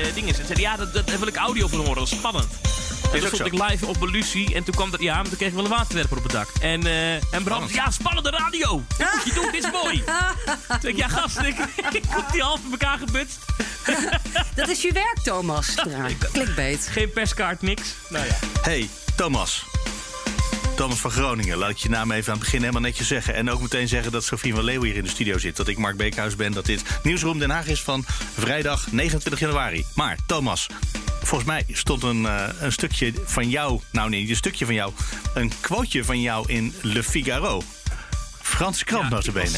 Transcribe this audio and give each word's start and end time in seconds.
Eh, 0.00 0.14
dingen. 0.14 0.34
Ze 0.34 0.42
zeiden, 0.44 0.60
ja, 0.60 0.76
dat, 0.76 0.92
dat, 0.92 1.06
daar 1.06 1.18
wil 1.18 1.28
ik 1.28 1.36
audio 1.36 1.68
van 1.68 1.78
horen, 1.78 1.94
dat 1.94 2.06
is 2.06 2.16
spannend. 2.16 2.48
En 3.12 3.20
toen 3.20 3.28
stond 3.28 3.52
ik 3.52 3.62
live 3.68 3.86
op 3.86 3.96
Belusi 3.98 4.54
en 4.54 4.64
toen 4.64 4.74
kwam 4.74 4.90
dat, 4.90 5.00
ja, 5.00 5.14
maar 5.14 5.24
toen 5.24 5.36
kreeg 5.36 5.48
ik 5.48 5.54
wel 5.54 5.64
een 5.64 5.70
waterwerper 5.70 6.16
op 6.16 6.22
het 6.22 6.32
dak. 6.32 6.48
En, 6.60 6.86
eh 6.86 7.34
en 7.34 7.42
Bram, 7.44 7.68
ja, 7.68 7.90
spannende 7.90 8.30
radio! 8.30 8.82
Je 8.98 9.30
doen, 9.34 9.50
dit 9.52 9.64
is 9.64 9.70
mooi! 9.70 10.04
Toen 10.80 10.90
ik, 10.90 10.96
ja, 10.96 11.08
gast, 11.08 11.38
ik, 11.38 11.58
ik 11.92 12.02
heb 12.08 12.32
die 12.32 12.42
half 12.42 12.60
in 12.64 12.70
elkaar 12.70 12.98
gebutst. 12.98 13.38
Dat 14.54 14.68
is 14.68 14.82
je 14.82 14.92
werk, 14.92 15.18
Thomas. 15.22 15.74
Ja, 15.88 16.06
Clickbait. 16.32 16.88
Geen 16.92 17.10
perskaart, 17.10 17.62
niks. 17.62 17.94
Nou 18.08 18.26
ja. 18.26 18.34
Hey, 18.62 18.88
Thomas. 19.16 19.64
Thomas 20.76 20.98
van 20.98 21.10
Groningen. 21.10 21.56
Laat 21.58 21.70
ik 21.70 21.76
je 21.76 21.88
naam 21.88 22.10
even 22.10 22.26
aan 22.26 22.38
het 22.38 22.44
begin 22.44 22.60
helemaal 22.60 22.80
netjes 22.80 23.06
zeggen. 23.06 23.34
En 23.34 23.50
ook 23.50 23.60
meteen 23.60 23.88
zeggen 23.88 24.12
dat 24.12 24.24
Sofie 24.24 24.54
van 24.54 24.64
Leeuwen 24.64 24.86
hier 24.88 24.96
in 24.96 25.02
de 25.04 25.08
studio 25.10 25.38
zit. 25.38 25.56
Dat 25.56 25.68
ik 25.68 25.78
Mark 25.78 25.96
Beekhuis 25.96 26.36
ben. 26.36 26.52
Dat 26.52 26.64
dit 26.66 26.82
Nieuwsroom 27.02 27.38
Den 27.38 27.50
Haag 27.50 27.66
is 27.66 27.80
van 27.82 28.04
vrijdag 28.38 28.86
29 28.92 29.40
januari. 29.40 29.86
Maar 29.94 30.18
Thomas, 30.26 30.66
volgens 31.22 31.44
mij 31.50 31.64
stond 31.72 32.02
een, 32.02 32.26
eh, 32.26 32.48
een 32.60 32.72
stukje 32.72 33.12
van 33.24 33.48
jou... 33.50 33.80
Nou 33.90 34.08
nee, 34.10 34.20
niet 34.20 34.30
een 34.30 34.36
stukje 34.36 34.64
van 34.64 34.74
jou. 34.74 34.92
Een 35.34 35.52
quoteje 35.60 36.04
van 36.04 36.20
jou 36.20 36.52
in 36.52 36.74
Le 36.82 37.02
Figaro. 37.02 37.62
Franse 38.42 38.84
krant 38.84 39.02
Ja, 39.04 39.08
notabene. 39.10 39.50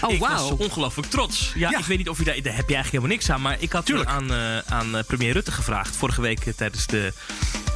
was- 0.00 0.10
Oh, 0.10 0.18
wauw. 0.18 0.48
ongelooflijk 0.56 1.10
trots. 1.10 1.52
Ja, 1.54 1.70
Ja. 1.70 1.78
ik 1.78 1.84
weet 1.84 1.98
niet 1.98 2.08
of 2.08 2.18
je 2.18 2.24
daar... 2.24 2.34
Daar 2.34 2.56
heb 2.56 2.68
je 2.68 2.74
eigenlijk 2.74 2.90
helemaal 2.90 3.10
niks 3.16 3.30
aan. 3.30 3.40
Maar 3.40 3.56
ik 3.60 3.72
had 3.72 3.86
Tuurlijk. 3.86 4.08
aan, 4.10 4.32
eh, 4.32 4.58
aan 4.58 4.96
eh, 4.96 5.04
premier 5.04 5.32
Rutte 5.32 5.52
gevraagd... 5.52 5.96
vorige 5.96 6.20
week 6.20 6.40
tijdens, 6.56 6.86
de, 6.86 7.12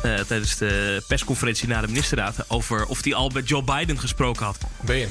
eh, 0.03 0.15
tijdens 0.15 0.56
de 0.56 1.03
persconferentie 1.06 1.69
na 1.69 1.81
de 1.81 1.87
ministerraad... 1.87 2.45
over 2.48 2.87
of 2.87 3.05
hij 3.05 3.15
al 3.15 3.29
met 3.29 3.48
Joe 3.48 3.62
Biden 3.62 3.98
gesproken 3.98 4.45
had. 4.45 4.59
BNR. 4.81 5.05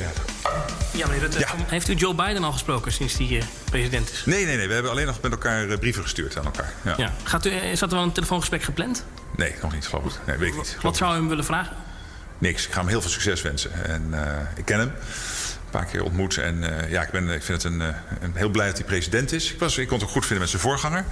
Ja, 0.93 1.07
meneer 1.07 1.19
Rutte. 1.19 1.45
Heeft 1.67 1.87
u 1.87 1.93
Joe 1.93 2.15
Biden 2.15 2.43
al 2.43 2.51
gesproken 2.51 2.91
sinds 2.91 3.17
hij 3.17 3.27
eh, 3.27 3.43
president 3.69 4.11
is? 4.11 4.23
Nee, 4.25 4.45
nee, 4.45 4.57
nee. 4.57 4.67
We 4.67 4.73
hebben 4.73 4.91
alleen 4.91 5.05
nog 5.05 5.21
met 5.21 5.31
elkaar 5.31 5.69
eh, 5.69 5.77
brieven 5.77 6.03
gestuurd 6.03 6.37
aan 6.37 6.45
elkaar. 6.45 6.73
Ja. 6.85 6.93
Ja. 6.97 7.13
Gaat 7.23 7.45
u, 7.45 7.51
zat 7.73 7.89
er 7.89 7.95
wel 7.95 8.05
een 8.05 8.11
telefoongesprek 8.11 8.63
gepland? 8.63 9.05
Nee, 9.35 9.53
nog 9.61 9.73
niet, 9.73 9.87
geloof 9.87 10.05
ik. 10.05 10.19
Nee, 10.25 10.37
weet 10.37 10.49
ik 10.49 10.57
niet. 10.57 10.77
Wat 10.81 10.97
zou 10.97 11.13
u 11.13 11.15
hem 11.15 11.27
willen 11.27 11.45
vragen? 11.45 11.75
Niks. 12.39 12.65
Ik 12.65 12.73
ga 12.73 12.79
hem 12.79 12.89
heel 12.89 13.01
veel 13.01 13.09
succes 13.09 13.41
wensen. 13.41 13.85
En 13.85 14.09
eh, 14.11 14.41
ik 14.55 14.65
ken 14.65 14.79
hem. 14.79 14.91
Een 15.69 15.79
paar 15.79 15.89
keer 15.89 16.03
ontmoet. 16.03 16.37
En 16.37 16.83
eh, 16.83 16.91
ja, 16.91 17.01
ik, 17.01 17.09
ben, 17.09 17.29
ik 17.29 17.43
vind 17.43 17.63
het 17.63 17.73
een, 17.73 17.81
eh, 17.81 17.87
een 18.21 18.31
heel 18.35 18.49
blij 18.49 18.67
dat 18.67 18.77
hij 18.77 18.85
president 18.85 19.31
is. 19.31 19.51
Ik, 19.51 19.59
was, 19.59 19.77
ik 19.77 19.87
kon 19.87 19.97
het 19.97 20.07
ook 20.07 20.13
goed 20.13 20.21
vinden 20.25 20.39
met 20.39 20.49
zijn 20.49 20.61
voorganger. 20.61 21.05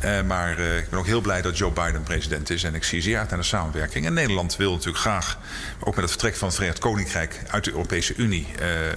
Eh, 0.00 0.22
maar 0.22 0.58
ik 0.58 0.90
ben 0.90 0.98
ook 0.98 1.06
heel 1.06 1.20
blij 1.20 1.42
dat 1.42 1.58
Joe 1.58 1.72
Biden 1.72 2.02
president 2.02 2.50
is. 2.50 2.64
En 2.64 2.74
ik 2.74 2.84
zie 2.84 3.02
zeer 3.02 3.18
uit 3.18 3.28
naar 3.28 3.38
de 3.38 3.44
samenwerking. 3.44 4.06
En 4.06 4.14
Nederland 4.14 4.56
wil 4.56 4.72
natuurlijk 4.72 4.98
graag, 4.98 5.38
ook 5.80 5.94
met 5.94 6.04
het 6.04 6.10
vertrek 6.10 6.36
van 6.36 6.46
het 6.46 6.56
Verenigd 6.56 6.80
Koninkrijk 6.80 7.40
uit 7.50 7.64
de 7.64 7.70
Europese 7.70 8.14
Unie, 8.16 8.46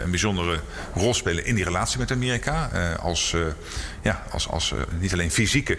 een 0.03 0.09
bijzondere 0.09 0.59
rol 0.93 1.13
spelen 1.13 1.45
in 1.45 1.55
die 1.55 1.63
relatie 1.63 1.99
met 1.99 2.11
Amerika. 2.11 2.69
Als, 3.01 3.35
ja, 4.01 4.23
als, 4.31 4.49
als 4.49 4.73
niet 4.99 5.13
alleen 5.13 5.31
fysieke, 5.31 5.77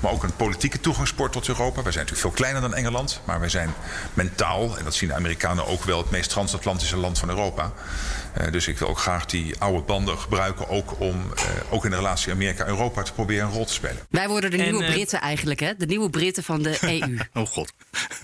maar 0.00 0.12
ook 0.12 0.22
een 0.22 0.36
politieke 0.36 0.80
toegangspoort 0.80 1.32
tot 1.32 1.48
Europa. 1.48 1.82
Wij 1.82 1.92
zijn 1.92 2.04
natuurlijk 2.04 2.34
veel 2.34 2.44
kleiner 2.44 2.60
dan 2.62 2.74
Engeland, 2.74 3.20
maar 3.24 3.40
wij 3.40 3.48
zijn 3.48 3.74
mentaal, 4.14 4.78
en 4.78 4.84
dat 4.84 4.94
zien 4.94 5.08
de 5.08 5.14
Amerikanen 5.14 5.66
ook 5.66 5.84
wel, 5.84 5.98
het 5.98 6.10
meest 6.10 6.30
transatlantische 6.30 6.96
land 6.96 7.18
van 7.18 7.28
Europa. 7.28 7.72
Eh, 8.34 8.52
dus 8.52 8.68
ik 8.68 8.78
wil 8.78 8.88
ook 8.88 8.98
graag 8.98 9.26
die 9.26 9.58
oude 9.58 9.82
banden 9.82 10.18
gebruiken, 10.18 10.68
ook 10.68 11.00
om 11.00 11.16
eh, 11.36 11.44
ook 11.70 11.84
in 11.84 11.90
de 11.90 11.96
relatie 11.96 12.32
Amerika-Europa 12.32 13.02
te 13.02 13.12
proberen 13.12 13.46
een 13.46 13.52
rol 13.52 13.64
te 13.66 13.72
spelen. 13.72 13.98
Wij 14.10 14.28
worden 14.28 14.50
de 14.50 14.56
En, 14.56 14.62
nieuwe 14.62 14.84
eh, 14.84 14.92
Britten 14.92 15.20
eigenlijk, 15.20 15.60
hè? 15.60 15.72
De 15.78 15.86
nieuwe 15.86 16.10
Britten 16.10 16.42
van 16.42 16.62
de 16.62 16.78
EU. 17.00 17.18
Oh 17.34 17.46
god. 17.46 17.72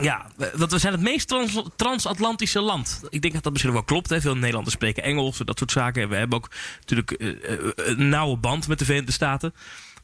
Ja, 0.00 0.26
we- 0.36 0.52
want 0.54 0.70
we 0.72 0.78
zijn 0.78 0.92
het 0.92 1.02
meest 1.02 1.28
trans- 1.28 1.62
transatlantische 1.76 2.60
land. 2.60 3.00
Ik 3.08 3.20
denk 3.22 3.34
dat 3.34 3.42
dat 3.42 3.52
misschien 3.52 3.72
wel 3.74 3.82
klopt. 3.84 4.10
Hè. 4.10 4.20
Veel 4.20 4.34
Nederlanders 4.36 4.74
spreken 4.74 5.02
Engels, 5.02 5.38
dat 5.44 5.58
soort 5.58 5.70
zaken. 5.72 6.02
En 6.02 6.08
we 6.08 6.16
hebben 6.16 6.38
ook 6.38 6.50
natuurlijk 6.78 7.14
een 7.76 8.08
nauwe 8.08 8.36
band 8.36 8.68
met 8.68 8.78
de 8.78 8.84
Verenigde 8.84 9.12
Staten. 9.12 9.54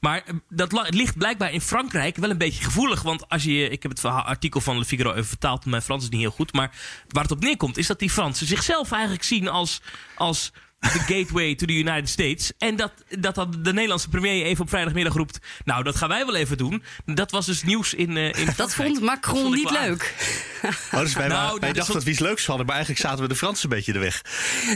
Maar 0.04 0.22
eh, 0.26 0.34
dat 0.48 0.94
ligt 0.94 1.18
blijkbaar 1.18 1.52
in 1.52 1.60
Frankrijk 1.60 2.16
wel 2.16 2.30
een 2.30 2.38
beetje 2.38 2.64
gevoelig. 2.64 3.02
Want 3.02 3.28
als 3.28 3.44
je, 3.44 3.68
ik 3.68 3.82
heb 3.82 3.92
het 3.92 4.04
artikel 4.04 4.60
van 4.60 4.78
Le 4.78 4.84
Figaro 4.84 5.10
even 5.10 5.24
vertaald. 5.24 5.64
Mijn 5.64 5.82
Frans 5.82 6.02
is 6.02 6.08
niet 6.08 6.20
heel 6.20 6.30
goed. 6.30 6.52
Maar 6.52 6.70
waar 7.08 7.22
het 7.22 7.32
op 7.32 7.40
neerkomt 7.40 7.76
is 7.76 7.86
dat 7.86 7.98
die 7.98 8.10
Fransen 8.10 8.46
zichzelf 8.46 8.92
eigenlijk 8.92 9.22
zien 9.22 9.48
als... 9.48 9.80
als 10.16 10.52
de 10.92 11.14
gateway 11.14 11.54
to 11.54 11.66
the 11.66 11.72
United 11.72 12.08
States. 12.08 12.52
En 12.58 12.76
dat, 12.76 12.92
dat 13.18 13.34
dan 13.34 13.54
de 13.62 13.72
Nederlandse 13.72 14.08
premier 14.08 14.44
even 14.44 14.62
op 14.62 14.68
vrijdagmiddag 14.68 15.14
roept... 15.14 15.38
nou, 15.64 15.82
dat 15.82 15.96
gaan 15.96 16.08
wij 16.08 16.26
wel 16.26 16.34
even 16.34 16.58
doen. 16.58 16.82
Dat 17.04 17.30
was 17.30 17.46
dus 17.46 17.62
nieuws 17.62 17.94
in, 17.94 18.16
eh 18.16 18.24
in 18.40 18.48
Dat 18.56 18.74
vond 18.74 19.00
Macron 19.00 19.40
vond 19.42 19.54
niet 19.54 19.70
leuk. 19.70 20.14
Oh, 20.92 21.00
dus 21.00 21.14
wij, 21.14 21.28
Nou, 21.28 21.58
wij 21.60 21.68
is 21.68 21.76
dachten 21.76 21.94
dat 21.94 22.04
we 22.04 22.10
iets 22.10 22.18
leuks 22.18 22.46
hadden. 22.46 22.66
Maar 22.66 22.74
eigenlijk 22.74 23.04
zaten 23.06 23.22
we 23.22 23.28
de 23.28 23.36
Fransen 23.36 23.70
een 23.70 23.76
beetje 23.76 23.92
in 23.92 23.98
de 23.98 24.04
weg. 24.04 24.22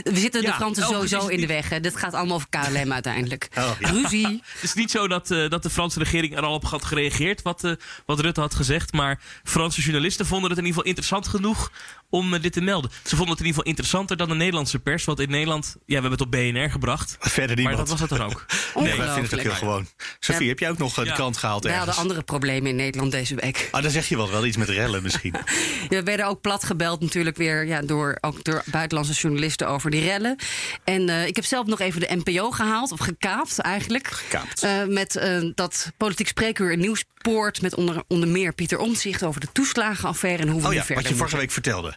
We 0.03 0.19
zitten 0.19 0.41
de 0.41 0.47
Ja, 0.47 0.55
Fransen 0.55 0.83
oh, 0.83 0.89
sowieso 0.89 1.17
precies. 1.17 1.35
in 1.35 1.41
de 1.41 1.53
weg. 1.53 1.69
Hè. 1.69 1.79
Dit 1.79 1.95
gaat 1.95 2.13
allemaal 2.13 2.35
over 2.35 2.49
KLM 2.49 2.91
uiteindelijk. 2.91 3.47
Oh, 3.57 3.71
ja. 3.79 3.89
Ruzie. 3.89 4.27
Het 4.53 4.63
is 4.63 4.73
niet 4.73 4.91
zo 4.91 5.07
dat, 5.07 5.31
eh, 5.31 5.49
dat 5.49 5.63
de 5.63 5.69
Franse 5.69 5.99
regering 5.99 6.37
er 6.37 6.43
al 6.43 6.53
op 6.53 6.65
had 6.65 6.85
gereageerd, 6.85 7.41
wat, 7.41 7.63
eh, 7.63 7.71
wat 8.05 8.19
Rutte 8.19 8.41
had 8.41 8.55
gezegd. 8.55 8.93
Maar 8.93 9.19
Franse 9.43 9.81
journalisten 9.81 10.25
vonden 10.25 10.49
het 10.49 10.59
in 10.59 10.65
ieder 10.65 10.77
geval 10.77 10.89
interessant 10.89 11.27
genoeg 11.27 11.71
om 12.09 12.39
dit 12.41 12.53
te 12.53 12.61
melden. 12.61 12.91
Ze 13.03 13.15
vonden 13.15 13.29
het 13.29 13.39
in 13.39 13.45
ieder 13.45 13.47
geval 13.47 13.63
interessanter 13.63 14.17
dan 14.17 14.29
de 14.29 14.35
Nederlandse 14.35 14.79
pers. 14.79 15.05
Want 15.05 15.19
in 15.19 15.29
Nederland, 15.29 15.75
ja, 15.85 15.98
we 16.01 16.09
hebben 16.09 16.11
het 16.11 16.21
op 16.21 16.31
BNR 16.31 16.71
gebracht. 16.71 17.15
Verder 17.19 17.47
Maar 17.47 17.55
niemand. 17.55 17.77
dat 17.77 17.89
was 17.89 17.99
het 17.99 18.09
dan 18.09 18.21
ook. 18.29 18.45
Nee, 18.75 18.97
wij 18.97 19.05
vinden 19.05 19.23
het 19.23 19.33
ook 19.33 19.39
heel 19.39 19.51
gewoon. 19.51 19.87
Sophie, 20.19 20.43
Ja. 20.43 20.49
heb 20.49 20.59
jij 20.59 20.69
ook 20.69 20.77
nog 20.77 20.97
eh, 20.97 21.05
de 21.05 21.11
krant 21.11 21.37
gehaald 21.37 21.63
Wij 21.63 21.71
hadden 21.71 21.89
ergens? 21.89 22.07
andere 22.07 22.25
problemen 22.25 22.69
in 22.69 22.75
Nederland 22.75 23.11
deze 23.11 23.35
week. 23.35 23.67
Ah, 23.71 23.81
dan 23.81 23.91
zeg 23.91 24.09
je 24.09 24.15
wel, 24.17 24.31
wel 24.31 24.45
iets 24.45 24.57
met 24.57 24.69
rellen 24.69 25.03
misschien. 25.03 25.35
We 25.89 26.03
werden 26.03 26.25
ook 26.25 26.41
plat 26.41 26.63
gebeld 26.63 27.01
natuurlijk 27.01 27.37
weer 27.37 27.65
ja, 27.65 27.81
door, 27.81 28.17
ook 28.21 28.43
door 28.43 28.63
buitenlandse 28.65 29.13
journalisten 29.13 29.67
over 29.67 29.91
die 29.91 30.01
rellen. 30.03 30.35
En 30.83 31.09
eh, 31.09 31.27
ik 31.27 31.35
heb 31.35 31.45
zelf 31.45 31.65
nog 31.65 31.79
even 31.79 31.99
de 31.99 32.21
NPO 32.23 32.51
gehaald, 32.51 32.91
of 32.91 32.99
gekaapt 32.99 33.59
eigenlijk. 33.59 34.07
Gekaapt. 34.07 34.63
Eh, 34.63 34.83
met 34.85 35.21
dat 35.55 35.91
politiek 35.97 36.27
spreekuur 36.27 36.71
in 36.71 36.79
Nieuwspoort... 37.23 37.61
met 37.61 37.75
onder, 37.75 38.03
onder 38.07 38.27
meer 38.29 38.53
Pieter 38.53 38.77
Omtzigt 38.77 39.23
over 39.23 39.41
de 39.41 39.47
toeslagenaffaire... 39.51 40.43
en 40.43 40.49
hoe 40.49 40.61
we 40.61 40.67
Oh 40.67 40.73
ja, 40.73 40.79
verder 40.83 41.03
wat 41.03 41.11
je 41.11 41.17
vorige 41.17 41.37
week 41.37 41.51
vertelde. 41.51 41.93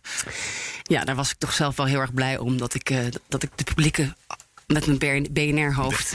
Ja, 0.83 1.05
daar 1.05 1.15
was 1.17 1.31
ik 1.31 1.37
toch 1.39 1.53
zelf 1.53 1.77
wel 1.77 1.87
heel 1.87 2.01
erg 2.01 2.15
blij 2.15 2.39
om... 2.39 2.59
dat 2.59 2.75
ik, 2.75 2.91
eh, 2.91 2.99
dat 3.29 3.43
ik 3.43 3.51
de 3.55 3.65
publieke 3.65 4.15
met 4.67 4.87
mijn 4.87 5.29
BNR-hoofd... 5.33 6.13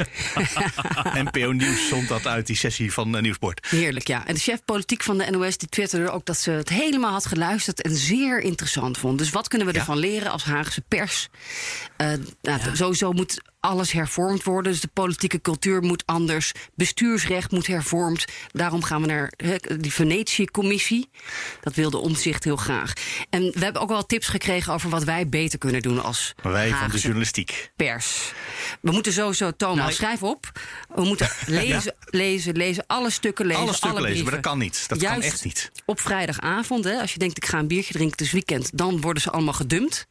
NPO 1.31 1.51
Nieuws 1.51 1.87
zond 1.87 2.07
dat 2.07 2.27
uit 2.27 2.47
die 2.47 2.55
sessie 2.55 2.93
van 2.93 3.15
eh, 3.15 3.21
Nieuwsport. 3.21 3.67
Heerlijk, 3.69 4.07
ja. 4.07 4.27
En 4.27 4.33
de 4.33 4.39
chef 4.39 4.59
politiek 4.65 5.03
van 5.03 5.17
de 5.17 5.29
NOS 5.29 5.57
die 5.57 5.69
twitterde 5.69 6.09
ook 6.09 6.25
dat 6.25 6.37
ze 6.37 6.51
het 6.51 6.69
helemaal 6.69 7.11
had 7.11 7.25
geluisterd 7.25 7.81
en 7.81 7.95
zeer 7.95 8.39
interessant 8.39 8.97
vond. 8.97 9.17
Dus 9.17 9.29
wat 9.29 9.47
kunnen 9.47 9.67
we 9.67 9.73
Ja. 9.73 9.79
ervan 9.79 9.97
leren 9.97 10.31
als 10.31 10.43
Haagse 10.43 10.81
pers? 10.87 11.27
Eh, 11.97 12.11
nou, 12.41 12.59
Sowieso 12.73 13.11
moet 13.11 13.41
alles 13.67 13.91
hervormd 13.91 14.43
worden. 14.43 14.71
Dus 14.71 14.81
de 14.81 14.89
politieke 14.93 15.41
cultuur 15.41 15.81
moet 15.81 16.03
anders. 16.05 16.51
Bestuursrecht 16.75 17.51
moet 17.51 17.67
hervormd. 17.67 18.25
Daarom 18.51 18.83
gaan 18.83 19.01
we 19.01 19.07
naar 19.07 19.31
hè, 19.37 19.55
die 19.77 19.93
Venetië-commissie. 19.93 21.09
Dat 21.61 21.73
wilde 21.73 21.97
omzicht 21.97 22.43
heel 22.43 22.55
graag. 22.55 22.93
En 23.29 23.41
we 23.41 23.63
hebben 23.63 23.81
ook 23.81 23.89
wel 23.89 24.05
tips 24.05 24.27
gekregen 24.27 24.73
over 24.73 24.89
wat 24.89 25.03
wij 25.03 25.27
beter 25.29 25.59
kunnen 25.59 25.81
doen 25.81 26.03
als 26.03 26.33
Wij 26.41 26.69
van 26.69 26.89
de 26.89 26.97
journalistiek. 26.97 27.71
pers. 27.75 28.31
We 28.81 28.91
moeten 28.91 29.13
sowieso, 29.13 29.51
Thomas, 29.51 29.75
Nou, 29.77 29.89
ik- 29.89 29.95
schrijf 29.95 30.23
op. 30.23 30.51
We 30.95 31.03
moeten 31.03 31.29
lezen, 31.47 31.95
lezen, 32.05 32.55
lezen, 32.57 32.83
alle 32.87 33.09
stukken 33.09 33.45
lezen. 33.45 33.61
Alle 33.61 33.73
stukken 33.73 34.01
lezen, 34.01 34.23
maar 34.23 34.33
dat 34.33 34.41
kan 34.41 34.57
niet. 34.57 34.83
Dat 34.89 34.97
kan 35.03 35.21
echt 35.21 35.43
niet. 35.43 35.71
Op 35.85 35.99
vrijdagavond, 36.01 36.83
hè, 36.83 36.99
als 37.01 37.13
je 37.13 37.19
denkt 37.19 37.37
ik 37.37 37.45
ga 37.45 37.59
een 37.59 37.67
biertje 37.67 37.93
drinken 37.93 38.17
het 38.17 38.25
is 38.27 38.31
weekend, 38.31 38.77
dan 38.77 39.01
worden 39.01 39.21
ze 39.21 39.31
allemaal 39.31 39.53
gedumpt. 39.53 40.07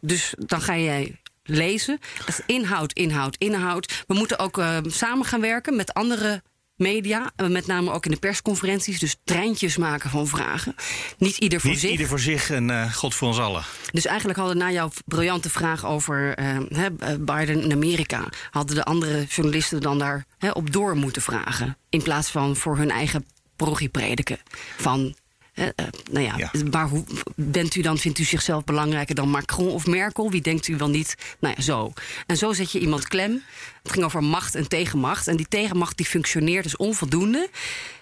Dus 0.00 0.34
dan 0.38 0.60
ga 0.60 0.76
jij 0.76 1.19
lezen. 1.50 1.98
Dat 2.18 2.28
is 2.28 2.40
inhoud, 2.46 2.92
inhoud, 2.92 3.36
inhoud. 3.38 4.04
We 4.06 4.14
moeten 4.14 4.38
ook 4.38 4.58
eh, 4.58 4.78
samen 4.86 5.26
gaan 5.26 5.40
werken 5.40 5.76
met 5.76 5.94
andere 5.94 6.42
media. 6.80 7.30
En 7.36 7.52
met 7.52 7.66
name 7.66 7.92
ook 7.92 8.04
in 8.04 8.10
de 8.10 8.16
persconferenties. 8.16 8.98
Dus 8.98 9.16
treintjes 9.24 9.76
maken 9.76 10.10
van 10.10 10.26
vragen. 10.26 10.74
Niet 11.18 11.36
ieder 11.36 11.60
voor 11.60 11.70
Niet 11.70 11.80
zich. 11.80 11.90
ieder 11.90 12.06
voor 12.06 12.18
zich 12.18 12.50
en 12.50 12.70
eh, 12.70 12.92
God 12.92 13.14
voor 13.14 13.28
ons 13.28 13.38
allen. 13.38 13.62
Dus 13.92 14.06
eigenlijk 14.06 14.38
hadden 14.38 14.56
na 14.56 14.70
jouw 14.70 14.90
briljante 15.04 15.50
vraag 15.50 15.86
over 15.86 16.34
eh, 16.34 16.56
eh, 16.56 16.92
Biden 17.20 17.62
in 17.62 17.72
Amerika, 17.72 18.28
hadden 18.50 18.76
de 18.76 18.84
andere 18.84 19.24
journalisten 19.24 19.80
dan 19.80 19.98
daar 19.98 20.24
op 20.52 20.72
door 20.72 20.96
moeten 20.96 21.22
vragen. 21.22 21.76
In 21.88 22.02
plaats 22.02 22.30
van 22.30 22.56
voor 22.56 22.76
hun 22.76 22.90
eigen 22.90 23.26
parochie 23.56 23.88
prediken. 23.88 24.38
Van 24.76 25.14
Eh, 25.60 25.66
eh, 25.76 25.86
nou 26.10 26.24
ja, 26.24 26.34
Ja. 26.36 26.50
maar 26.70 26.88
hoe 26.88 27.04
bent 27.36 27.74
u 27.74 27.80
dan, 27.80 27.98
vindt 27.98 28.18
u 28.18 28.24
zichzelf 28.24 28.64
belangrijker 28.64 29.14
dan 29.14 29.28
Macron 29.28 29.68
of 29.68 29.86
Merkel? 29.86 30.30
Wie 30.30 30.40
denkt 30.40 30.68
u 30.68 30.76
wel 30.76 30.88
niet? 30.88 31.14
Nou 31.40 31.54
ja, 31.56 31.62
zo. 31.62 31.92
En 32.26 32.36
zo 32.36 32.52
zet 32.52 32.72
je 32.72 32.78
iemand 32.80 33.08
klem. 33.08 33.42
Het 33.82 33.92
ging 33.92 34.04
over 34.04 34.24
macht 34.24 34.54
en 34.54 34.68
tegenmacht. 34.68 35.28
En 35.28 35.36
die 35.36 35.46
tegenmacht 35.48 35.96
die 35.96 36.06
functioneert 36.06 36.62
dus 36.64 36.76
onvoldoende. 36.76 37.48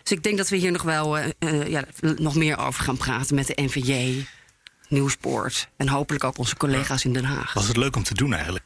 Dus 0.02 0.12
ik 0.12 0.22
denk 0.22 0.36
dat 0.36 0.48
we 0.48 0.56
hier 0.56 0.72
nog 0.72 0.82
wel 0.82 1.18
eh, 1.18 1.68
ja, 1.68 1.84
nog 2.16 2.34
meer 2.34 2.58
over 2.58 2.84
gaan 2.84 2.96
praten 2.96 3.34
met 3.34 3.46
de 3.46 3.62
NVJ, 3.62 4.24
Nieuwsport 4.88 5.68
en 5.76 5.88
hopelijk 5.88 6.24
ook 6.24 6.38
onze 6.38 6.56
collega's 6.56 7.04
in 7.04 7.12
Den 7.12 7.24
Haag. 7.24 7.52
Was 7.52 7.68
het 7.68 7.76
leuk 7.76 7.96
om 7.96 8.02
te 8.02 8.14
doen 8.14 8.32
eigenlijk? 8.34 8.64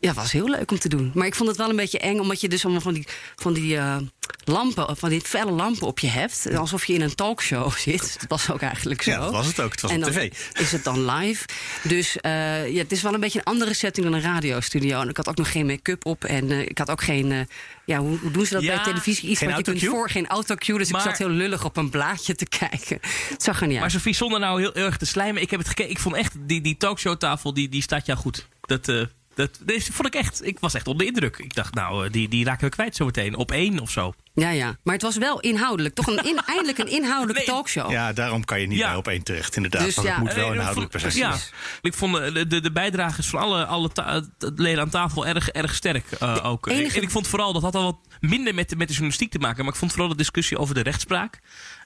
Ja, 0.00 0.08
het 0.08 0.16
was 0.16 0.32
heel 0.32 0.48
leuk 0.48 0.70
om 0.70 0.78
te 0.78 0.88
doen. 0.88 1.10
Maar 1.14 1.26
ik 1.26 1.34
vond 1.34 1.48
het 1.48 1.58
wel 1.58 1.70
een 1.70 1.76
beetje 1.76 1.98
eng, 1.98 2.18
omdat 2.18 2.40
je 2.40 2.48
dus 2.48 2.62
allemaal 2.64 2.82
van 2.82 2.94
die, 2.94 3.06
van 3.36 3.52
die 3.52 3.78
lampen, 4.44 4.96
van 4.96 5.08
die 5.08 5.20
felle 5.20 5.50
lampen 5.50 5.86
op 5.86 5.98
je 5.98 6.06
hebt. 6.08 6.54
Alsof 6.56 6.84
je 6.84 6.92
in 6.92 7.00
een 7.00 7.14
talkshow 7.14 7.72
zit. 7.86 8.16
Dat 8.20 8.28
was 8.28 8.50
ook 8.50 8.60
eigenlijk 8.60 9.02
zo. 9.02 9.10
Ja, 9.10 9.18
dat 9.18 9.30
was 9.32 9.46
het 9.46 9.60
ook. 9.60 9.70
Het 9.72 9.80
was 9.80 9.90
en 9.90 10.04
op 10.04 10.10
tv. 10.10 10.32
Is 10.52 10.72
het 10.72 10.84
dan 10.84 11.04
live? 11.10 11.44
Dus 11.82 12.16
eh, 12.20 12.68
ja, 12.72 12.78
het 12.78 12.92
is 12.92 13.02
wel 13.02 13.14
een 13.14 13.20
beetje 13.20 13.38
een 13.38 13.44
andere 13.44 13.74
setting 13.74 14.06
dan 14.06 14.14
een 14.14 14.22
radiostudio. 14.22 15.00
En 15.00 15.08
ik 15.08 15.16
had 15.16 15.28
ook 15.28 15.36
nog 15.36 15.52
geen 15.52 15.66
make-up 15.66 16.06
op. 16.06 16.24
En 16.24 16.50
eh, 16.50 16.60
ik 16.60 16.78
had 16.78 16.90
ook 16.90 17.02
geen. 17.02 17.32
eh, 17.32 17.40
ja, 17.84 17.98
hoe, 17.98 18.18
hoe 18.18 18.30
doen 18.30 18.46
ze 18.46 18.52
dat 18.54 18.62
Ja, 18.62 18.74
bij 18.74 18.84
televisie? 18.84 19.28
Iets 19.28 19.40
wat 19.40 19.48
je 19.48 19.54
kunt 19.54 19.66
autocue? 19.66 19.90
voor, 19.90 20.10
geen 20.10 20.26
autocue. 20.26 20.78
Dus 20.78 20.90
Maar- 20.92 21.00
ik 21.00 21.08
zat 21.08 21.18
heel 21.18 21.28
lullig 21.28 21.64
op 21.64 21.76
een 21.76 21.90
blaadje 21.90 22.34
te 22.34 22.46
kijken. 22.46 22.98
Het 23.28 23.42
zag 23.42 23.60
er 23.60 23.66
niet 23.66 23.74
Maar 23.74 23.82
uit. 23.82 23.92
Sophie, 23.92 24.14
zonder 24.14 24.40
nou 24.40 24.60
heel 24.60 24.74
erg 24.74 24.96
te 24.96 25.06
slijmen. 25.06 25.42
Ik 25.42 25.50
heb 25.50 25.58
het 25.58 25.68
gekeken. 25.68 25.90
Ik 25.90 25.98
vond 25.98 26.14
echt 26.16 26.32
die, 26.38 26.60
die 26.60 26.76
talkshowtafel, 26.76 27.54
die, 27.54 27.68
die 27.68 27.82
staat 27.82 28.06
jou 28.06 28.18
goed. 28.18 28.46
Dat, 28.60 28.86
dat, 29.34 29.58
deze 29.60 29.92
vond 29.92 30.08
ik 30.08 30.14
echt. 30.14 30.46
Ik 30.46 30.58
was 30.60 30.74
echt 30.74 30.86
onder 30.86 31.06
de 31.06 31.12
indruk. 31.12 31.38
Ik 31.38 31.54
dacht, 31.54 31.74
nou, 31.74 32.06
eh, 32.06 32.12
die, 32.12 32.28
die 32.28 32.44
raken 32.44 32.64
we 32.64 32.70
kwijt 32.70 32.96
zometeen. 32.96 33.34
Op 33.36 33.50
één 33.50 33.78
of 33.78 33.90
zo. 33.90 34.14
Ja, 34.34 34.50
ja. 34.50 34.76
Maar 34.82 34.94
het 34.94 35.02
was 35.02 35.16
wel 35.16 35.40
inhoudelijk. 35.40 35.94
Toch 35.94 36.06
een 36.06 36.24
in, 36.24 36.40
eindelijk 36.46 36.78
een 36.78 36.88
inhoudelijke 36.90 37.42
Nee. 37.42 37.50
talkshow. 37.50 37.90
Ja, 37.90 38.12
daarom 38.12 38.44
kan 38.44 38.60
je 38.60 38.66
niet 38.66 38.78
Ja. 38.78 38.88
bij 38.88 38.96
op 38.96 39.08
één 39.08 39.22
terecht, 39.22 39.56
inderdaad. 39.56 39.84
Dus 39.84 39.94
want 39.94 40.08
het 40.08 40.16
moet 40.18 40.34
wel 40.34 40.52
inhoudelijk 40.52 41.00
zijn. 41.00 41.14
Ja, 41.16 41.36
ik 41.82 41.94
vond 41.94 42.16
eh, 42.18 42.34
de, 42.34 42.46
de, 42.46 42.60
de 42.60 42.72
bijdrages 42.72 43.26
van 43.26 43.40
alle, 43.40 43.64
alle 43.66 43.90
leden 44.38 44.80
aan 44.80 44.90
tafel 44.90 45.26
erg, 45.26 45.48
erg 45.48 45.74
sterk 45.74 46.10
eh, 46.10 46.38
ook. 46.42 46.66
enige- 46.66 46.96
En 46.96 47.02
ik 47.02 47.10
vond 47.10 47.28
vooral, 47.28 47.52
dat 47.52 47.62
had 47.62 47.74
al 47.74 47.82
wat 47.82 47.98
minder 48.20 48.54
met, 48.54 48.68
de- 48.68 48.76
met 48.76 48.86
de 48.86 48.92
journalistiek 48.92 49.30
te 49.30 49.38
maken. 49.38 49.64
Maar 49.64 49.72
ik 49.72 49.78
vond 49.78 49.90
vooral 49.92 50.08
de 50.10 50.16
discussie 50.16 50.58
over 50.58 50.74
de 50.74 50.82
rechtspraak. 50.82 51.40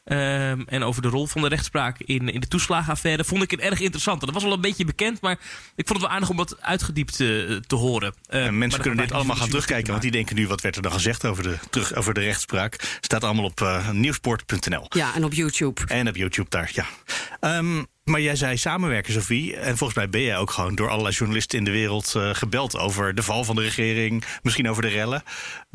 Ehm, 0.06 0.61
en 0.67 0.82
over 0.82 1.03
de 1.03 1.08
rol 1.08 1.26
van 1.26 1.43
de 1.43 1.49
rechtspraak 1.49 1.99
in, 1.99 2.29
in 2.29 2.41
de 2.41 2.49
toeslagenaffaire. 2.49 3.25
Vond 3.25 3.43
ik 3.43 3.50
het 3.50 3.61
erg 3.61 3.81
interessant. 3.81 4.20
Dat 4.20 4.31
was 4.31 4.44
al 4.44 4.53
een 4.53 4.61
beetje 4.61 4.85
bekend, 4.85 5.20
maar 5.20 5.38
ik 5.75 5.87
vond 5.87 5.88
het 5.88 6.00
wel 6.00 6.11
aardig 6.11 6.31
om 6.31 6.37
wat 6.37 6.62
uitgediept 6.62 7.20
eh, 7.20 7.26
te 7.67 7.75
horen. 7.75 8.14
En 8.29 8.58
mensen 8.58 8.79
dat 8.79 8.88
kunnen 8.88 9.06
dit 9.06 9.17
allemaal 9.17 9.37
gaan 9.37 9.49
terugkijken, 9.49 9.91
want 9.91 10.03
die 10.03 10.11
denken 10.11 10.37
nu 10.37 10.47
wat 10.47 10.61
werd 10.61 10.76
er 10.76 10.82
dan 10.82 10.93
gezegd 10.93 11.26
over 11.26 11.43
de, 11.43 11.58
terug, 11.70 11.94
over 11.94 12.14
de 12.14 12.20
rechtspraak. 12.20 12.99
Staat 13.00 13.25
allemaal 13.25 13.44
op 13.44 13.61
eh, 13.61 13.91
nieuwsport.nl. 13.91 14.87
Ja, 14.88 15.14
en 15.14 15.25
op 15.25 15.32
YouTube. 15.32 15.81
En 15.87 16.08
op 16.08 16.17
YouTube 16.17 16.50
daar, 16.50 16.70
ja. 16.73 16.87
Ehm, 17.41 17.82
maar 18.06 18.20
jij 18.20 18.37
zei 18.37 18.56
samenwerken, 18.56 19.12
Sophie. 19.12 19.56
En 19.56 19.76
volgens 19.76 19.99
mij 19.99 20.08
ben 20.08 20.20
jij 20.20 20.37
ook 20.37 20.50
gewoon 20.50 20.75
door 20.75 20.88
allerlei 20.88 21.14
journalisten 21.14 21.58
in 21.58 21.64
de 21.64 21.70
wereld 21.70 22.14
eh, 22.14 22.31
gebeld 22.32 22.79
over 22.79 23.14
de 23.14 23.23
val 23.23 23.44
van 23.44 23.56
de 23.56 23.62
regering. 23.62 24.25
Misschien 24.43 24.69
over 24.69 24.82
de 24.82 24.88
rellen. 24.88 25.23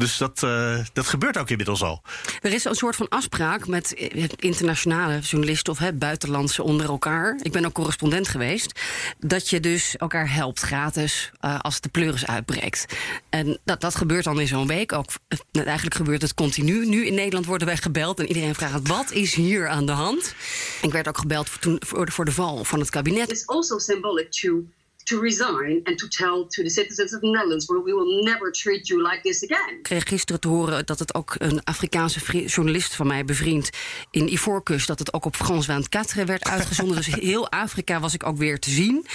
Dus 0.02 0.18
dat, 0.18 0.44
eh, 0.44 0.78
dat 0.94 1.08
gebeurt 1.08 1.38
ook 1.38 1.50
inmiddels 1.50 1.84
al. 1.84 2.02
Er 2.42 2.54
is 2.54 2.66
een 2.66 2.76
soort 2.76 2.96
van 2.96 3.10
afspraak 3.10 3.68
met 3.68 3.94
eh, 3.94 4.26
internationale 4.36 5.20
journalisten 5.20 5.74
of 5.74 5.80
hè, 5.80 5.94
buitenlandse 5.94 6.64
onder 6.64 6.90
elkaar. 6.90 7.40
Ik 7.42 7.52
ben 7.52 7.66
ook 7.66 7.74
correspondent 7.74 8.28
geweest. 8.28 8.80
Dat 9.20 9.50
je 9.50 9.60
dus 9.60 9.98
elkaar 9.98 10.34
helpt 10.34 10.60
gratis 10.60 11.32
eh, 11.40 11.60
als 11.60 11.82
de 11.82 11.90
pleuris 11.90 12.28
uitbreekt. 12.28 12.86
En 13.30 13.60
dat, 13.64 13.82
dat 13.82 13.96
gebeurt 13.96 14.24
dan 14.24 14.40
in 14.40 14.48
zo'n 14.48 14.68
week. 14.68 14.94
Ook, 14.94 15.10
eigenlijk 15.52 15.96
gebeurt 15.96 16.22
het 16.22 16.34
continu. 16.34 16.86
Nu 16.86 17.06
in 17.06 17.14
Nederland 17.14 17.46
worden 17.46 17.68
wij 17.68 17.78
gebeld 17.78 18.20
en 18.20 18.28
iedereen 18.28 18.56
vraagt: 18.56 18.88
wat 18.88 19.12
is 19.12 19.34
hier 19.34 19.68
aan 19.68 19.86
de 19.86 19.92
hand? 19.92 20.36
Ik 20.82 20.92
werd 20.92 21.08
ook 21.08 21.18
gebeld 21.18 21.50
voor, 21.50 21.60
toen, 21.60 21.82
voor, 21.86 22.06
de, 22.06 22.12
voor 22.22 22.30
de 22.30 22.42
val 22.42 22.64
van 22.64 22.80
het 22.80 22.90
kabinet. 22.90 23.32
It's 23.32 23.48
also 23.48 23.78
symbolic 23.78 24.32
to 24.32 24.64
to 25.04 25.20
resign 25.20 25.80
and 25.84 25.98
to 25.98 26.08
tell 26.08 26.46
to 26.48 26.64
the 26.64 26.70
citizens 26.70 27.14
of 27.14 27.20
the 27.20 27.28
Netherlands, 27.28 27.66
well, 27.66 27.82
we 27.84 27.94
will 27.94 28.24
never 28.24 28.52
treat 28.52 28.88
you 28.88 29.02
like 29.02 29.20
this 29.22 29.44
again. 29.50 29.76
Ik 29.78 29.84
kreeg 29.84 30.08
gisteren 30.08 30.42
te 30.42 30.48
horen 30.48 30.86
dat 30.86 31.00
het 31.00 31.14
ook 31.14 31.36
een 31.38 31.64
Afrikaanse 31.64 32.46
journalist 32.46 32.96
van 32.96 33.08
mij 33.08 33.26
bevriend 33.26 33.70
in 34.12 34.32
Ivoorkust, 34.34 34.88
dat 34.88 35.00
het 35.00 35.14
ook 35.14 35.26
op 35.26 35.36
Frans 35.36 35.66
24 35.66 36.26
werd 36.26 36.44
uitgezonden. 36.44 36.96
dus 36.96 37.06
heel 37.32 37.50
Afrika 37.52 38.00
was 38.00 38.14
ik 38.14 38.26
ook 38.26 38.38
weer 38.38 38.60
te 38.60 38.70
zien. 38.70 39.06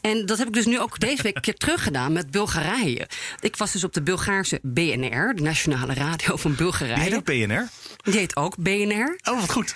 En 0.00 0.26
dat 0.26 0.38
heb 0.38 0.46
ik 0.46 0.52
dus 0.54 0.66
nu 0.66 0.80
ook 0.80 1.00
deze 1.00 1.22
week 1.22 1.36
een 1.36 1.42
keer 1.42 1.54
teruggedaan 1.56 2.12
met 2.12 2.30
Bulgarije. 2.30 3.08
Ik 3.40 3.56
was 3.56 3.72
dus 3.72 3.84
op 3.84 3.92
de 3.92 4.02
Bulgaarse 4.02 4.58
BNR, 4.62 5.34
de 5.34 5.42
nationale 5.42 5.94
radio 5.94 6.36
van 6.36 6.54
Die 6.54 6.64
heet 6.64 6.78
Bulgarije. 6.78 7.16
ook 7.16 7.24
BNR. 7.24 7.68
Die 8.02 8.18
heet 8.18 8.36
ook 8.36 8.56
BNR. 8.58 9.18
Oh, 9.30 9.40
wat 9.40 9.52
goed. 9.52 9.74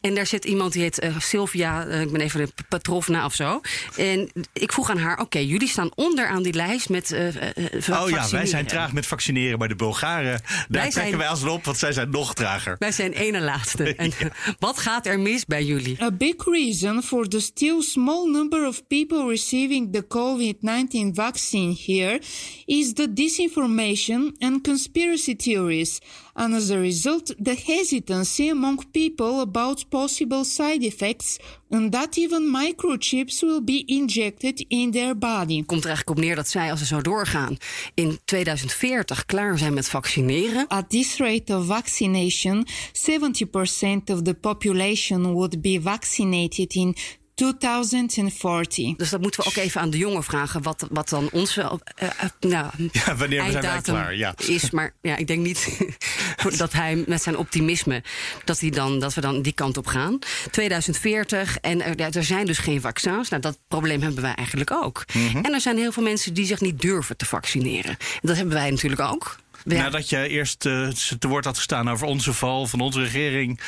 En 0.00 0.14
daar 0.14 0.26
zit 0.26 0.44
iemand 0.44 0.72
die 0.72 0.82
heet 0.82 0.98
eh, 0.98 1.18
Sylvia, 1.18 1.86
eh, 1.86 2.00
ik 2.00 2.12
ben 2.12 2.20
even 2.20 2.40
de 2.40 2.64
Patrovna 2.68 3.24
of 3.24 3.34
zo. 3.34 3.60
En 3.96 4.30
ik 4.52 4.72
vroeg 4.72 4.90
aan 4.90 4.98
haar: 4.98 5.07
oké, 5.16 5.38
jullie 5.38 5.68
staan 5.68 5.90
onder 5.94 6.26
aan 6.26 6.42
die 6.42 6.52
lijst 6.52 6.88
met. 6.88 7.12
eh, 7.12 7.28
eh, 7.28 7.72
eh, 7.88 8.02
Oh 8.02 8.08
ja, 8.10 8.28
wij 8.30 8.46
zijn 8.46 8.66
traag 8.66 8.92
met 8.92 9.06
vaccineren, 9.06 9.58
maar 9.58 9.68
de 9.68 9.74
Bulgaren, 9.76 10.30
daar 10.30 10.66
Wij 10.68 10.80
trekken 10.80 10.92
zijn- 10.92 11.16
wij 11.16 11.28
als 11.28 11.44
op, 11.44 11.64
want 11.64 11.78
zij 11.78 11.92
zijn 11.92 12.10
nog 12.10 12.34
trager. 12.34 12.76
Wij 12.78 12.92
zijn 12.92 13.12
ene 13.12 13.40
laatste. 13.40 13.94
En 13.94 14.12
wat 14.58 14.78
gaat 14.78 15.06
er 15.06 15.20
mis 15.20 15.44
bij 15.44 15.64
jullie? 15.64 16.02
A 16.02 16.10
big 16.10 16.34
reason 16.44 17.02
for 17.02 17.28
the 17.28 17.40
still 17.40 17.80
small 17.82 18.30
number 18.30 18.66
of 18.66 18.86
people 18.86 19.28
receiving 19.28 19.92
the 19.92 20.06
COVID 20.08 20.62
19 20.62 21.14
vaccine 21.14 21.76
here 21.86 22.20
is 22.64 22.92
the 22.92 23.12
disinformation 23.12 24.34
and 24.38 24.62
conspiracy 24.62 25.36
theories, 25.36 25.98
and 26.38 26.54
as 26.54 26.70
a 26.70 26.78
result, 26.78 27.34
the 27.44 27.54
hesitancy 27.54 28.48
among 28.48 28.84
people 28.92 29.40
about 29.40 29.88
possible 29.88 30.44
side 30.44 30.84
effects, 30.84 31.38
and 31.70 31.92
that 31.92 32.16
even 32.16 32.42
microchips 32.42 33.42
will 33.42 33.64
be 33.64 33.82
injected 33.86 34.64
in 34.68 34.90
their 34.90 35.18
body. 35.18 35.62
komt 35.66 35.84
er 35.84 35.86
eigenlijk 35.88 36.18
op 36.18 36.24
neer 36.24 36.34
dat 36.34 36.48
zij, 36.48 36.70
als 36.70 36.80
ze 36.80 36.86
zo 36.86 37.00
doorgaan, 37.00 37.56
in 37.94 38.18
2040 38.24 39.26
klaar 39.26 39.58
zijn 39.58 39.74
met 39.74 39.88
vaccineren. 39.88 40.66
At 40.68 40.90
this 40.90 41.16
rate 41.16 41.56
of 41.56 41.66
vaccination, 41.66 42.66
70% 42.92 44.10
of 44.12 44.22
the 44.22 44.34
population 44.40 45.32
would 45.32 45.60
be 45.60 45.80
vaccinated 45.82 46.74
in 46.74 46.96
2040. 47.38 48.96
Dus 48.96 49.10
dat 49.10 49.20
moeten 49.20 49.40
we 49.42 49.48
ook 49.48 49.56
even 49.56 49.80
aan 49.80 49.90
de 49.90 49.98
jongen 49.98 50.22
vragen, 50.22 50.62
wat, 50.62 50.86
wat 50.90 51.08
dan 51.08 51.28
onze 51.32 51.80
eh, 51.94 52.08
eh, 52.08 52.28
nou, 52.40 52.70
Ja, 52.92 53.16
wanneer 53.16 53.50
zijn 53.50 53.62
wij 53.62 53.80
klaar? 53.80 54.16
Ja. 54.16 54.34
is. 54.36 54.70
Maar 54.70 54.94
ja, 55.02 55.16
ik 55.16 55.26
denk 55.26 55.42
niet 55.42 55.78
dat 56.56 56.72
hij 56.72 57.04
met 57.06 57.22
zijn 57.22 57.36
optimisme, 57.36 58.02
dat, 58.44 58.60
hij 58.60 58.70
dan, 58.70 59.00
dat 59.00 59.14
we 59.14 59.20
dan 59.20 59.42
die 59.42 59.52
kant 59.52 59.76
op 59.76 59.86
gaan. 59.86 60.18
2040 60.50 61.58
en 61.58 61.84
er, 61.84 61.98
ja, 61.98 62.10
er 62.10 62.24
zijn 62.24 62.46
dus 62.46 62.58
geen 62.58 62.80
vaccins. 62.80 63.28
Nou, 63.28 63.42
dat 63.42 63.58
probleem 63.68 64.02
hebben 64.02 64.22
wij 64.22 64.34
eigenlijk 64.34 64.70
ook. 64.70 65.04
Mhm. 65.12 65.36
En 65.36 65.52
er 65.52 65.60
zijn 65.60 65.76
heel 65.76 65.92
veel 65.92 66.02
mensen 66.02 66.34
die 66.34 66.46
zich 66.46 66.60
niet 66.60 66.80
durven 66.80 67.16
te 67.16 67.26
vaccineren. 67.26 67.96
Dat 68.20 68.36
hebben 68.36 68.54
wij 68.54 68.70
natuurlijk 68.70 69.00
ook. 69.00 69.36
Ja. 69.64 69.82
Nadat 69.82 70.08
je 70.08 70.28
eerst 70.28 70.66
eh, 70.66 70.88
te 71.18 71.28
woord 71.28 71.44
had 71.44 71.56
gestaan 71.56 71.90
over 71.90 72.06
onze 72.06 72.32
val 72.32 72.66
van 72.66 72.80
onze 72.80 73.00
regering, 73.02 73.60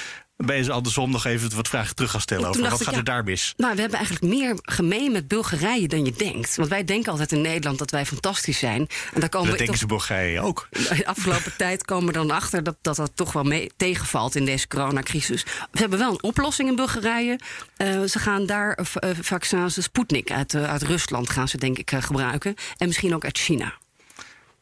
ben 0.46 0.56
je 0.56 0.62
ze 0.62 0.72
andersom 0.72 1.10
nog 1.10 1.24
even 1.24 1.56
wat 1.56 1.68
vragen 1.68 1.94
terug 1.94 2.10
gaan 2.10 2.20
stellen 2.20 2.48
over 2.48 2.62
wat 2.62 2.72
ik, 2.72 2.86
gaat 2.86 2.92
er 2.92 2.98
ja, 2.98 3.02
daar 3.02 3.24
mis. 3.24 3.54
Nou, 3.56 3.74
we 3.74 3.80
hebben 3.80 3.98
eigenlijk 3.98 4.34
meer 4.34 4.58
gemeen 4.62 5.12
met 5.12 5.28
Bulgarije 5.28 5.88
dan 5.88 6.04
je 6.04 6.12
denkt. 6.12 6.56
Want 6.56 6.68
wij 6.68 6.84
denken 6.84 7.10
altijd 7.10 7.32
in 7.32 7.40
Nederland 7.40 7.78
dat 7.78 7.90
wij 7.90 8.06
fantastisch 8.06 8.58
zijn. 8.58 8.88
En 9.14 9.20
daar 9.20 9.28
komen 9.28 9.48
Dat 9.48 9.58
we 9.58 9.62
denken 9.62 9.78
ze 9.78 9.86
Bulgarije 9.86 10.40
ook. 10.40 10.68
de 10.70 11.06
afgelopen 11.06 11.56
tijd 11.56 11.84
komen 11.84 12.06
we 12.06 12.12
dan 12.12 12.30
achter 12.30 12.62
dat 12.62 12.76
dat, 12.80 12.96
dat 12.96 13.10
toch 13.14 13.32
wel 13.32 13.42
mee 13.42 13.70
tegenvalt 13.76 14.34
in 14.34 14.44
deze 14.44 14.68
coronacrisis. 14.68 15.44
We 15.70 15.78
hebben 15.78 15.98
wel 15.98 16.10
een 16.10 16.22
oplossing 16.22 16.68
in 16.68 16.76
Bulgarije. 16.76 17.38
Eh, 17.76 18.02
ze 18.02 18.18
gaan 18.18 18.46
daar 18.46 18.74
eh, 18.74 19.10
vaccins, 19.20 19.82
Sputnik 19.82 20.30
uit, 20.30 20.54
eh, 20.54 20.70
uit 20.70 20.82
Rusland 20.82 21.30
gaan 21.30 21.48
ze 21.48 21.58
denk 21.58 21.78
ik 21.78 21.92
gebruiken. 21.98 22.54
En 22.76 22.86
misschien 22.86 23.14
ook 23.14 23.24
uit 23.24 23.38
China. 23.38 23.72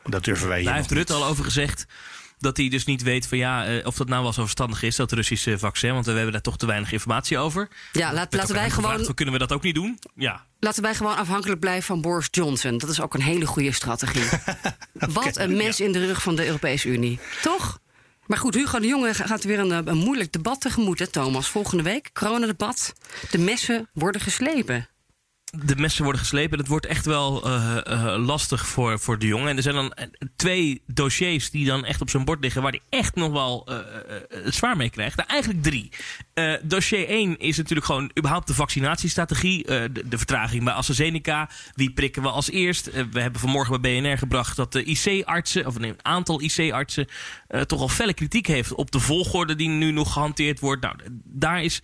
Dat 0.04 0.24
durven 0.24 0.48
wij 0.48 0.56
hier 0.56 0.66
Daar 0.66 0.76
nog 0.76 0.88
heeft 0.88 0.98
Rutte 0.98 1.12
al 1.12 1.24
over 1.24 1.44
gezegd 1.44 1.86
dat 2.38 2.56
hij 2.56 2.68
dus 2.68 2.84
niet 2.84 3.02
weet 3.02 3.26
van 3.26 3.38
ja, 3.38 3.66
eh, 3.66 3.86
of 3.86 3.96
dat 3.96 4.08
nou 4.08 4.22
wel 4.22 4.32
zo 4.32 4.42
verstandig 4.42 4.82
is, 4.82 4.96
dat 4.96 5.12
Russische 5.12 5.58
vaccin. 5.58 5.92
Want 5.92 6.06
we 6.06 6.12
hebben 6.12 6.32
daar 6.32 6.40
toch 6.40 6.56
te 6.56 6.66
weinig 6.66 6.92
informatie 6.92 7.38
over. 7.38 7.68
Ja, 7.92 8.12
laat, 8.12 8.34
laten, 8.34 8.54
wij 8.54 8.70
gevraagd, 8.70 9.00
gewoon, 9.00 9.14
kunnen 9.14 9.34
we 9.34 9.40
dat 9.40 9.52
ook 9.52 9.62
niet 9.62 9.74
doen? 9.74 9.98
Ja. 10.14 10.44
laten 10.60 10.82
wij 10.82 10.94
gewoon 10.94 11.16
afhankelijk 11.16 11.60
blijven 11.60 11.84
van 11.84 12.00
Boris 12.00 12.28
Johnson. 12.30 12.78
Dat 12.78 12.90
is 12.90 13.00
ook 13.00 13.14
een 13.14 13.22
hele 13.22 13.46
goede 13.46 13.72
strategie. 13.72 14.28
Wat 15.12 15.36
een 15.36 15.56
mes 15.56 15.80
in 15.80 15.92
de 15.92 16.06
rug 16.06 16.22
van 16.22 16.36
de 16.36 16.46
Europese 16.46 16.88
Unie. 16.88 17.18
Toch? 17.42 17.78
Maar 18.26 18.38
goed, 18.38 18.54
Hugo 18.54 18.78
de 18.78 18.86
Jonge 18.86 19.14
gaat 19.14 19.44
weer 19.44 19.58
een, 19.58 19.72
eh, 19.72 19.78
een 19.84 19.96
moeilijk 19.96 20.32
debat 20.32 20.60
tegemoet, 20.60 20.98
hè, 20.98 21.06
Thomas. 21.06 21.48
Volgende 21.48 21.82
week, 21.82 22.10
coronadebat. 22.12 22.94
De 23.30 23.38
messen 23.38 23.88
worden 23.92 24.20
geslepen. 24.20 24.88
De 25.50 25.76
messen 25.76 26.02
worden 26.02 26.20
geslepen. 26.20 26.58
Het 26.58 26.68
wordt 26.68 26.86
echt 26.86 27.06
wel 27.06 27.46
uh, 27.46 27.76
uh, 27.88 28.14
lastig 28.26 28.66
voor, 28.66 28.98
voor 28.98 29.18
de 29.18 29.26
jongen. 29.26 29.48
En 29.48 29.56
er 29.56 29.62
zijn 29.62 29.74
dan 29.74 29.94
twee 30.36 30.82
dossiers 30.86 31.50
die 31.50 31.66
dan 31.66 31.84
echt 31.84 32.00
op 32.00 32.10
zijn 32.10 32.24
bord 32.24 32.40
liggen... 32.40 32.62
waar 32.62 32.70
hij 32.70 32.98
echt 32.98 33.14
nog 33.14 33.32
wel 33.32 33.68
zwaar 34.44 34.76
mee 34.76 34.90
krijgt. 34.90 35.16
Nou, 35.16 35.28
eigenlijk 35.28 35.62
drie. 35.62 35.90
dossier 36.62 37.08
1 37.08 37.38
is 37.38 37.56
natuurlijk 37.56 37.86
gewoon 37.86 38.10
überhaupt 38.18 38.46
de 38.46 38.54
vaccinatiestrategie. 38.54 39.64
De, 39.64 40.02
de, 40.04 40.18
vertraging 40.18 40.64
bij 40.64 40.72
AstraZeneca. 40.72 41.50
Wie 41.74 41.92
prikken 41.92 42.22
we 42.22 42.28
als 42.28 42.50
eerst? 42.50 42.90
we 43.10 43.20
hebben 43.20 43.40
vanmorgen 43.40 43.80
bij 43.80 44.00
BNR 44.00 44.18
gebracht 44.18 44.56
dat 44.56 44.72
de 44.72 44.84
IC-artsen... 44.84 45.66
of 45.66 45.74
een 45.74 45.96
aantal 46.02 46.40
IC-artsen 46.40 47.08
toch 47.66 47.80
al 47.80 47.88
felle 47.88 48.14
kritiek 48.14 48.46
heeft... 48.46 48.74
op 48.74 48.90
de 48.90 49.00
volgorde 49.00 49.54
die 49.54 49.68
nu 49.68 49.90
nog 49.90 50.12
gehanteerd 50.12 50.60
wordt. 50.60 50.82
Nou, 50.82 50.96
daar 51.24 51.62
is... 51.62 51.82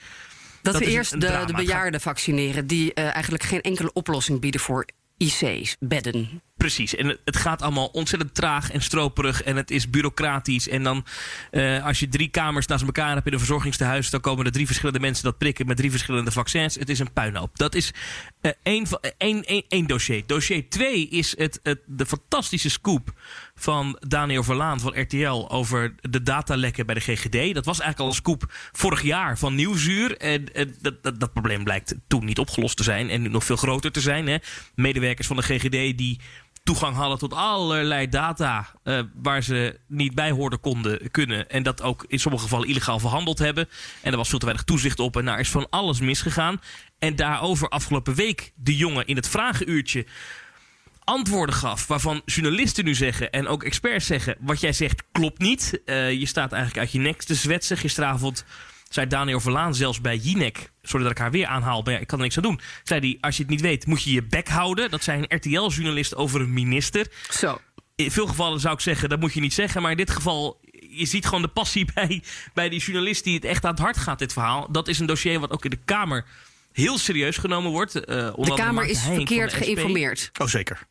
Dat, 0.73 0.79
we 0.79 0.87
eerst 0.87 1.21
de, 1.21 1.43
de 1.47 1.53
bejaarden 1.53 2.01
vaccineren, 2.01 2.67
die 2.67 2.93
uh, 2.95 3.05
eigenlijk 3.05 3.43
geen 3.43 3.61
enkele 3.61 3.93
oplossing 3.93 4.41
bieden 4.41 4.61
voor 4.61 4.87
IC's, 5.17 5.77
bedden. 5.81 6.43
Precies, 6.65 6.95
en 6.95 7.19
het 7.25 7.37
gaat 7.37 7.63
allemaal 7.63 7.87
ontzettend 7.87 8.35
traag 8.35 8.71
en 8.71 8.83
stroperig 8.83 9.43
en 9.43 9.57
het 9.57 9.71
is 9.71 9.91
bureaucratisch. 9.91 10.69
En 10.69 10.83
dan, 10.83 11.05
uh, 11.51 11.85
als 11.85 12.01
je 12.01 12.09
drie 12.09 12.29
kamers 12.29 12.67
naast 12.67 12.85
elkaar 12.85 13.15
hebt 13.15 13.27
in 13.27 13.33
een 13.33 13.39
verzorgingstehuis, 13.39 14.11
dan 14.11 14.21
komen 14.21 14.47
er 14.47 14.53
drie 14.53 14.67
verschillende 14.67 15.01
mensen 15.01 15.25
dat 15.25 15.39
prikken 15.39 15.67
met 15.67 15.77
drie 15.77 15.91
verschillende 15.91 16.31
vaccins. 16.31 16.75
Het 16.75 16.89
is 16.89 16.99
een 16.99 17.13
puinhoop. 17.13 17.57
Dat 17.57 17.75
is 17.75 17.93
uh, 18.43 18.53
één, 18.63 19.45
één, 19.69 19.87
dossier. 19.87 20.23
Dossier 20.27 20.69
2 20.69 21.09
is 21.09 21.39
het, 21.39 21.61
het, 21.63 21.81
de 21.87 22.07
fantastische 22.07 22.71
scoop 22.71 23.13
van 23.55 23.99
Daniel 24.09 24.43
Verlaan 24.43 24.81
van 24.81 25.01
RTL 25.01 25.47
over 25.49 25.95
de 26.01 26.23
datalekken 26.23 26.87
bij 26.87 26.95
de 26.95 27.01
GGD. 27.01 27.55
Dat 27.55 27.65
was 27.65 27.81
eigenlijk 27.81 28.01
al 28.01 28.07
een 28.07 28.15
scoop 28.15 28.53
vorig 28.73 29.03
jaar 29.03 29.39
van 29.39 29.55
Nieuwsuur. 29.55 30.17
En, 30.17 30.49
dat, 30.81 31.21
dat, 31.21 31.33
probleem 31.33 31.65
blijkt 31.65 31.95
toen 32.07 32.25
niet 32.25 32.39
opgelost 32.39 32.77
te 32.77 32.83
zijn 32.83 33.11
en 33.11 33.23
nu 33.23 33.29
nog 33.29 33.45
veel 33.45 33.57
groter 33.57 33.93
te 33.93 34.01
zijn. 34.01 34.27
Hè. 34.27 34.37
Medewerkers 34.75 35.27
van 35.27 35.37
de 35.37 35.43
GGD 35.43 35.99
die 35.99 36.21
toegang 36.65 36.97
hadden 36.97 37.19
tot 37.19 37.33
allerlei 37.33 38.09
data 38.09 38.67
uh, 38.85 39.01
waar 39.15 39.43
ze 39.43 39.79
niet 39.87 40.15
bij 40.15 40.31
hoorden 40.31 40.61
konden 40.61 41.11
kunnen. 41.11 41.51
En 41.51 41.63
dat 41.63 41.83
ook 41.83 42.05
in 42.09 42.19
sommige 42.19 42.45
gevallen 42.45 42.69
illegaal 42.69 42.99
verhandeld 42.99 43.39
hebben. 43.39 43.69
En 44.03 44.11
er 44.11 44.17
was 44.17 44.29
veel 44.29 44.39
te 44.39 44.45
weinig 44.45 44.67
toezicht 44.67 44.99
op 44.99 45.17
en 45.17 45.25
daar 45.25 45.41
is 45.41 45.49
van 45.49 45.67
alles 45.71 46.01
misgegaan. 46.01 46.61
En 46.99 47.17
daarover 47.17 47.69
afgelopen 47.69 48.15
week 48.15 48.53
de 48.55 48.77
jongen 48.77 49.07
in 49.07 49.17
het 49.17 49.29
vragenuurtje 49.29 50.07
antwoorden 51.05 51.55
gaf. 51.55 51.87
Waarvan 51.87 52.23
journalisten 52.25 52.85
nu 52.85 52.95
zeggen 52.95 53.33
en 53.33 53.47
ook 53.47 53.63
experts 53.63 54.07
zeggen: 54.07 54.37
wat 54.41 54.61
jij 54.61 54.73
zegt 54.73 55.03
klopt 55.13 55.39
niet. 55.39 55.81
Uh, 55.85 56.13
je 56.13 56.27
staat 56.27 56.53
eigenlijk 56.53 56.81
uit 56.81 56.93
je 56.93 56.99
nek 56.99 57.23
te 57.23 57.35
zwetsen. 57.35 57.77
Gisteravond 57.77 58.45
zei 58.95 59.07
Daniel 59.07 59.41
Verlaan 59.41 59.75
zelfs 59.75 60.01
bij 60.01 60.17
Jinek, 60.17 60.71
sorry 60.83 61.03
dat 61.03 61.13
ik 61.13 61.19
haar 61.19 61.31
weer 61.31 61.47
aanhaal, 61.47 61.83
maar 61.83 61.93
ja, 61.93 61.99
ik 61.99 62.07
kan 62.07 62.19
er 62.19 62.25
niks 62.25 62.37
aan 62.37 62.43
doen. 62.43 62.61
Zei 62.85 63.01
hij, 63.01 63.19
als 63.21 63.37
je 63.37 63.43
het 63.43 63.51
niet 63.51 63.61
weet, 63.61 63.87
moet 63.87 64.03
je 64.03 64.13
je 64.13 64.23
bek 64.23 64.49
houden. 64.49 64.91
Dat 64.91 65.03
zei 65.03 65.19
een 65.27 65.37
RTL-journalist 65.37 66.15
over 66.17 66.41
een 66.41 66.53
minister. 66.53 67.07
Zo. 67.31 67.61
In 67.95 68.11
veel 68.11 68.27
gevallen 68.27 68.61
zou 68.61 68.75
ik 68.75 68.81
zeggen, 68.81 69.09
dat 69.09 69.21
moet 69.21 69.33
je 69.33 69.41
niet 69.41 69.55
zeggen. 69.55 69.83
Maar 69.83 69.91
in 69.91 69.97
dit 69.97 70.11
geval, 70.11 70.61
je 70.91 71.07
ziet 71.07 71.25
gewoon 71.25 71.43
de 71.43 71.49
passie 71.49 71.87
bij, 71.95 72.23
bij 72.55 72.69
die 72.69 72.81
journalist 72.81 73.25
die 73.25 73.35
het 73.35 73.45
echt 73.45 73.65
aan 73.65 73.71
het 73.71 73.81
hart 73.81 73.97
gaat, 73.97 74.19
dit 74.19 74.33
verhaal. 74.33 74.73
Dat 74.73 74.89
is 74.89 74.99
een 74.99 75.07
dossier 75.07 75.41
wat 75.41 75.51
ook 75.51 75.65
in 75.65 75.71
de 75.71 75.81
Kamer 75.85 76.25
heel 76.73 76.99
serieus 76.99 77.37
genomen 77.37 77.71
wordt. 77.71 77.95
Uh, 77.95 78.03
de 78.05 78.53
Kamer 78.55 78.85
is 78.85 79.01
verkeerd 79.01 79.53
geïnformeerd. 79.53 80.31
Oh, 80.41 80.47
zeker. 80.47 80.87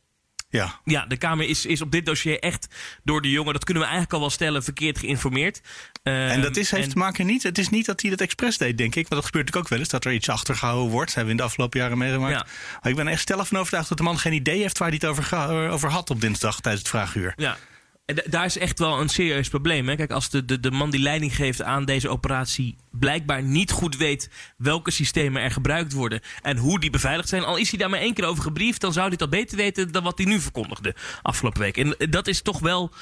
Ja. 0.59 0.79
ja, 0.83 1.05
de 1.05 1.17
Kamer 1.17 1.47
is, 1.49 1.65
is 1.65 1.81
op 1.81 1.91
dit 1.91 2.05
dossier 2.05 2.39
echt 2.39 2.67
door 3.03 3.21
de 3.21 3.29
jongen, 3.29 3.53
dat 3.53 3.63
kunnen 3.63 3.83
we 3.83 3.89
eigenlijk 3.89 4.15
al 4.15 4.21
wel 4.23 4.35
stellen, 4.35 4.63
verkeerd 4.63 4.99
geïnformeerd. 4.99 5.61
Uh, 6.03 6.31
en 6.31 6.41
dat 6.41 6.57
is, 6.57 6.71
heeft 6.71 6.89
te 6.89 6.97
maken 6.97 7.25
niet, 7.25 7.43
het 7.43 7.57
is 7.57 7.69
niet 7.69 7.85
dat 7.85 8.01
hij 8.01 8.09
dat 8.09 8.21
expres 8.21 8.57
deed, 8.57 8.77
denk 8.77 8.95
ik. 8.95 9.07
Want 9.07 9.21
dat 9.21 9.25
gebeurt 9.25 9.45
natuurlijk 9.45 9.65
ook 9.65 9.69
wel 9.69 9.79
eens, 9.79 9.89
dat 9.89 10.05
er 10.05 10.13
iets 10.13 10.29
achtergehouden 10.29 10.91
wordt. 10.91 11.05
Dat 11.05 11.15
hebben 11.15 11.25
we 11.25 11.39
in 11.39 11.45
de 11.45 11.49
afgelopen 11.49 11.79
jaren 11.79 11.97
meegemaakt. 11.97 12.33
Ja. 12.33 12.45
Maar 12.81 12.91
ik 12.91 12.97
ben 12.97 13.07
echt 13.07 13.21
stellig 13.21 13.47
van 13.47 13.57
overtuigd 13.57 13.89
dat 13.89 13.97
de 13.97 14.03
man 14.03 14.19
geen 14.19 14.33
idee 14.33 14.61
heeft 14.61 14.77
waar 14.77 14.87
hij 14.87 14.97
het 15.01 15.09
over, 15.09 15.69
over 15.69 15.89
had 15.89 16.09
op 16.09 16.21
dinsdag 16.21 16.59
tijdens 16.59 16.83
het 16.83 16.91
vraaguur. 16.91 17.33
Ja, 17.35 17.57
daar 18.05 18.45
is 18.45 18.57
echt 18.57 18.79
wel 18.79 18.99
een 18.99 19.09
serieus 19.09 19.49
probleem. 19.49 19.87
Hè? 19.87 19.95
Kijk, 19.95 20.11
als 20.11 20.29
de, 20.29 20.45
de, 20.45 20.59
de 20.59 20.71
man 20.71 20.89
die 20.89 20.99
leiding 20.99 21.35
geeft 21.35 21.61
aan 21.61 21.85
deze 21.85 22.09
operatie 22.09 22.75
blijkbaar 22.91 23.43
niet 23.43 23.71
goed 23.71 23.97
weet 23.97 24.29
welke 24.57 24.91
systemen 24.91 25.41
er 25.41 25.51
gebruikt 25.51 25.93
worden 25.93 26.21
en 26.41 26.57
hoe 26.57 26.79
die 26.79 26.89
beveiligd 26.89 27.29
zijn, 27.29 27.43
al 27.43 27.57
is 27.57 27.69
hij 27.69 27.79
daar 27.79 27.89
maar 27.89 27.99
één 27.99 28.13
keer 28.13 28.25
over 28.25 28.43
gebriefd, 28.43 28.81
dan 28.81 28.93
zou 28.93 29.07
hij 29.07 29.17
dat 29.17 29.29
beter 29.29 29.57
weten 29.57 29.91
dan 29.91 30.03
wat 30.03 30.17
hij 30.17 30.27
nu 30.27 30.39
verkondigde 30.39 30.95
afgelopen 31.21 31.61
week. 31.61 31.77
En 31.77 31.95
dat 32.09 32.27
is 32.27 32.41
toch 32.41 32.59
wel 32.59 32.93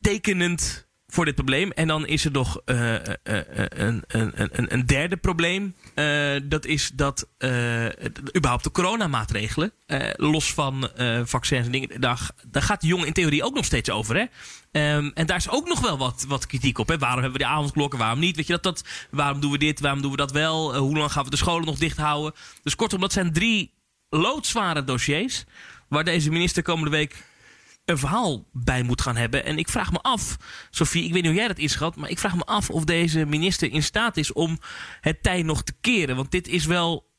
tekenend 0.00 0.85
voor 1.06 1.24
dit 1.24 1.34
probleem. 1.34 1.70
En 1.70 1.88
dan 1.88 2.06
is 2.06 2.24
er 2.24 2.30
nog 2.30 2.60
uh, 2.64 2.92
uh, 2.92 2.98
een, 3.22 4.02
een, 4.06 4.32
een, 4.34 4.72
een, 4.72 4.86
derde 4.86 5.16
probleem. 5.16 5.74
Dat 6.42 6.66
is 6.66 6.90
dat 6.94 7.28
überhaupt 8.36 8.64
de 8.64 8.70
coronamaatregelen, 8.70 9.72
los 10.16 10.54
van 10.54 10.90
vaccins 11.24 11.66
en 11.66 11.72
dingen, 11.72 12.00
daar, 12.00 12.30
daar 12.46 12.62
gaat 12.62 12.80
de 12.80 12.86
jongen 12.86 13.06
in 13.06 13.12
theorie 13.12 13.44
ook 13.44 13.54
nog 13.54 13.64
steeds 13.64 13.90
over. 13.90 14.16
Hè? 14.16 14.24
Um, 14.96 15.10
en 15.14 15.26
daar 15.26 15.36
is 15.36 15.50
ook 15.50 15.68
nog 15.68 15.80
wel 15.80 15.98
wat, 15.98 16.24
wat 16.28 16.46
kritiek 16.46 16.78
op. 16.78 16.88
Hè? 16.88 16.98
Waarom 16.98 17.22
hebben 17.22 17.40
we 17.40 17.46
de 17.46 17.52
avondklokken, 17.52 17.98
waarom 17.98 18.18
niet? 18.18 18.36
Weet 18.36 18.46
je, 18.46 18.52
dat, 18.52 18.62
dat, 18.62 18.84
waarom 19.10 19.40
doen 19.40 19.50
we 19.50 19.58
dit, 19.58 19.80
waarom 19.80 20.02
doen 20.02 20.10
we 20.10 20.16
dat 20.16 20.32
wel? 20.32 20.76
hoe 20.76 20.96
lang 20.96 21.12
gaan 21.12 21.24
we 21.24 21.30
de 21.30 21.36
scholen 21.36 21.66
nog 21.66 21.78
dicht 21.78 21.96
houden? 21.96 22.34
Dus 22.62 22.76
kortom, 22.76 23.00
dat 23.00 23.12
zijn 23.12 23.32
drie 23.32 23.72
loodzware 24.08 24.84
dossiers. 24.84 25.44
Waar 25.88 26.04
deze 26.04 26.30
minister 26.30 26.62
komende 26.62 26.90
week 26.90 27.24
een 27.86 27.98
verhaal 27.98 28.44
bij 28.52 28.82
moet 28.82 29.00
gaan 29.00 29.16
hebben. 29.16 29.44
En 29.44 29.58
ik 29.58 29.68
vraag 29.68 29.92
me 29.92 29.98
af, 29.98 30.36
Sofie, 30.70 31.04
ik 31.04 31.12
weet 31.12 31.22
niet 31.22 31.30
hoe 31.30 31.40
jij 31.40 31.48
dat 31.48 31.58
inschat, 31.58 31.96
maar 31.96 32.10
ik 32.10 32.18
vraag 32.18 32.36
me 32.36 32.44
af 32.44 32.70
of 32.70 32.84
deze 32.84 33.24
minister 33.24 33.72
in 33.72 33.82
staat 33.82 34.16
is 34.16 34.32
om 34.32 34.58
het 35.00 35.22
tij 35.22 35.42
nog 35.42 35.62
te 35.62 35.72
keren. 35.80 36.16
Want 36.16 36.30
dit 36.30 36.48
is 36.48 36.64
wel. 36.64 37.14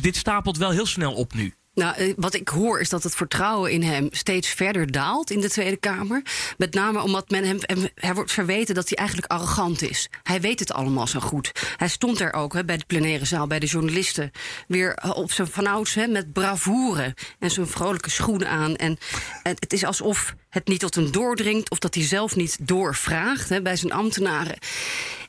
Dit 0.00 0.16
stapelt 0.16 0.56
wel 0.56 0.70
heel 0.70 0.86
snel 0.86 1.14
op 1.14 1.34
nu. 1.34 1.54
Nou, 1.78 1.96
eh, 1.96 2.12
wat 2.16 2.34
ik 2.34 2.48
hoor 2.48 2.80
is 2.80 2.88
dat 2.88 3.02
het 3.02 3.14
vertrouwen 3.14 3.70
in 3.70 3.82
hem 3.82 4.08
steeds 4.10 4.48
verder 4.48 4.92
daalt 4.92 5.30
in 5.30 5.40
de 5.40 5.50
Tweede 5.50 5.76
Kamer. 5.76 6.22
Met 6.56 6.74
name 6.74 7.02
omdat 7.02 7.30
men 7.30 7.44
hem, 7.44 8.14
wordt 8.14 8.32
verweten 8.32 8.74
dat 8.74 8.88
hij 8.88 8.98
eigenlijk 8.98 9.32
arrogant 9.32 9.82
is. 9.82 10.08
Hij 10.22 10.40
weet 10.40 10.58
het 10.58 10.72
allemaal 10.72 11.06
zo 11.06 11.20
goed. 11.20 11.52
Hij 11.76 11.88
stond 11.88 12.20
er 12.20 12.32
ook 12.32 12.66
bij 12.66 12.76
de 12.76 12.84
plenaire 12.86 13.24
zaal, 13.24 13.46
bij 13.46 13.58
de 13.58 13.66
journalisten, 13.66 14.30
weer 14.68 14.94
eh, 14.94 15.16
op 15.16 15.32
zijn 15.32 15.48
vanouds 15.48 15.94
met 15.94 16.32
bravoure 16.32 17.14
en 17.38 17.50
zijn 17.50 17.66
vrolijke 17.66 18.10
schoenen 18.10 18.48
aan. 18.48 18.76
En, 18.76 18.98
het 19.42 19.72
is 19.72 19.84
alsof 19.84 20.34
het 20.48 20.68
niet 20.68 20.80
tot 20.80 20.94
hem 20.94 21.10
doordringt 21.10 21.70
of 21.70 21.78
dat 21.78 21.94
hij 21.94 22.04
zelf 22.04 22.36
niet 22.36 22.58
doorvraagt 22.60 23.62
bij 23.62 23.76
zijn 23.76 23.92
ambtenaren. 23.92 24.58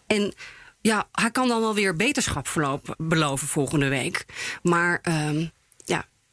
En 0.07 0.33
ja, 0.81 1.07
hij 1.11 1.31
kan 1.31 1.47
dan 1.47 1.61
wel 1.61 1.73
weer 1.73 1.95
beterschap 1.95 2.47
beloven 2.97 3.47
volgende 3.47 3.87
week. 3.87 4.25
Maar. 4.61 5.01
Uh, 5.09 5.47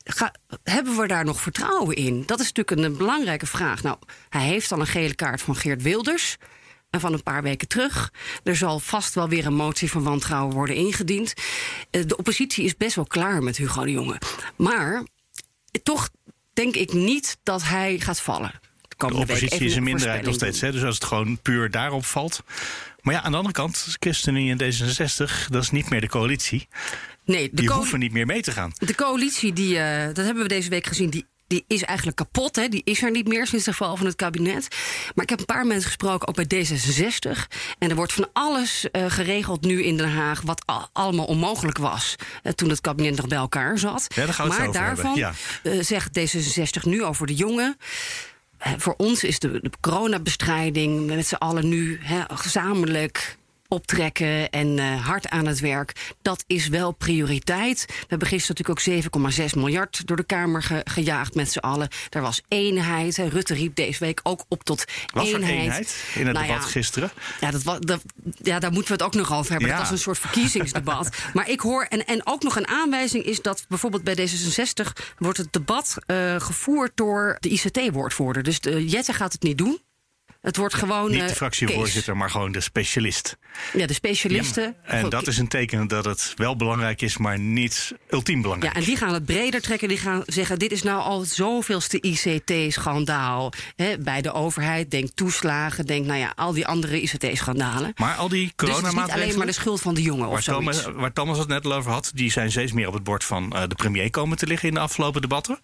Ga, 0.09 0.35
hebben 0.63 0.97
we 0.97 1.07
daar 1.07 1.25
nog 1.25 1.41
vertrouwen 1.41 1.97
in? 1.97 2.23
Dat 2.27 2.41
is 2.41 2.53
natuurlijk 2.53 2.87
een, 2.87 2.97
belangrijke 2.97 3.47
vraag. 3.47 3.83
Nou, 3.83 3.97
hij 4.29 4.45
heeft 4.45 4.73
al 4.73 4.81
een 4.81 4.87
gele 4.87 5.15
kaart 5.15 5.43
van 5.43 5.57
Geert 5.57 5.83
Wilders. 5.83 6.37
En 6.91 7.01
van 7.01 7.13
een 7.13 7.23
paar 7.23 7.43
weken 7.43 7.69
terug. 7.69 8.13
Er 8.45 8.57
zal 8.57 8.79
vast 8.79 9.15
wel 9.15 9.29
weer 9.29 9.47
een 9.47 9.55
motie 9.55 9.91
van 9.91 10.03
wantrouwen 10.03 10.55
worden 10.55 10.77
ingediend. 10.77 11.35
Eh, 11.91 12.03
de 12.07 12.17
oppositie 12.17 12.65
is 12.65 12.77
best 12.77 12.95
wel 12.95 13.07
klaar 13.07 13.43
met 13.43 13.57
Hugo 13.57 13.85
de 13.85 13.91
Jonge. 13.91 14.19
Maar 14.57 15.03
toch 15.83 16.09
denk 16.53 16.75
ik 16.75 16.93
niet 16.93 17.39
dat 17.43 17.63
hij 17.63 17.99
gaat 17.99 18.21
vallen. 18.21 18.61
De, 18.89 19.07
de 19.07 19.15
oppositie 19.15 19.67
is 19.67 19.77
een 19.77 19.83
minderheid 19.83 20.25
nog 20.25 20.35
steeds. 20.35 20.61
Hè? 20.61 20.73
Dus 20.73 20.83
als 20.83 20.95
het 20.95 21.05
gewoon 21.05 21.39
puur 21.39 21.71
daarop 21.71 22.05
valt. 22.05 22.43
Maar 23.07 23.15
ja, 23.15 23.23
aan 23.23 23.31
de 23.31 23.37
andere 23.37 23.55
kant, 23.55 23.87
ChristenUnie 24.01 24.51
en 24.51 24.59
D66, 24.59 25.49
dat 25.49 25.63
is 25.63 25.71
niet 25.71 25.91
meer 25.91 26.01
de 26.01 26.09
coalitie. 26.09 26.69
Nee, 27.25 27.51
de 27.51 27.57
die 27.57 27.71
hoeven 27.71 27.99
niet 27.99 28.13
meer 28.13 28.27
mee 28.27 28.43
te 28.43 28.53
gaan. 28.53 28.73
De 28.79 28.95
coalitie, 28.95 29.53
die, 29.53 29.77
uh, 29.77 30.05
dat 30.05 30.25
hebben 30.25 30.43
we 30.43 30.49
deze 30.49 30.69
week 30.69 30.87
gezien, 30.87 31.11
die 31.11 31.27
die 31.47 31.65
is 31.67 31.83
eigenlijk 31.83 32.17
kapot. 32.17 32.57
Hè? 32.57 32.69
Die 32.69 32.81
is 32.85 33.03
er 33.03 33.11
niet 33.11 33.29
meer 33.29 33.47
sinds 33.47 33.65
de 33.65 33.73
val 33.73 33.97
van 33.97 34.07
het 34.07 34.17
kabinet. 34.17 34.69
Maar 35.15 35.25
ik 35.25 35.31
heb 35.31 35.39
een 35.39 35.45
paar 35.45 35.67
mensen 35.67 35.87
gesproken, 35.87 36.29
ook 36.29 36.49
bij 36.49 36.65
D66. 36.65 37.57
En 37.79 37.91
er 37.91 37.97
wordt 37.97 38.13
van 38.13 38.29
alles 38.33 38.89
uh, 38.93 39.05
geregeld 39.09 39.65
nu 39.65 39.83
in 39.83 39.97
Den 39.97 40.11
Haag... 40.11 40.41
wat 40.41 40.89
allemaal 40.93 41.27
onmogelijk 41.27 41.79
was 41.79 42.17
uh, 42.43 42.53
toen 42.53 42.69
het 42.69 42.81
kabinet 42.81 43.17
nog 43.17 43.27
bij 43.27 43.39
elkaar 43.39 43.79
zat. 43.79 44.07
Ja, 44.15 44.25
daar 44.25 44.35
gaan 44.35 44.49
we 44.49 44.55
maar 44.59 44.73
daarvan 44.73 45.15
ja. 45.15 45.33
uh, 45.63 45.83
zegt 45.83 46.19
D66 46.19 46.83
nu 46.83 47.05
over 47.05 47.27
de 47.27 47.35
jongen 47.35 47.77
voor 48.59 48.95
ons 48.97 49.25
is 49.25 49.39
de, 49.39 49.51
de 49.51 49.71
coronabestrijding 49.81 51.07
met 51.07 51.27
z'n 51.27 51.35
allen 51.35 51.69
nu 51.69 52.01
gezamenlijk 52.29 53.37
optrekken 53.69 54.51
en 54.51 54.79
uh, 54.79 55.07
hard 55.07 55.29
aan 55.29 55.47
het 55.47 55.61
werk. 55.61 56.15
Dat 56.23 56.45
is 56.47 56.69
wel 56.69 56.93
prioriteit. 56.93 57.85
We 57.87 58.05
hebben 58.09 58.29
gisteren 58.29 58.65
natuurlijk 58.67 59.11
ook 59.17 59.33
7,6 59.53 59.59
miljard 59.59 60.07
door 60.07 60.17
de 60.17 60.25
Kamer 60.25 60.63
ge 60.63 60.81
gejaagd 60.85 61.35
met 61.35 61.53
z'n 61.53 61.59
allen. 61.59 61.89
Er 62.11 62.21
was 62.21 62.43
eenheid. 62.49 63.17
Rutte 63.17 63.55
riep 63.55 63.75
deze 63.75 63.99
week 63.99 64.21
ook 64.23 64.45
op 64.49 64.65
tot 64.65 64.85
was 65.13 65.27
eenheid. 65.27 65.45
Er 65.45 65.59
eenheid 65.59 66.05
in 66.15 66.27
het 66.27 66.37
nou 66.37 66.47
debat 66.47 66.65
gisteren? 66.65 67.11
Ja, 67.41 67.51
dat, 67.51 67.87
dat, 67.87 68.03
ja, 68.43 68.59
daar 68.59 68.73
moeten 68.73 68.97
we 68.97 69.05
het 69.05 69.15
ook 69.15 69.15
nog 69.15 69.33
over 69.33 69.51
hebben. 69.51 69.69
Ja. 69.69 69.75
Dat 69.75 69.83
was 69.83 69.93
een 69.93 70.03
soort 70.03 70.19
verkiezingsdebat. 70.19 71.17
maar 71.35 71.49
ik 71.49 71.61
hoor, 71.61 71.83
en, 71.83 72.07
en 72.07 72.27
ook 72.27 72.43
nog 72.43 72.57
een 72.57 72.69
aanwijzing 72.69 73.25
is 73.25 73.43
dat 73.43 73.65
bijvoorbeeld 73.69 74.05
bij 74.05 74.29
D66 74.29 75.05
wordt 75.19 75.39
het 75.39 75.53
debat 75.53 75.97
uh, 76.07 76.41
gevoerd 76.41 76.93
door 76.95 77.37
de 77.41 77.49
ICT-woordvoerder. 77.49 78.43
Dus 78.43 78.61
de, 78.61 78.87
Jette 78.87 79.13
gaat 79.13 79.33
het 79.33 79.43
niet 79.43 79.59
doen. 79.59 79.81
Het 80.47 80.57
wordt 80.57 80.75
gewoon. 80.75 81.11
Niet 81.11 81.21
eh, 81.21 81.29
de 81.29 81.35
fractievoorzitter, 81.35 82.17
maar 82.17 82.31
gewoon 82.31 82.53
de 82.53 82.61
specialist. 82.61 83.37
Ja, 83.73 83.87
de 83.87 83.93
specialisten. 83.93 84.77
En 84.83 85.03
Goed, 85.03 85.11
dat 85.11 85.27
is 85.27 85.39
een 85.39 85.49
teken 85.49 85.89
dat 85.89 86.05
het 86.05 86.33
wel 86.37 86.57
belangrijk 86.57 87.03
is, 87.03 87.17
maar 87.17 87.39
niet 87.39 87.93
ultiem 88.11 88.43
belangrijk. 88.43 88.73
Ja, 88.73 88.81
en 88.81 88.87
die 88.87 88.97
gaan 88.97 89.15
het 89.15 89.25
breder 89.25 89.61
trekken. 89.61 89.89
Die 89.89 89.99
gaan 89.99 90.23
zeggen: 90.27 90.59
dit 90.59 90.73
is 90.73 90.83
nou 90.83 91.01
al 91.03 91.21
het 91.21 91.29
zoveelste 91.29 92.01
ICT-schandaal 92.01 93.53
bij 94.01 94.23
de 94.23 94.33
overheid. 94.33 94.91
Denk 94.91 95.11
toeslagen, 95.15 95.87
denk 95.87 96.07
nou 96.07 96.19
ja, 96.19 96.33
al 96.37 96.53
die 96.53 96.67
andere 96.67 97.01
ICT-schandalen. 97.03 97.93
Maar 97.97 98.15
al 98.15 98.29
die 98.29 98.53
Dus 98.57 98.69
het 98.69 98.69
is 98.69 98.75
niet 98.75 98.75
coronamaatregelen... 98.75 99.25
alleen 99.25 99.39
maar 99.39 99.47
de 99.47 99.53
schuld 99.53 99.81
van 99.81 99.95
de 99.95 100.03
jongen 100.03 100.29
Waar 100.29 100.39
of. 100.39 100.45
Thomas, 100.45 100.85
waar 100.95 101.13
Thomas 101.13 101.39
het 101.39 101.49
net 101.49 101.67
over 101.67 101.91
had, 101.91 102.11
die 102.15 102.31
zijn 102.31 102.51
steeds 102.51 102.73
meer 102.73 102.87
op 102.87 102.95
het 102.95 103.05
bord 103.05 103.25
van 103.25 103.53
eh, 103.53 103.63
de 103.69 103.75
premier 103.75 104.11
komen 104.11 104.37
te 104.37 104.47
liggen 104.47 104.69
in 104.69 104.75
de 104.75 104.81
afgelopen 104.81 105.21
debatten. 105.21 105.59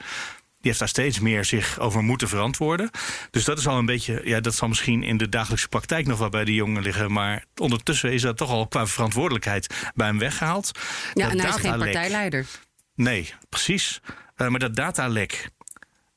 Die 0.62 0.71
heeft 0.71 0.78
daar 0.78 0.88
steeds 0.88 1.21
meer 1.21 1.45
zich 1.45 1.78
over 1.78 2.02
moeten 2.02 2.28
verantwoorden. 2.28 2.90
Dus 3.31 3.45
dat 3.45 3.59
is 3.59 3.66
al 3.66 3.78
een 3.78 3.87
beetje, 3.87 4.21
ja, 4.25 4.40
dat 4.40 4.54
zal 4.54 4.69
misschien 4.69 5.02
in 5.02 5.16
de 5.16 5.28
dagelijkse 5.28 5.69
praktijk 5.69 6.07
nog 6.07 6.19
wel 6.19 6.28
bij 6.28 6.45
de 6.45 6.54
jongen 6.54 6.83
liggen. 6.83 7.12
Maar 7.12 7.45
ondertussen 7.57 8.12
is 8.12 8.23
dat 8.23 8.37
toch 8.37 8.50
al 8.50 8.66
qua 8.66 8.87
verantwoordelijkheid 8.87 9.75
bij 9.95 10.07
hem 10.07 10.19
weggehaald. 10.19 10.71
Ja, 11.14 11.23
Dat 11.23 11.33
en 11.33 11.40
hij 11.40 11.49
is 11.49 11.54
geen 11.54 11.78
partijleider. 11.78 12.47
Nee, 12.95 13.35
precies. 13.49 14.00
Eh, 14.37 14.49
maar 14.49 14.59
dat 14.61 14.75
datalek. 14.75 15.50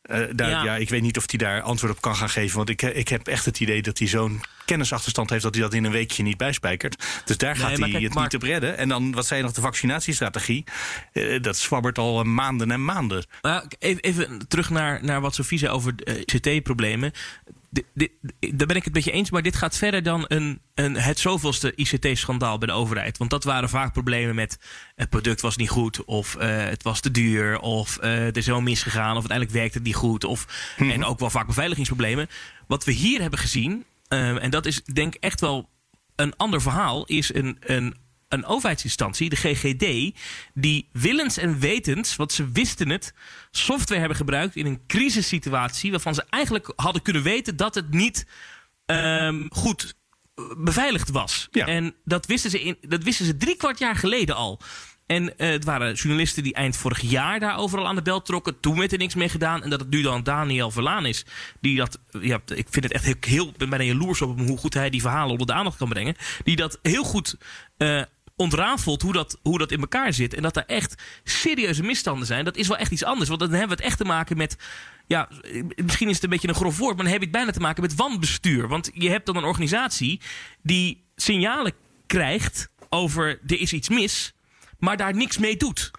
Eh, 0.05 0.19
daar, 0.35 0.49
ja. 0.49 0.63
Ja. 0.63 0.75
ik 0.75 0.89
weet 0.89 1.01
niet 1.01 1.17
of 1.17 1.23
hij 1.27 1.37
daar 1.37 1.61
antwoord 1.61 1.93
op 1.93 2.01
kan 2.01 2.15
gaan 2.15 2.29
geven. 2.29 2.57
Want 2.57 2.69
ik, 2.69 2.81
ik 2.81 3.07
heb 3.07 3.27
echt 3.27 3.45
het 3.45 3.59
idee 3.59 3.81
dat 3.81 3.97
hij 3.97 4.07
zo'n 4.07 4.41
kennisachterstand 4.65 5.29
heeft... 5.29 5.43
dat 5.43 5.53
hij 5.53 5.63
dat 5.63 5.73
in 5.73 5.83
een 5.83 5.91
weekje 5.91 6.23
niet 6.23 6.37
bijspijkert. 6.37 7.03
Dus 7.25 7.37
daar 7.37 7.55
gaat 7.55 7.77
hij 7.77 7.89
kijk, 7.89 8.03
het 8.03 8.13
Mark- 8.13 8.31
niet 8.31 8.41
op 8.41 8.47
redden. 8.47 8.77
En 8.77 8.89
dan, 8.89 9.11
wat 9.11 9.25
zei 9.25 9.39
je 9.39 9.45
nog, 9.45 9.55
de 9.55 9.61
vaccinatiestrategie. 9.61 10.63
Eh, 11.13 11.41
dat 11.41 11.57
zwabbert 11.57 11.97
al 11.97 12.19
eh, 12.19 12.25
maanden 12.25 12.71
en 12.71 12.85
maanden. 12.85 13.25
Maar 13.41 13.65
even, 13.79 14.01
even 14.01 14.47
terug 14.47 14.69
naar, 14.69 15.03
naar 15.03 15.21
wat 15.21 15.35
Sofie 15.35 15.59
zei 15.59 15.71
over 15.71 15.95
de 15.95 16.25
ICT-problemen. 16.25 17.11
Dit- 17.75 17.85
dit- 17.93 18.11
Daar 18.59 18.67
ben 18.67 18.75
ik 18.75 18.83
het 18.83 18.93
met 18.93 19.03
je 19.03 19.11
eens, 19.11 19.31
maar 19.31 19.41
dit 19.41 19.55
gaat 19.55 19.77
verder 19.77 20.03
dan 20.03 20.25
een, 20.27 20.61
een, 20.75 20.95
het 20.95 21.19
zoveelste 21.19 21.73
ICT-schandaal 21.75 22.57
bij 22.57 22.67
de 22.67 22.73
overheid. 22.73 23.17
Want 23.17 23.29
dat 23.29 23.43
waren 23.43 23.69
vaak 23.69 23.93
problemen 23.93 24.35
met 24.35 24.59
het 24.95 25.09
product 25.09 25.41
was 25.41 25.55
niet 25.55 25.69
goed, 25.69 26.05
of 26.05 26.35
eh, 26.35 26.57
het 26.57 26.83
was 26.83 26.99
te 26.99 27.11
duur, 27.11 27.59
of 27.59 27.97
eh, 27.97 28.13
het 28.13 28.37
is 28.37 28.45
helemaal 28.45 28.67
misgegaan, 28.69 29.11
of 29.11 29.17
uiteindelijk 29.29 29.57
werkte 29.57 29.77
het 29.77 29.87
niet 29.87 29.95
goed. 29.95 30.23
Of, 30.23 30.73
En 30.77 31.05
ook 31.05 31.19
wel 31.19 31.29
vaak 31.29 31.47
beveiligingsproblemen. 31.47 32.27
Wat 32.67 32.83
we 32.83 32.91
hier 32.91 33.21
hebben 33.21 33.39
gezien, 33.39 33.83
eh, 34.07 34.43
en 34.43 34.49
dat 34.49 34.65
is 34.65 34.83
denk 34.83 35.15
ik 35.15 35.23
echt 35.23 35.39
wel 35.41 35.69
een 36.15 36.35
ander 36.35 36.61
verhaal, 36.61 37.05
is 37.05 37.33
een, 37.33 37.57
een 37.59 37.95
een 38.27 38.45
overheidsinstantie, 38.45 39.29
de 39.29 39.35
GGD, 39.35 40.15
die 40.53 40.89
willens 40.91 41.37
en 41.37 41.59
wetens, 41.59 42.15
want 42.15 42.31
ze 42.31 42.51
wisten 42.51 42.89
het, 42.89 43.13
software 43.51 43.99
hebben 43.99 44.17
gebruikt 44.17 44.55
in 44.55 44.65
een 44.65 44.81
crisissituatie 44.87 45.91
waarvan 45.91 46.15
ze 46.15 46.25
eigenlijk 46.29 46.73
hadden 46.75 47.01
kunnen 47.01 47.23
weten 47.23 47.55
dat 47.55 47.75
het 47.75 47.91
niet 47.91 48.27
ehm, 48.85 49.45
goed 49.49 49.95
eh, 50.35 50.43
beveiligd 50.57 51.09
was. 51.09 51.47
Ja. 51.51 51.65
En 51.65 51.95
dat 52.03 52.25
wisten, 52.25 52.49
ze 52.49 52.61
in, 52.61 52.77
dat 52.81 53.03
wisten 53.03 53.25
ze 53.25 53.37
drie 53.37 53.57
kwart 53.57 53.79
jaar 53.79 53.95
geleden 53.95 54.35
al. 54.35 54.61
En 55.05 55.37
eh, 55.37 55.49
het 55.49 55.63
waren 55.63 55.93
journalisten 55.93 56.43
die 56.43 56.53
eind 56.53 56.77
vorig 56.77 57.01
jaar 57.01 57.39
daar 57.39 57.57
overal 57.57 57.87
aan 57.87 57.95
de 57.95 58.01
bel 58.01 58.21
trokken. 58.21 58.59
Toen 58.59 58.77
werd 58.77 58.91
er 58.91 58.97
niks 58.97 59.15
mee 59.15 59.29
gedaan. 59.29 59.63
En 59.63 59.69
dat 59.69 59.79
het 59.79 59.89
nu 59.89 60.01
dan 60.01 60.23
Daniel 60.23 60.71
Verlaan 60.71 61.05
is. 61.05 61.25
Die 61.61 61.77
dat, 61.77 61.99
ja, 62.21 62.41
ik 62.45 62.67
vind 62.69 62.83
het 62.83 62.93
echt 62.93 63.05
heel, 63.05 63.15
heel 63.19 63.51
ben 63.57 63.69
bijna 63.69 63.83
jaloers 63.83 64.21
op 64.21 64.37
hem, 64.37 64.47
hoe 64.47 64.57
goed 64.57 64.73
hij 64.73 64.89
die 64.89 65.01
verhalen 65.01 65.31
onder 65.31 65.47
de 65.47 65.53
aandacht 65.53 65.77
kan 65.77 65.89
brengen. 65.89 66.15
Die 66.43 66.55
dat 66.55 66.79
heel 66.81 67.03
goed 67.03 67.37
eh, 67.77 68.01
ontrafelt 68.35 69.01
hoe 69.01 69.13
dat, 69.13 69.39
hoe 69.41 69.57
dat 69.57 69.71
in 69.71 69.79
elkaar 69.79 70.13
zit. 70.13 70.33
En 70.33 70.41
dat 70.41 70.53
daar 70.53 70.65
echt 70.65 71.03
serieuze 71.23 71.83
misstanden 71.83 72.27
zijn. 72.27 72.45
Dat 72.45 72.57
is 72.57 72.67
wel 72.67 72.77
echt 72.77 72.91
iets 72.91 73.03
anders. 73.03 73.29
Want 73.29 73.39
dan 73.39 73.49
hebben 73.49 73.69
we 73.69 73.75
het 73.75 73.83
echt 73.83 73.97
te 73.97 74.05
maken 74.05 74.37
met. 74.37 74.57
Ja, 75.07 75.29
misschien 75.75 76.07
is 76.07 76.15
het 76.15 76.23
een 76.23 76.29
beetje 76.29 76.47
een 76.47 76.55
grof 76.55 76.77
woord, 76.77 76.95
maar 76.95 77.03
dan 77.03 77.13
heb 77.13 77.21
je 77.21 77.27
het 77.27 77.37
bijna 77.37 77.51
te 77.51 77.59
maken 77.59 77.81
met 77.81 77.95
wanbestuur. 77.95 78.67
Want 78.67 78.89
je 78.93 79.09
hebt 79.09 79.25
dan 79.25 79.35
een 79.35 79.43
organisatie 79.43 80.21
die 80.61 81.03
signalen 81.15 81.73
krijgt 82.07 82.69
over 82.89 83.39
er 83.47 83.59
is 83.59 83.73
iets 83.73 83.89
mis, 83.89 84.33
maar 84.79 84.97
daar 84.97 85.15
niks 85.15 85.37
mee 85.37 85.57
doet. 85.57 85.91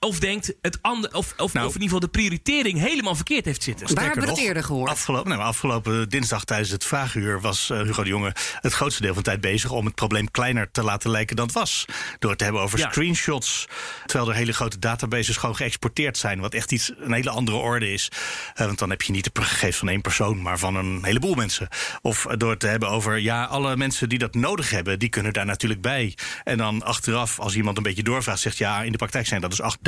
Of 0.00 0.18
denkt 0.18 0.54
het 0.62 0.78
ander, 0.82 1.14
of, 1.14 1.34
of, 1.36 1.52
Nou. 1.52 1.66
of 1.66 1.74
in 1.74 1.80
ieder 1.80 1.94
geval 1.96 2.00
de 2.00 2.08
prioritering 2.18 2.78
helemaal 2.80 3.14
verkeerd 3.14 3.44
heeft 3.44 3.62
zitten. 3.62 3.86
Waar 3.94 4.04
hebben 4.04 4.14
we 4.14 4.20
Sterker 4.20 4.28
het 4.30 4.38
nog, 4.38 4.46
eerder 4.48 4.64
gehoord? 4.64 4.90
Afgelopen, 4.90 5.30
nou, 5.30 5.42
afgelopen 5.42 6.08
dinsdag 6.08 6.44
tijdens 6.44 6.70
het 6.70 6.84
vragenuur 6.84 7.40
was 7.40 7.70
eh, 7.70 7.80
Hugo 7.80 8.02
de 8.02 8.08
Jonge 8.08 8.32
het 8.60 8.72
grootste 8.72 9.02
deel 9.02 9.14
van 9.14 9.22
de 9.22 9.28
tijd 9.28 9.40
bezig 9.40 9.70
om 9.70 9.84
het 9.84 9.94
probleem 9.94 10.30
kleiner 10.30 10.70
te 10.70 10.82
laten 10.82 11.10
lijken 11.10 11.36
dan 11.36 11.46
het 11.46 11.54
was. 11.54 11.84
Door 12.18 12.30
het 12.30 12.38
te 12.38 12.44
hebben 12.44 12.62
over 12.62 12.78
Ja. 12.78 12.90
screenshots, 12.90 13.66
terwijl 14.06 14.30
er 14.30 14.36
hele 14.36 14.52
grote 14.52 14.78
databases 14.78 15.36
gewoon 15.36 15.56
geëxporteerd 15.56 16.16
zijn, 16.18 16.40
wat 16.40 16.54
echt 16.54 16.72
iets 16.72 16.92
een 16.98 17.12
hele 17.12 17.30
andere 17.30 17.56
orde 17.56 17.92
is. 17.92 18.10
Eh, 18.54 18.66
want 18.66 18.78
dan 18.78 18.90
heb 18.90 19.02
je 19.02 19.12
niet 19.12 19.24
de 19.34 19.42
gegevens 19.42 19.76
van 19.76 19.88
één 19.88 20.00
persoon, 20.00 20.42
maar 20.42 20.58
van 20.58 20.74
een 20.76 21.04
heleboel 21.04 21.34
mensen. 21.34 21.68
Of 22.02 22.26
eh, 22.26 22.36
door 22.36 22.50
het 22.50 22.60
te 22.60 22.66
hebben 22.66 22.88
over 22.88 23.18
ja, 23.18 23.44
alle 23.44 23.76
mensen 23.76 24.08
die 24.08 24.18
dat 24.18 24.34
nodig 24.34 24.70
hebben, 24.70 24.98
die 24.98 25.08
kunnen 25.08 25.32
daar 25.32 25.46
natuurlijk 25.46 25.80
bij. 25.80 26.14
En 26.44 26.58
dan 26.58 26.82
achteraf, 26.82 27.38
als 27.40 27.54
iemand 27.54 27.76
een 27.76 27.82
beetje 27.82 28.02
doorvraagt, 28.02 28.40
zegt 28.40 28.58
ja, 28.58 28.82
in 28.82 28.92
de 28.92 28.98
praktijk 28.98 29.26
zijn 29.26 29.40
dat 29.40 29.50
dus 29.50 29.60
8000 29.60 29.86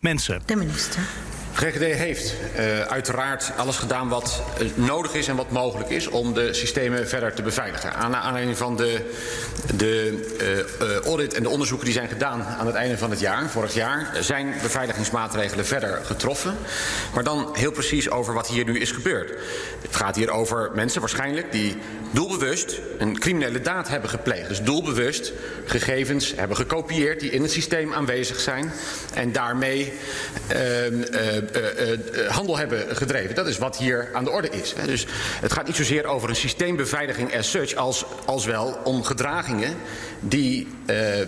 mensen. 0.00 0.42
De 0.46 0.56
minister. 0.56 1.02
GGD 1.54 1.96
heeft 1.96 2.34
uh, 2.56 2.80
uiteraard 2.80 3.52
alles 3.56 3.76
gedaan 3.76 4.08
wat 4.08 4.42
uh, 4.60 4.68
nodig 4.74 5.14
is 5.14 5.28
en 5.28 5.36
wat 5.36 5.50
mogelijk 5.50 5.90
is 5.90 6.06
om 6.06 6.32
de 6.32 6.52
systemen 6.52 7.08
verder 7.08 7.34
te 7.34 7.42
beveiligen. 7.42 7.94
Aan 7.94 8.16
aanleiding 8.16 8.56
van 8.56 8.76
de, 8.76 9.00
de 9.76 10.24
uh, 10.80 10.96
audit 10.96 11.34
en 11.34 11.42
de 11.42 11.48
onderzoeken 11.48 11.86
die 11.86 11.94
zijn 11.94 12.08
gedaan 12.08 12.42
aan 12.42 12.66
het 12.66 12.74
einde 12.74 12.98
van 12.98 13.10
het 13.10 13.20
jaar, 13.20 13.50
vorig 13.50 13.74
jaar, 13.74 14.16
zijn 14.20 14.54
beveiligingsmaatregelen 14.62 15.66
verder 15.66 16.00
getroffen. 16.04 16.56
Maar 17.14 17.24
dan 17.24 17.48
heel 17.52 17.72
precies 17.72 18.10
over 18.10 18.34
wat 18.34 18.48
hier 18.48 18.64
nu 18.64 18.78
is 18.78 18.90
gebeurd. 18.90 19.32
Het 19.82 19.96
gaat 19.96 20.16
hier 20.16 20.30
over 20.30 20.70
mensen 20.74 21.00
waarschijnlijk 21.00 21.52
die 21.52 21.76
doelbewust 22.10 22.80
een 22.98 23.18
criminele 23.18 23.60
daad 23.60 23.88
hebben 23.88 24.10
gepleegd. 24.10 24.48
Dus 24.48 24.62
doelbewust 24.62 25.32
gegevens 25.64 26.32
hebben 26.36 26.56
gekopieerd 26.56 27.20
die 27.20 27.30
in 27.30 27.42
het 27.42 27.50
systeem 27.50 27.92
aanwezig 27.92 28.40
zijn 28.40 28.72
en 29.14 29.32
daarmee 29.32 29.92
uh, 30.52 30.56
handel 32.28 32.56
hebben 32.56 32.96
gedreven. 32.96 33.34
Dat 33.34 33.46
is 33.46 33.58
wat 33.58 33.76
hier 33.76 34.10
aan 34.12 34.24
de 34.24 34.30
orde 34.30 34.50
is. 34.50 34.72
Hè. 34.76 34.86
Dus 34.86 35.06
het 35.40 35.52
gaat 35.52 35.66
niet 35.66 35.76
zozeer 35.76 36.06
over 36.06 36.28
een 36.28 36.36
systeembeveiliging 36.36 37.36
as 37.36 37.50
such, 37.50 37.74
als, 37.74 38.04
als 38.24 38.44
wel 38.44 38.78
om 38.84 39.02
gedragingen 39.02 39.76
die, 40.20 40.68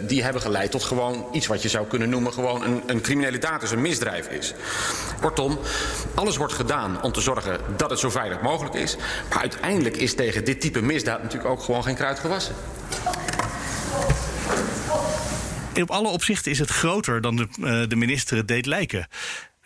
die 0.00 0.22
hebben 0.22 0.42
geleid 0.42 0.70
tot 0.70 0.84
gewoon 0.84 1.26
iets 1.32 1.46
wat 1.46 1.62
je 1.62 1.68
zou 1.68 1.86
kunnen 1.86 2.08
noemen 2.08 2.32
gewoon 2.32 2.64
een, 2.64 2.82
een 2.86 3.00
criminele 3.00 3.38
daad 3.38 3.62
is, 3.62 3.70
een 3.70 3.80
misdrijf 3.80 4.28
is. 4.28 4.54
Kortom, 5.20 5.58
alles 6.14 6.36
wordt 6.36 6.52
gedaan 6.52 7.02
om 7.02 7.12
te 7.12 7.20
zorgen 7.20 7.60
dat 7.76 7.90
het 7.90 7.98
zo 7.98 8.10
veilig 8.10 8.40
mogelijk 8.40 8.74
is. 8.74 8.96
Maar 9.30 9.38
uiteindelijk 9.38 9.96
is 9.96 10.14
tegen 10.14 10.44
dit 10.44 10.60
type 10.60 10.82
misdaad 10.82 11.22
natuurlijk 11.22 11.50
ook 11.50 11.62
gewoon 11.62 11.82
geen 11.82 11.94
kruid 11.94 12.18
gewassen. 12.18 12.54
op 15.82 15.90
alle 15.90 16.08
opzichten 16.08 16.50
is 16.50 16.58
het 16.58 16.70
groter 16.70 17.20
dan 17.20 17.36
de, 17.36 17.86
de 17.88 17.96
minister 17.96 18.36
het 18.36 18.48
deed 18.48 18.66
lijken. 18.66 19.06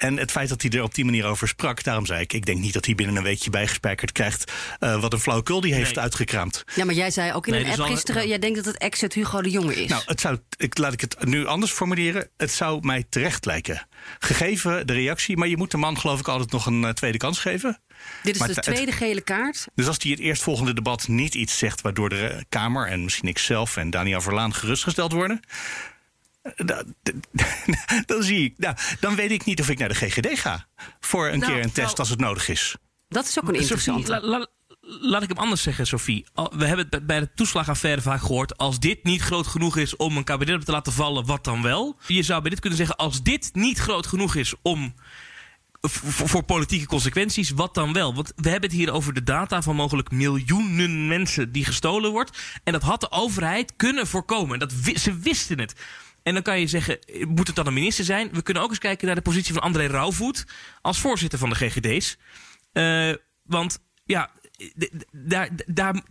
En 0.01 0.17
het 0.17 0.31
feit 0.31 0.49
dat 0.49 0.63
hij 0.63 0.71
er 0.71 0.83
op 0.83 0.95
die 0.95 1.05
manier 1.05 1.25
over 1.27 1.49
sprak, 1.49 1.83
daarom 1.85 2.07
zei 2.07 2.21
ik... 2.21 2.33
ik 2.33 2.47
denk 2.47 2.59
niet 2.59 2.73
dat 2.73 2.85
hij 2.85 2.95
binnen 2.95 3.17
een 3.17 3.23
weekje 3.23 3.51
bijgespijkerd 3.51 4.13
krijgt... 4.13 4.53
Uh, 4.81 5.01
wat 5.01 5.13
een 5.13 5.19
flauwekul 5.21 5.61
die 5.61 5.75
heeft 5.75 5.95
Nee. 5.95 6.05
uitgekraamd. 6.05 6.65
Ja, 6.75 6.85
maar 6.85 6.95
jij 6.95 7.11
zei 7.11 7.33
ook 7.33 7.47
in 7.47 7.53
Nee, 7.53 7.65
een 7.65 7.81
app 7.81 7.91
gisteren... 7.91 8.29
jij 8.29 8.39
denkt 8.39 8.57
dat 8.57 8.65
het 8.65 8.79
exit 8.79 9.15
Hugo 9.15 9.43
de 9.43 9.51
Jonge 9.51 9.83
is. 9.83 9.89
Nou, 9.91 10.03
het 10.07 10.21
zou, 10.21 10.39
ik, 10.57 10.79
laat 10.79 10.93
ik 10.93 11.01
het 11.01 11.25
nu 11.25 11.47
anders 11.47 11.73
formuleren. 11.73 12.29
Het 12.37 12.51
zou 12.53 12.87
mij 12.87 13.05
terecht 13.09 13.45
lijken. 13.45 13.87
Gegeven 14.19 14.87
de 14.87 14.93
reactie, 14.93 15.37
maar 15.37 15.49
je 15.49 15.57
moet 15.57 15.71
de 15.71 15.77
man 15.77 15.99
geloof 15.99 16.21
ik 16.21 16.29
altijd 16.29 16.51
nog 16.51 16.67
een 16.67 16.83
uh, 16.83 16.89
tweede 16.89 17.19
kans 17.19 17.39
geven. 17.39 17.81
Dit 18.23 18.35
is 18.35 18.41
maar 18.41 18.49
de 18.49 18.61
tweede 18.61 18.93
gele 18.93 19.21
kaart. 19.21 19.67
Dus 19.75 19.87
als 19.87 19.97
hij 20.01 20.11
het 20.11 20.21
eerstvolgende 20.21 20.75
debat 20.75 21.09
niet 21.09 21.35
iets 21.35 21.59
zegt... 21.59 21.81
waardoor 21.81 22.09
de 22.09 22.27
eh, 22.27 22.41
Kamer 22.49 22.87
en 22.89 23.05
misschien 23.05 23.29
ik 23.29 23.39
zelf 23.39 23.77
en 23.77 23.91
Daniel 23.91 24.21
Verlaan 24.21 24.55
gerustgesteld 24.55 25.13
worden... 25.13 25.41
Dan 28.07 28.22
zie 28.22 28.44
ik, 28.44 28.55
nou, 28.59 28.76
dan 29.00 29.14
weet 29.14 29.31
ik 29.31 29.44
niet 29.44 29.61
of 29.61 29.68
ik 29.68 29.79
naar 29.79 29.88
de 29.88 29.94
GGD 29.94 30.38
ga. 30.38 30.66
Voor 31.00 31.29
een 31.29 31.38
Nou, 31.38 31.53
keer 31.53 31.62
een 31.62 31.72
test 31.72 31.87
nou- 31.87 31.96
als 31.98 32.09
het 32.09 32.20
nodig 32.20 32.48
is. 32.48 32.76
Dat 33.09 33.29
is 33.29 33.38
ook 33.38 33.48
een 33.48 33.55
interessante. 33.55 34.12
Sophie, 34.12 34.29
la- 34.29 34.38
la- 34.38 34.46
laat 35.00 35.22
ik 35.22 35.29
hem 35.29 35.38
anders 35.38 35.62
zeggen, 35.62 35.87
Sophie. 35.87 36.26
We 36.35 36.64
hebben 36.66 36.87
het 36.90 37.07
bij- 37.07 37.20
de 37.20 37.31
toeslagaffaire 37.35 38.00
vaak 38.03 38.20
gehoord. 38.20 38.57
Als 38.57 38.79
dit 38.81 39.05
niet 39.05 39.20
groot 39.22 39.46
genoeg 39.46 39.76
is 39.76 39.96
om 39.96 40.16
een 40.16 40.24
kabinet 40.24 40.55
op 40.55 40.64
te 40.64 40.70
laten 40.72 40.92
vallen, 40.92 41.26
wat 41.26 41.44
dan 41.44 41.62
wel? 41.62 41.96
Je 42.07 42.22
zou 42.22 42.40
bij 42.40 42.50
dit 42.50 42.61
kunnen 42.61 42.79
zeggen, 42.79 42.96
als 42.96 43.22
dit 43.22 43.50
niet 43.53 43.79
groot 43.79 44.07
genoeg 44.07 44.35
is 44.35 44.55
om 44.62 44.94
voor, 45.81 46.29
voor 46.29 46.42
politieke 46.42 46.87
consequenties, 46.87 47.50
wat 47.50 47.74
dan 47.74 47.92
wel? 47.92 48.14
Want 48.14 48.33
we 48.37 48.48
hebben 48.50 48.68
het 48.70 48.79
hier 48.79 48.92
over 48.92 49.12
de 49.14 49.22
data 49.22 49.62
van 49.62 49.76
mogelijk 49.76 50.11
miljoenen 50.11 51.07
mensen 51.09 51.53
die 51.53 51.64
gestolen 51.64 52.11
wordt. 52.11 52.38
En 52.64 52.72
dat 52.72 52.83
had 52.83 53.00
de 53.00 53.11
overheid 53.11 53.72
kunnen 53.76 54.07
voorkomen. 54.07 54.59
Dat, 54.59 54.72
ze 54.94 55.18
wisten 55.18 55.59
het. 55.61 55.74
En 56.22 56.35
dan 56.35 56.42
kan 56.42 56.61
je 56.61 56.66
zeggen, 56.66 56.98
moet 57.28 57.46
het 57.46 57.56
dan 57.56 57.66
een 57.66 57.74
minister 57.74 58.04
zijn? 58.04 58.30
We 58.33 58.42
kunnen 58.42 58.62
ook 58.62 58.68
eens 58.68 58.78
kijken 58.78 59.06
naar 59.06 59.14
de 59.14 59.22
positie 59.22 59.52
van 59.54 59.62
André 59.62 59.87
Rauwvoet 59.87 60.44
als 60.80 61.00
voorzitter 61.00 61.38
van 61.38 61.48
de 61.48 61.54
GGD's. 61.54 62.16
Eh, 62.72 63.12
want 63.42 63.78
ja, 64.04 64.30
daar, 65.12 65.48
daar, 65.66 66.02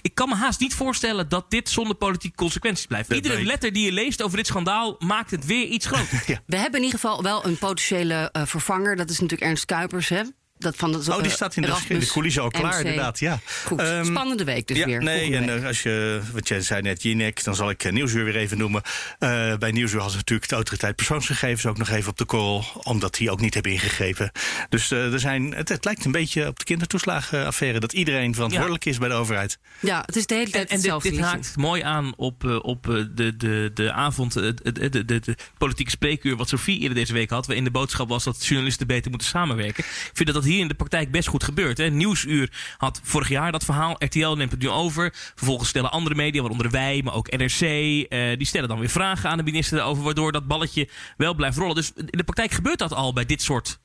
ik 0.00 0.14
kan 0.14 0.28
me 0.28 0.34
haast 0.34 0.60
niet 0.60 0.74
voorstellen 0.74 1.28
dat 1.28 1.50
dit 1.50 1.68
zonder 1.68 1.96
politieke 1.96 2.36
consequenties 2.36 2.86
blijft. 2.86 3.08
Dat 3.08 3.16
Iedere 3.16 3.44
letter 3.44 3.72
die 3.72 3.84
je 3.84 3.92
leest 3.92 4.22
over 4.22 4.36
dit 4.36 4.46
schandaal 4.46 4.96
maakt 4.98 5.30
het 5.30 5.46
weer 5.46 5.66
iets 5.66 5.86
groter. 5.86 6.24
We 6.46 6.56
hebben 6.56 6.80
in 6.80 6.84
ieder 6.84 7.00
geval 7.00 7.22
wel 7.22 7.46
een 7.46 7.58
potentiële 7.58 8.30
eh, 8.32 8.46
vervanger. 8.46 8.96
Dat 8.96 9.10
is 9.10 9.20
natuurlijk 9.20 9.50
Ernst 9.50 9.64
Kuipers. 9.64 10.08
Hè? 10.08 10.22
Dat 10.64 10.76
van 10.76 10.94
Oh, 10.94 11.22
die 11.22 11.30
staat 11.30 11.56
in 11.56 11.62
de, 11.62 11.68
in 11.68 11.74
de 11.74 11.80
Erasmus, 11.80 12.12
coulissen 12.12 12.42
al 12.42 12.50
klaar, 12.50 12.72
MC. 12.72 12.78
inderdaad. 12.78 13.18
Ja. 13.18 13.38
Goed, 13.64 13.80
Ehm, 13.80 14.04
spannende 14.04 14.44
week 14.44 14.66
dus 14.66 14.76
ja, 14.76 14.86
weer. 14.86 15.02
Nee, 15.02 15.20
volgende 15.22 15.38
en 15.46 15.52
week. 15.52 15.60
eh, 15.62 15.66
als 15.68 15.82
je, 15.82 16.20
wat 16.32 16.48
jij 16.48 16.60
zei 16.60 16.82
net, 16.82 17.02
Jinek, 17.02 17.44
dan 17.44 17.54
zal 17.54 17.70
ik 17.70 17.84
eh, 17.84 17.92
Nieuwsuur 17.92 18.24
weer 18.24 18.36
even 18.36 18.58
noemen. 18.58 18.82
Eh, 19.18 19.56
bij 19.56 19.70
Nieuwsuur 19.70 19.94
hadden 20.00 20.10
ze 20.10 20.16
natuurlijk 20.16 20.48
de 20.48 20.54
autoriteit 20.54 20.96
persoonsgegevens 20.96 21.66
ook 21.66 21.78
nog 21.78 21.88
even 21.88 22.10
op 22.10 22.18
de 22.18 22.24
korrel, 22.24 22.64
omdat 22.82 23.14
die 23.14 23.30
ook 23.30 23.40
niet 23.40 23.54
hebben 23.54 23.72
ingegrepen. 23.72 24.30
Dus 24.68 24.90
eh, 24.90 25.12
er 25.12 25.20
zijn, 25.20 25.54
het, 25.54 25.68
het 25.68 25.84
lijkt 25.84 26.04
een 26.04 26.12
beetje 26.12 26.46
op 26.46 26.58
de 26.58 26.64
kindertoeslagenaffaire 26.64 27.80
dat 27.80 27.92
iedereen 27.92 28.34
verantwoordelijk 28.34 28.84
is 28.84 28.98
bij 28.98 29.08
de 29.08 29.14
overheid. 29.14 29.58
ja, 29.80 30.02
het 30.06 30.16
is 30.16 30.26
de 30.26 30.34
hele 30.34 30.46
En, 30.46 30.52
tijd 30.52 30.62
en 30.70 30.76
dit, 30.76 30.84
hetzelfde 30.84 31.10
dit 31.10 31.20
haakt 31.20 31.56
mooi 31.56 31.82
aan 31.82 32.12
op, 32.16 32.44
op 32.62 32.82
de, 33.14 33.36
de, 33.36 33.70
de 33.74 33.92
avond, 33.92 34.32
de, 34.32 34.54
de, 34.62 34.88
de, 34.88 35.04
de, 35.04 35.20
de 35.20 35.36
politieke 35.58 35.90
spreekuur 35.90 36.36
wat 36.36 36.48
Sofie 36.48 36.78
eerder 36.78 36.94
deze 36.96 37.12
week 37.12 37.30
had. 37.30 37.46
Waarin 37.46 37.64
de 37.64 37.70
boodschap 37.70 38.08
was 38.08 38.24
dat 38.24 38.46
journalisten 38.46 38.86
beter 38.86 39.10
moeten 39.10 39.28
samenwerken. 39.28 39.84
Ik 39.84 40.10
vind 40.12 40.26
dat 40.26 40.34
dat 40.42 40.44
hier 40.44 40.53
in 40.60 40.68
de 40.68 40.74
praktijk 40.74 41.10
best 41.10 41.28
goed 41.28 41.44
gebeurt. 41.44 41.78
Hè. 41.78 41.90
Nieuwsuur 41.90 42.50
had 42.76 43.00
vorig 43.02 43.28
jaar 43.28 43.52
dat 43.52 43.64
verhaal. 43.64 43.96
RTL 43.98 44.34
neemt 44.34 44.50
het 44.50 44.60
nu 44.60 44.68
over. 44.68 45.10
Vervolgens 45.34 45.68
stellen 45.68 45.90
andere 45.90 46.14
media, 46.14 46.40
waaronder 46.40 46.70
wij, 46.70 47.00
maar 47.04 47.14
ook 47.14 47.30
NRC. 47.30 47.60
eh, 47.60 48.36
die 48.36 48.46
stellen 48.46 48.68
dan 48.68 48.78
weer 48.78 48.88
vragen 48.88 49.30
aan 49.30 49.36
de 49.36 49.42
minister 49.42 49.82
over. 49.82 50.02
Waardoor 50.02 50.32
dat 50.32 50.46
balletje 50.46 50.88
wel 51.16 51.34
blijft 51.34 51.56
rollen. 51.56 51.74
Dus 51.74 51.92
in 51.96 52.06
de 52.10 52.24
praktijk 52.24 52.50
gebeurt 52.50 52.78
dat 52.78 52.92
al 52.92 53.12
bij 53.12 53.24
dit 53.24 53.42
soort 53.42 53.78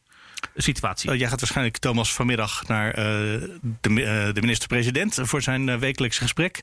situaties. 0.55 1.09
Oh, 1.09 1.15
jij 1.15 1.27
gaat 1.29 1.39
waarschijnlijk, 1.39 1.77
Thomas, 1.77 2.13
vanmiddag 2.13 2.67
naar 2.67 2.93
eh, 2.93 3.03
de, 3.81 4.03
eh, 4.03 4.33
de 4.33 4.41
minister-president 4.41 5.19
voor 5.21 5.41
zijn 5.41 5.79
wekelijks 5.79 6.17
gesprek. 6.17 6.61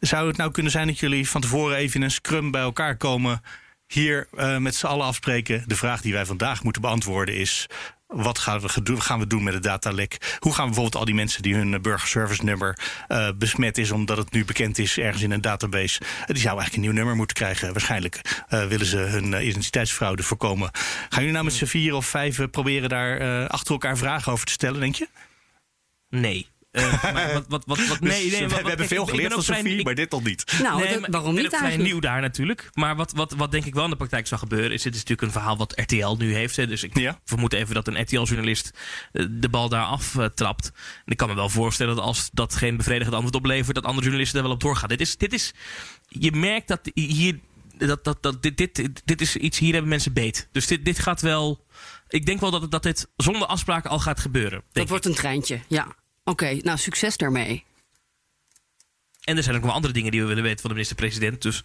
Zou 0.00 0.28
het 0.28 0.36
nou 0.36 0.50
kunnen 0.50 0.72
zijn 0.72 0.86
dat 0.86 0.98
jullie 0.98 1.28
van 1.28 1.40
tevoren 1.40 1.76
even 1.76 1.96
in 1.96 2.02
een 2.02 2.10
scrum 2.10 2.50
bij 2.50 2.62
elkaar 2.62 2.96
komen, 2.96 3.42
hier 3.86 4.28
met 4.58 4.74
z'n 4.74 4.86
allen 4.86 5.06
afspreken? 5.06 5.64
De 5.66 5.76
vraag 5.76 6.00
die 6.00 6.12
wij 6.12 6.26
vandaag 6.26 6.62
moeten 6.62 6.82
beantwoorden 6.82 7.34
is. 7.34 7.66
Wat 8.14 8.38
gaan 8.38 8.60
we, 8.60 8.68
gedo- 8.68 8.96
gaan 8.96 9.18
we 9.18 9.26
doen 9.26 9.42
met 9.42 9.54
het 9.54 9.62
datalek? 9.62 10.36
Hoe 10.38 10.52
gaan 10.52 10.62
we 10.62 10.70
bijvoorbeeld 10.70 10.96
al 10.96 11.04
die 11.04 11.14
mensen 11.14 11.42
die 11.42 11.54
hun 11.54 11.74
eh, 11.74 11.80
burgerservice 11.80 12.44
nummer 12.44 12.78
eh, 13.08 13.28
besmet 13.36 13.78
is, 13.78 13.90
omdat 13.90 14.16
het 14.16 14.32
nu 14.32 14.44
bekend 14.44 14.78
is 14.78 14.98
ergens 14.98 15.22
in 15.22 15.30
een 15.30 15.40
database, 15.40 16.00
eh, 16.00 16.26
die 16.26 16.36
zou 16.36 16.58
eigenlijk 16.58 16.74
een 16.74 16.80
nieuw 16.80 16.92
nummer 16.92 17.16
moeten 17.16 17.36
krijgen. 17.36 17.72
Waarschijnlijk 17.72 18.42
willen 18.48 18.86
ze 18.86 18.96
hun 18.96 19.46
identiteitsfraude 19.46 20.22
voorkomen. 20.22 20.70
Gaan 20.72 21.08
jullie 21.10 21.32
nou 21.32 21.44
met 21.44 21.54
z'n 21.54 21.64
vier 21.64 21.94
of 21.94 22.06
vijf 22.06 22.50
proberen 22.50 22.88
daar 22.88 23.48
achter 23.48 23.72
elkaar 23.72 23.96
vragen 23.96 24.32
over 24.32 24.46
te 24.46 24.52
stellen, 24.52 24.80
denk 24.80 24.94
je? 24.94 25.08
Nee. 26.08 26.48
Eh, 26.74 27.02
maar 27.12 27.32
wat, 27.32 27.44
wat, 27.48 27.64
wat, 27.66 27.86
wat, 27.86 28.00
nee, 28.10 28.30
nee, 28.30 28.48
we, 28.48 28.54
hebben 28.54 28.86
veel 28.86 29.06
geleerd 29.06 29.32
van 29.32 29.42
vrij- 29.42 29.56
Sofie, 29.58 29.78
ik- 29.78 29.84
maar 29.84 29.94
dit 29.94 30.12
al 30.12 30.20
niet. 30.20 30.58
Nou, 30.62 30.80
Nee, 30.80 30.90
dat- 30.92 31.00
maar 31.00 31.10
waarom 31.10 31.30
ik 31.36 31.36
niet 31.40 31.46
vrij 31.48 31.60
eigenlijk? 31.60 31.90
nieuw 31.92 32.00
daar 32.00 32.20
natuurlijk. 32.20 32.70
Maar 32.72 32.96
wat, 32.96 33.12
wat, 33.12 33.32
wat 33.36 33.50
denk 33.50 33.64
ik 33.64 33.74
wel 33.74 33.84
in 33.84 33.90
de 33.90 33.96
praktijk 33.96 34.26
zal 34.26 34.38
gebeuren... 34.38 34.72
is 34.72 34.82
dit 34.82 34.92
is 34.94 34.98
natuurlijk 35.00 35.22
een 35.28 35.32
verhaal 35.32 35.56
wat 35.56 35.72
RTL 35.80 36.14
nu 36.18 36.34
heeft. 36.34 36.56
Hè. 36.56 36.66
Dus 36.66 36.82
ik 36.82 36.98
Ja. 36.98 37.20
vermoed 37.24 37.52
even 37.52 37.74
dat 37.74 37.88
een 37.88 38.00
RTL-journalist 38.00 38.70
eh, 39.12 39.26
de 39.30 39.48
bal 39.48 39.68
daar 39.68 39.84
aftrapt. 39.84 40.72
en 41.04 41.12
ik 41.12 41.16
kan 41.16 41.28
me 41.28 41.34
wel 41.34 41.48
voorstellen 41.48 41.96
dat 41.96 42.04
als 42.04 42.28
dat 42.32 42.54
geen 42.54 42.76
bevredigend 42.76 43.14
antwoord 43.14 43.34
oplevert... 43.36 43.74
dat 43.74 43.84
andere 43.84 44.02
journalisten 44.02 44.34
daar 44.38 44.46
wel 44.46 44.54
op 44.56 44.62
doorgaan. 44.62 44.88
Dit 44.88 45.00
is, 45.00 45.16
dit 45.16 45.32
is, 45.32 45.52
je 46.08 46.32
merkt 46.32 46.68
dat 46.68 46.80
hier... 46.94 47.38
Dat, 47.78 48.04
dat, 48.04 48.22
dat, 48.22 48.42
dit, 48.42 48.56
dit, 48.56 49.02
dit 49.04 49.20
is 49.20 49.36
iets, 49.36 49.58
hier 49.58 49.72
hebben 49.72 49.90
mensen 49.90 50.12
beet. 50.12 50.48
Dus 50.52 50.66
dit, 50.66 50.84
dit 50.84 50.98
gaat 50.98 51.20
wel... 51.20 51.64
Ik 52.08 52.26
denk 52.26 52.40
wel 52.40 52.50
dat, 52.50 52.60
het- 52.62 52.70
dat 52.70 52.82
dit 52.82 53.08
zonder 53.16 53.46
afspraken 53.46 53.90
al 53.90 53.98
gaat 54.00 54.20
gebeuren. 54.20 54.62
Dat 54.72 54.88
wordt 54.88 55.04
een 55.04 55.14
treintje, 55.14 55.60
ja. 55.68 55.86
Oké, 56.24 56.58
nou 56.62 56.78
succes 56.78 57.16
daarmee. 57.16 57.64
En 59.24 59.36
er 59.36 59.42
zijn 59.42 59.54
ook 59.54 59.60
nog 59.60 59.70
wel 59.70 59.76
andere 59.76 59.94
dingen 59.94 60.10
die 60.10 60.20
we 60.20 60.26
willen 60.26 60.42
weten 60.42 60.60
van 60.60 60.68
de 60.68 60.74
minister-president. 60.74 61.42
Dus, 61.42 61.64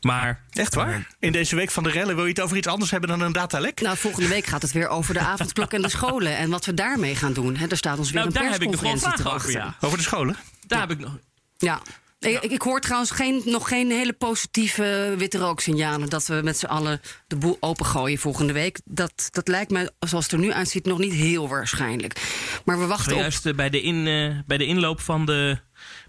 maar, 0.00 0.44
Echt 0.50 0.74
waar? 0.74 1.06
In 1.18 1.32
deze 1.32 1.56
week 1.56 1.70
van 1.70 1.82
de 1.82 1.90
rellen 1.90 2.14
wil 2.14 2.24
je 2.24 2.30
het 2.30 2.40
over 2.40 2.56
iets 2.56 2.66
anders 2.66 2.90
hebben 2.90 3.08
dan 3.08 3.20
een 3.20 3.32
datalek? 3.32 3.80
Nou, 3.80 3.96
volgende 3.96 4.28
week 4.28 4.46
gaat 4.46 4.62
het 4.62 4.72
weer 4.72 4.88
over 4.88 5.14
de 5.14 5.20
avondklok 5.20 5.72
en 5.72 5.82
de 5.82 5.88
scholen. 5.88 6.36
En 6.36 6.50
wat 6.50 6.64
we 6.64 6.74
daarmee 6.74 7.16
gaan 7.16 7.32
doen. 7.32 7.56
Hè, 7.56 7.66
er 7.66 7.76
staat 7.76 7.98
ons 7.98 8.10
weer 8.10 8.24
nou, 8.24 8.34
een 8.34 8.42
daar 8.42 8.52
heb 8.52 8.62
ik 8.62 8.70
nog 8.70 8.80
wel 8.80 8.90
persconferentie 8.90 9.24
te 9.24 9.30
vragen 9.30 9.50
over, 9.50 9.62
wachten. 9.62 9.78
ja. 9.80 9.86
Over 9.86 9.98
de 9.98 10.04
scholen? 10.04 10.36
Daar 10.66 10.80
heb 10.80 10.90
ik 10.90 10.98
nog... 10.98 11.18
Ja. 11.56 11.80
Ik, 12.18 12.42
ik 12.42 12.62
hoor 12.62 12.80
trouwens 12.80 13.10
geen, 13.10 13.42
nog 13.44 13.68
geen 13.68 13.90
hele 13.90 14.12
positieve 14.12 15.14
witte 15.18 15.38
rooksignalen... 15.38 16.08
dat 16.08 16.26
we 16.26 16.40
met 16.44 16.58
z'n 16.58 16.66
allen 16.66 17.00
de 17.26 17.36
boel 17.36 17.56
opengooien 17.60 18.18
volgende 18.18 18.52
week. 18.52 18.80
Dat, 18.84 19.28
dat 19.30 19.48
lijkt 19.48 19.70
me, 19.70 19.92
zoals 19.98 20.24
het 20.24 20.32
er 20.32 20.38
nu 20.38 20.52
uitziet, 20.52 20.84
nog 20.84 20.98
niet 20.98 21.12
heel 21.12 21.48
waarschijnlijk. 21.48 22.20
Maar 22.64 22.78
we 22.78 22.86
wachten 22.86 23.12
op... 23.12 23.18
Juist 23.18 23.46
eh, 23.46 23.54
bij, 23.54 23.70
de 23.70 23.82
in, 23.82 24.06
eh, 24.06 24.38
bij 24.46 24.56
de 24.56 24.66
inloop 24.66 25.00
van 25.00 25.26
de 25.26 25.58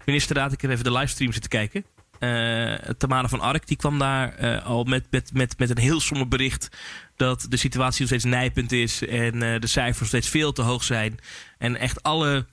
ministerraad, 0.04 0.52
ik 0.52 0.60
heb 0.60 0.70
even 0.70 0.84
de 0.84 0.92
livestream 0.92 1.32
zitten 1.32 1.50
kijken. 1.50 1.84
Eh 2.18 2.74
Tamara 2.98 3.28
van 3.28 3.40
Ark 3.40 3.66
die 3.66 3.76
kwam 3.76 3.98
daar 3.98 4.60
al 4.60 4.84
met, 4.84 5.06
met, 5.10 5.30
met, 5.32 5.58
met 5.58 5.70
een 5.70 5.78
heel 5.78 6.00
somber 6.00 6.28
bericht 6.28 6.68
dat 7.16 7.46
de 7.48 7.56
situatie 7.56 8.00
nog 8.00 8.08
steeds 8.08 8.24
nijpend 8.24 8.72
is 8.72 9.06
en 9.06 9.38
de 9.38 9.66
cijfers 9.66 9.98
nog 9.98 10.08
steeds 10.08 10.28
veel 10.28 10.52
te 10.52 10.62
hoog 10.62 10.82
zijn. 10.82 11.18
En 11.58 11.76
echt 11.76 12.02
alle 12.02 12.46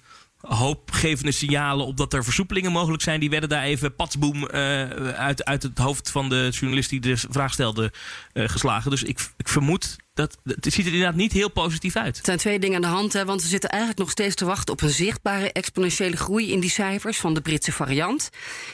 hoopgevende 0.48 1.32
signalen 1.32 1.86
op 1.86 1.98
dat 1.98 2.14
er 2.14 2.24
versoepelingen 2.24 2.72
mogelijk 2.72 3.04
zijn, 3.04 3.20
die 3.20 3.30
werden 3.30 3.50
daar 3.50 3.64
even 3.64 3.96
patsboom 3.96 4.48
eh, 4.48 4.90
uit, 5.10 5.46
uit 5.46 5.64
het 5.64 5.78
hoofd 5.78 6.12
van 6.12 6.30
de 6.30 6.48
journalist 6.52 6.90
die 6.90 7.00
de 7.00 7.18
vraag 7.18 7.54
stelde 7.54 7.92
eh, 8.34 8.48
geslagen. 8.48 8.92
Dus 8.92 9.04
ik, 9.04 9.20
ik 9.38 9.48
vermoed 9.48 9.96
dat 10.14 10.38
het 10.44 10.74
ziet 10.74 10.86
er 10.86 10.92
inderdaad 10.92 11.16
niet 11.16 11.32
heel 11.32 11.52
positief 11.52 11.96
uit. 11.96 12.18
Er 12.18 12.26
zijn 12.26 12.38
twee 12.38 12.60
dingen 12.60 12.76
aan 12.76 12.82
de 12.82 12.98
hand, 12.98 13.14
hè, 13.14 13.26
want 13.26 13.42
we 13.42 13.48
zitten 13.48 13.70
eigenlijk 13.70 14.00
nog 14.00 14.10
steeds 14.10 14.36
te 14.36 14.46
wachten 14.46 14.74
op 14.74 14.82
een 14.82 14.90
zichtbare 14.90 15.52
exponentiële 15.52 16.18
groei 16.18 16.52
in 16.52 16.60
die 16.60 16.70
cijfers 16.70 17.18
van 17.18 17.34
de 17.34 17.42
Britse 17.42 17.72
variant. 17.72 18.30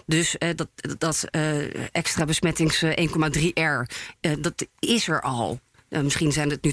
Dus 0.06 0.38
eh, 0.38 0.50
dat, 0.56 0.70
dat 0.98 1.28
extra 1.92 2.26
besmettings 2.26 2.82
eh, 2.82 3.08
1,3R, 3.08 3.86
eh, 4.20 4.32
dat 4.40 4.68
is 4.80 5.08
er 5.08 5.22
al. 5.22 5.60
Misschien 5.90 6.32
zijn 6.32 6.50
het 6.50 6.64
nu 6.64 6.72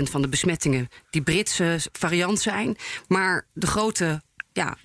20% 0.00 0.02
van 0.02 0.22
de 0.22 0.28
besmettingen 0.28 0.88
die 1.10 1.22
Britse 1.22 1.80
variant 1.92 2.40
zijn. 2.40 2.76
Maar 3.08 3.46
de 3.52 3.66
grote 3.66 4.22
ja, 4.56 4.76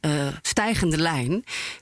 eh, 0.00 0.26
stijgende 0.42 0.96
lijn, 0.96 1.28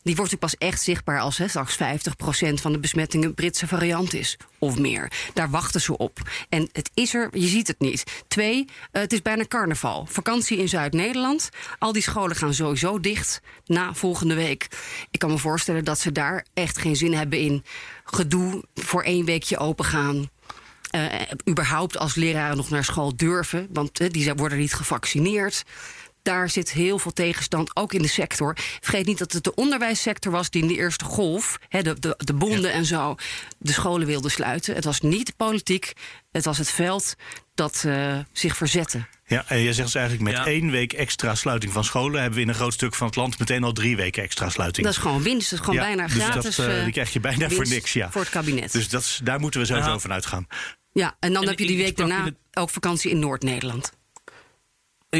die 0.02 0.16
wordt 0.16 0.32
natuurlijk 0.32 0.40
pas 0.40 0.56
echt 0.56 0.82
zichtbaar 0.82 1.20
als 1.20 1.38
hè, 1.38 1.48
straks 1.48 1.76
50% 1.76 2.60
van 2.60 2.72
de 2.72 2.78
besmettingen 2.78 3.34
Britse 3.34 3.66
variant 3.66 4.14
is. 4.14 4.36
Of 4.58 4.78
meer. 4.78 5.12
Daar 5.34 5.50
wachten 5.50 5.80
ze 5.80 5.96
op. 5.96 6.18
En 6.48 6.68
het 6.72 6.90
is 6.94 7.14
er, 7.14 7.28
je 7.32 7.46
ziet 7.46 7.66
het 7.66 7.78
niet. 7.78 8.24
Twee, 8.28 8.64
eh, 8.92 9.02
het 9.02 9.12
is 9.12 9.22
bijna 9.22 9.44
carnaval. 9.48 10.06
Vakantie 10.06 10.58
in 10.58 10.68
Zuid-Nederland. 10.68 11.48
Al 11.78 11.92
die 11.92 12.02
scholen 12.02 12.36
gaan 12.36 12.54
sowieso 12.54 13.00
dicht 13.00 13.40
na 13.66 13.94
volgende 13.94 14.34
week. 14.34 14.68
Ik 15.10 15.18
kan 15.18 15.30
me 15.30 15.38
voorstellen 15.38 15.84
dat 15.84 15.98
ze 15.98 16.12
daar 16.12 16.44
echt 16.54 16.78
geen 16.78 16.96
zin 16.96 17.14
hebben 17.14 17.38
in 17.38 17.64
gedoe 18.04 18.64
voor 18.74 19.02
één 19.02 19.24
weekje 19.24 19.58
open 19.58 19.84
gaan. 19.84 20.30
Eh, 20.90 21.04
überhaupt 21.48 21.98
als 21.98 22.14
leraren 22.14 22.56
nog 22.56 22.70
naar 22.70 22.84
school 22.84 23.16
durven, 23.16 23.68
want 23.72 24.12
die 24.12 24.34
worden 24.34 24.58
niet 24.58 24.74
gevaccineerd. 24.74 25.64
Daar 26.26 26.50
zit 26.50 26.72
heel 26.72 26.98
veel 26.98 27.12
tegenstand, 27.12 27.76
ook 27.76 27.92
in 27.92 28.02
de 28.02 28.08
sector. 28.08 28.56
Vergeet 28.80 29.06
niet 29.06 29.18
dat 29.18 29.32
het 29.32 29.44
de 29.44 29.54
onderwijssector 29.54 30.32
was 30.32 30.50
die 30.50 30.62
in 30.62 30.68
de 30.68 30.74
eerste 30.76 31.04
golf, 31.04 31.58
hè, 31.68 31.82
de, 31.82 31.96
de, 32.00 32.14
de 32.18 32.32
bonden 32.34 32.72
en 32.72 32.84
zo, 32.84 33.14
de 33.58 33.72
scholen 33.72 34.06
wilde 34.06 34.28
sluiten. 34.28 34.74
Het 34.74 34.84
was 34.84 35.00
niet 35.00 35.26
de 35.26 35.32
politiek, 35.36 35.92
het 36.32 36.44
was 36.44 36.58
het 36.58 36.70
veld 36.70 37.14
dat 37.54 37.82
eh, 37.86 38.18
zich 38.32 38.56
verzette. 38.56 39.06
Ja, 39.26 39.44
en 39.48 39.58
je 39.58 39.72
zegt 39.72 39.86
dus 39.86 39.94
eigenlijk 39.94 40.24
met 40.30 40.36
Ja. 40.36 40.46
één 40.46 40.70
week 40.70 40.92
extra 40.92 41.34
sluiting 41.34 41.72
van 41.72 41.84
scholen... 41.84 42.18
hebben 42.20 42.36
we 42.38 42.44
in 42.44 42.48
een 42.48 42.54
groot 42.54 42.72
stuk 42.72 42.94
van 42.94 43.06
het 43.06 43.16
land 43.16 43.38
meteen 43.38 43.64
al 43.64 43.72
drie 43.72 43.96
weken 43.96 44.22
extra 44.22 44.50
sluiting. 44.50 44.86
Dat 44.86 44.94
is 44.96 45.00
gewoon 45.02 45.22
winst, 45.22 45.50
dat 45.50 45.58
is 45.58 45.64
gewoon 45.64 45.80
Ja, 45.80 45.86
bijna 45.86 46.06
dus 46.06 46.14
gratis. 46.24 46.56
dat, 46.56 46.66
eh, 46.66 46.76
eh, 46.78 46.84
die 46.84 46.92
krijg 46.92 47.12
je 47.12 47.20
bijna 47.20 47.48
voor 47.48 47.68
niks, 47.68 47.92
ja. 47.92 48.10
Voor 48.10 48.20
het 48.20 48.30
kabinet. 48.30 48.72
Dus 48.72 48.88
dat 48.88 49.02
is, 49.02 49.20
daar 49.24 49.40
moeten 49.40 49.60
we 49.60 49.66
sowieso 49.66 49.90
Ja. 49.90 49.98
van 49.98 50.12
uitgaan. 50.12 50.46
ja, 50.92 51.16
en 51.20 51.32
dan 51.32 51.42
En 51.42 51.48
heb 51.48 51.58
je 51.58 51.66
die 51.66 51.76
week 51.76 51.96
daarna 51.96 52.30
ook 52.52 52.70
vakantie 52.70 53.10
in 53.10 53.18
Noord-Nederland. 53.18 53.92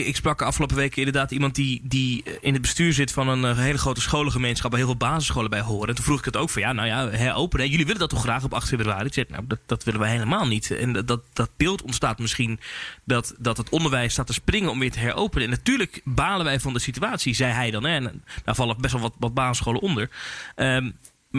Ik 0.04 0.16
ik 0.16 0.22
sprak 0.22 0.42
afgelopen 0.42 0.76
weken 0.76 0.96
inderdaad 0.96 1.30
iemand 1.30 1.54
die, 1.54 1.80
die 1.84 2.22
in 2.40 2.52
het 2.52 2.62
bestuur 2.62 2.92
zit 2.92 3.12
van 3.12 3.28
een 3.28 3.44
eh, 3.44 3.58
hele 3.58 3.78
grote 3.78 4.00
scholengemeenschap 4.00 4.70
waar 4.70 4.80
heel 4.80 4.88
veel 4.88 5.08
basisscholen 5.08 5.50
bij 5.50 5.60
horen. 5.60 5.88
En 5.88 5.94
toen 5.94 6.04
vroeg 6.04 6.18
ik 6.18 6.24
het 6.24 6.36
ook 6.36 6.50
van 6.50 6.62
ja, 6.62 6.72
nou 6.72 6.88
ja, 6.88 7.08
heropenen. 7.08 7.68
Jullie 7.68 7.84
willen 7.84 8.00
dat 8.00 8.10
toch 8.10 8.20
graag 8.20 8.44
op 8.44 8.54
8 8.54 8.68
februari? 8.68 9.08
Ik 9.12 9.30
nou, 9.30 9.46
dat, 9.46 9.58
dat 9.66 9.84
willen 9.84 10.00
we 10.00 10.06
helemaal 10.06 10.46
niet. 10.46 10.70
En 10.70 10.92
dat, 10.92 11.22
dat, 11.32 11.50
beeld 11.56 11.82
ontstaat 11.82 12.18
misschien 12.18 12.60
dat, 13.04 13.34
dat 13.38 13.56
het 13.56 13.68
onderwijs 13.68 14.12
staat 14.12 14.26
te 14.26 14.32
springen 14.32 14.70
om 14.70 14.78
weer 14.78 14.92
te 14.92 14.98
heropenen. 14.98 15.44
En 15.44 15.50
natuurlijk 15.50 16.00
balen 16.04 16.44
wij 16.44 16.60
van 16.60 16.72
de 16.72 16.78
situatie, 16.78 17.34
zei 17.34 17.52
hij 17.52 17.70
dan. 17.70 17.84
Hè. 17.84 17.94
En 17.94 18.24
daar 18.44 18.54
vallen 18.54 18.80
best 18.80 18.94
wel 18.94 19.12
wat, 19.18 19.34
basisscholen 19.34 19.80
onder. 19.80 20.10
Ehm, 20.54 20.90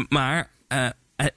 maar 0.09 0.49
eh, 0.67 0.87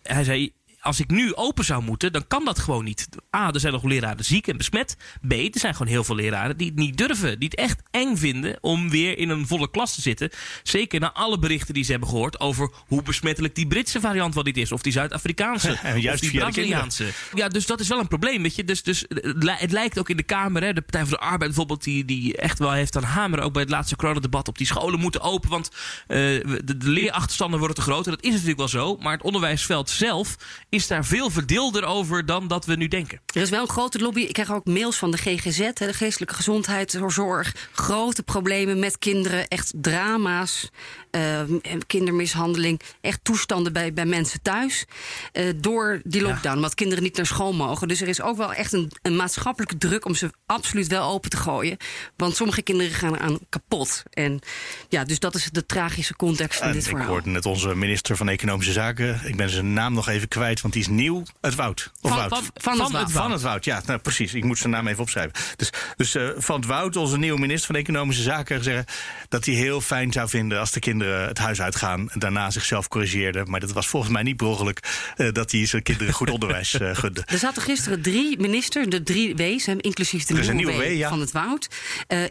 hij 0.03 0.25
zei, 0.25 0.53
als 0.81 1.01
ik 1.01 1.11
nu 1.11 1.35
open 1.35 1.65
zou 1.65 1.83
moeten, 1.83 2.13
dan 2.13 2.27
kan 2.27 2.45
dat 2.45 2.59
gewoon 2.59 2.85
niet. 2.85 3.09
A, 3.37 3.53
er 3.53 3.61
zijn 3.61 3.73
nog 3.73 3.83
leraren 3.85 4.25
ziek 4.25 4.47
en 4.47 4.57
besmet. 4.57 4.97
B, 5.29 5.33
er 5.33 5.49
zijn 5.53 5.75
gewoon 5.75 5.93
heel 5.93 6.05
veel 6.05 6.15
leraren 6.15 6.57
die 6.57 6.67
het 6.67 6.77
niet 6.77 6.97
durven. 6.97 7.39
Die 7.39 7.49
het 7.49 7.59
echt 7.59 7.83
eng 7.91 8.17
vinden 8.17 8.59
om 8.61 8.91
weer 8.91 9.19
in 9.19 9.29
een 9.29 9.47
volle 9.47 9.71
klas 9.71 9.95
te 9.95 10.01
zitten. 10.01 10.31
Zeker 10.63 11.01
na 11.01 11.13
alle 11.13 11.39
berichten 11.39 11.75
die 11.75 11.85
ze 11.85 11.91
hebben 11.91 12.09
gehoord 12.09 12.41
over 12.41 12.71
hoe 12.87 13.03
besmettelijk 13.03 13.55
die 13.55 13.67
Britse 13.67 14.01
variant 14.01 14.35
wel 14.35 14.43
niet 14.43 14.57
is. 14.57 14.73
Of 14.73 14.83
die 14.83 14.93
Zuid-Afrikaanse. 14.93 15.69
En 15.83 16.01
juist 16.01 16.23
of 16.25 16.31
die. 16.31 16.41
Braziliaanse. 16.41 17.07
Ja, 17.35 17.49
dus 17.49 17.67
dat 17.67 17.81
is 17.81 17.89
wel 17.89 17.99
een 17.99 18.09
probleem. 18.09 18.43
Weet 18.43 18.55
je? 18.55 18.65
Dus, 18.65 18.83
dus 18.83 19.05
het 19.09 19.43
li- 19.43 19.55
het 19.57 19.73
lijkt 19.73 19.99
ook 19.99 20.09
in 20.09 20.17
de 20.17 20.23
Kamer, 20.23 20.63
hè, 20.63 20.73
de 20.73 20.81
Partij 20.81 21.01
voor 21.01 21.11
de 21.11 21.19
Arbeid 21.25 21.41
bijvoorbeeld, 21.41 21.85
die, 21.85 22.05
die 22.05 22.37
echt 22.37 22.59
wel 22.59 22.73
heeft 22.73 22.97
aan 22.97 23.03
hameren. 23.03 23.45
Ook 23.45 23.53
bij 23.53 23.63
het 23.63 23.71
laatste 23.71 23.97
coronadebat 23.97 24.49
op 24.49 24.59
die 24.59 24.67
scholen 24.67 25.01
moeten 25.01 25.21
open. 25.21 25.51
Want 25.51 25.69
eh, 26.07 26.17
de, 26.19 26.77
de 26.77 26.89
leerachterstanden 26.89 27.59
worden 27.59 27.77
te 27.77 27.83
groot. 27.83 28.05
En 28.05 28.11
dat 28.13 28.23
is 28.23 28.31
natuurlijk 28.31 28.59
wel 28.59 28.69
zo. 28.69 28.97
Maar 28.97 29.13
het 29.13 29.23
onderwijsveld 29.23 29.91
zelf 29.91 30.37
is 30.71 30.87
daar 30.87 31.05
veel 31.05 31.31
verdeelder 31.31 31.85
over 31.85 32.27
dan 32.27 32.49
dat 32.49 32.65
we 32.65 32.77
nu 32.77 32.89
denken. 32.89 33.21
Er 33.35 33.43
is 33.43 33.51
wel 33.51 33.61
een 33.61 33.69
grote 33.69 33.99
lobby. 33.99 34.21
Ik 34.21 34.33
krijg 34.33 34.53
ook 34.53 34.65
mails 34.65 34.97
van 34.97 35.11
de 35.11 35.17
GGZ, 35.17 35.73
de 35.73 35.93
geestelijke 35.93 36.35
gezondheidszorg. 36.35 37.69
Grote 37.73 38.23
problemen 38.23 38.79
met 38.79 38.99
kinderen, 38.99 39.49
echt 39.49 39.73
drama's. 39.77 40.71
Uh, 41.11 41.41
kindermishandeling, 41.87 42.81
echt 43.01 43.21
toestanden 43.23 43.73
bij, 43.73 43.93
bij 43.93 44.07
mensen 44.07 44.43
thuis. 44.43 44.85
Uh, 45.33 45.53
door 45.57 46.01
die 46.05 46.23
lockdown, 46.23 46.49
ja. 46.49 46.55
omdat 46.55 46.75
kinderen 46.75 47.03
niet 47.03 47.17
naar 47.17 47.27
school 47.27 47.53
mogen. 47.53 47.89
Dus 47.89 48.01
er 48.01 48.09
is 48.09 48.21
ook 48.21 48.37
wel 48.37 48.55
echt 48.55 48.73
een, 48.73 48.93
een, 49.03 49.17
maatschappelijke 49.17 49.79
druk 49.79 50.05
om 50.05 50.15
ze 50.15 50.31
absoluut 50.47 50.87
wel 50.87 51.11
open 51.11 51.31
te 51.31 51.37
gooien. 51.37 51.77
Want 52.17 52.37
sommige 52.37 52.63
kinderen 52.63 52.93
gaan 52.93 53.15
eraan 53.15 53.39
kapot. 53.49 54.03
En 54.11 54.41
ja, 54.89 55.05
dus 55.05 55.19
dat 55.19 55.35
is 55.35 55.49
de 55.53 55.67
tragische 55.67 56.17
context 56.17 56.59
van 56.59 56.69
en 56.69 56.73
dit 56.73 56.85
verhaal. 56.85 57.03
Ik 57.03 57.09
hoorde 57.09 57.31
net 57.31 57.47
onze 57.47 57.75
minister 57.75 58.17
van 58.17 58.29
Economische 58.29 58.73
Zaken. 58.73 59.21
Ik 59.25 59.37
ben 59.37 59.51
zijn 59.51 59.73
naam 59.73 59.93
nog 59.93 60.09
even 60.09 60.29
kwijt, 60.29 60.60
want 60.61 60.75
die 60.75 60.83
is 60.83 60.89
nieuw. 60.89 61.23
Het 61.41 61.55
Woud. 61.55 61.91
Of 62.01 62.11
van, 62.11 62.19
Wout. 62.19 62.29
Van, 62.29 62.43
van, 62.55 62.77
van, 62.77 62.85
het 62.85 62.93
Woud. 62.93 63.11
Van 63.13 63.31
het 63.31 63.43
Woud, 63.43 63.65
ja, 63.65 63.83
nou, 63.87 63.99
precies. 63.99 64.35
Ik 64.35 64.45
moet 64.45 64.59
zijn 64.59 64.73
naam 64.73 64.87
even 64.87 65.03
opschrijven. 65.03 65.33
Dus, 65.57 65.71
dus 65.97 66.15
uh, 66.15 66.29
Van 66.37 66.57
het 66.57 66.67
Woud, 66.69 66.97
onze 66.97 67.19
nieuwe 67.19 67.41
minister 67.41 67.67
van 67.67 67.75
Economische 67.75 68.23
Zaken, 68.23 68.65
zeggen 68.65 68.85
dat 69.29 69.45
hij 69.45 69.55
heel 69.55 69.81
fijn 69.81 70.13
zou 70.13 70.29
vinden 70.29 70.59
als 70.59 70.71
de 70.71 70.81
kinderen 70.81 71.29
het 71.29 71.39
huis 71.39 71.61
uitgaan 71.61 72.11
en 72.11 72.19
daarna 72.19 72.51
zichzelf 72.51 72.89
corrigeerden. 72.89 73.51
Maar 73.51 73.61
dat 73.61 73.73
was 73.73 73.89
volgens 73.89 74.13
mij 74.13 74.23
niet 74.23 74.37
per 74.37 74.49
uh, 74.51 75.33
dat 75.33 75.51
hij 75.51 75.67
zijn 75.67 75.83
kinderen 75.83 76.15
goed 76.15 76.31
onderwijs 76.31 76.75
uh, 76.75 76.91
gunde. 77.01 77.23
Er 77.27 77.39
zaten 77.39 77.63
gisteren 77.63 78.03
drie 78.03 78.39
ministers, 78.39 78.87
de 78.87 79.03
drie 79.03 79.37
W's, 79.37 79.67
inclusief 79.67 80.25
de 80.25 80.35
nieuwe, 80.35 80.53
nieuwe 80.53 80.73
w, 80.73 80.79
w 80.79 80.97
ja. 80.97 81.09
van 81.09 81.21
het 81.21 81.33
Woud, 81.33 81.69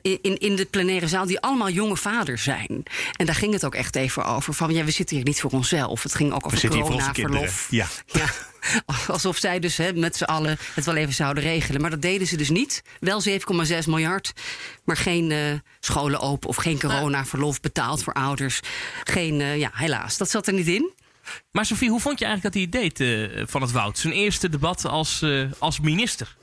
in, 0.01 0.37
in 0.37 0.55
de 0.55 0.65
plenaire 0.65 1.07
zaal, 1.07 1.25
die 1.25 1.39
allemaal 1.39 1.69
jonge 1.69 1.97
vaders 1.97 2.43
zijn. 2.43 2.83
En 3.15 3.25
daar 3.25 3.35
ging 3.35 3.53
het 3.53 3.65
ook 3.65 3.75
echt 3.75 3.95
even 3.95 4.25
over. 4.25 4.53
Van 4.53 4.73
ja, 4.73 4.83
we 4.83 4.91
zitten 4.91 5.15
hier 5.15 5.25
niet 5.25 5.39
voor 5.41 5.51
onszelf. 5.51 6.03
Het 6.03 6.15
ging 6.15 6.33
ook 6.33 6.45
over 6.45 6.69
corona-verlof. 6.69 7.67
Ja. 7.69 7.87
Ja. 8.19 8.29
Alsof 9.07 9.37
zij 9.37 9.59
dus 9.59 9.77
hè, 9.77 9.93
met 9.93 10.15
z'n 10.15 10.23
allen 10.23 10.57
het 10.73 10.85
wel 10.85 10.95
even 10.95 11.13
zouden 11.13 11.43
regelen. 11.43 11.81
Maar 11.81 11.89
dat 11.89 12.01
deden 12.01 12.27
ze 12.27 12.37
dus 12.37 12.49
niet. 12.49 12.83
Wel 12.99 13.23
7,6 13.29 13.37
miljard, 13.85 14.33
maar 14.83 14.97
geen 14.97 15.29
uh, 15.29 15.53
scholen 15.79 16.19
open 16.19 16.49
of 16.49 16.55
geen 16.55 16.79
coronaverlof 16.79 17.59
betaald 17.59 18.03
voor 18.03 18.13
ouders. 18.13 18.59
Geen, 19.03 19.39
uh, 19.39 19.57
ja, 19.57 19.71
helaas, 19.73 20.17
dat 20.17 20.29
zat 20.29 20.47
er 20.47 20.53
niet 20.53 20.67
in. 20.67 20.91
Maar 21.51 21.65
Sofie, 21.65 21.89
hoe 21.89 21.99
vond 21.99 22.19
je 22.19 22.25
eigenlijk 22.25 22.55
dat 22.55 22.63
hij 22.63 22.81
het 22.81 22.97
deed 22.97 23.07
uh, 23.39 23.43
van 23.47 23.61
het 23.61 23.71
Woud? 23.71 23.97
Zijn 23.97 24.13
eerste 24.13 24.49
debat 24.49 24.85
als, 24.85 25.25
als 25.59 25.79
minister? 25.79 26.37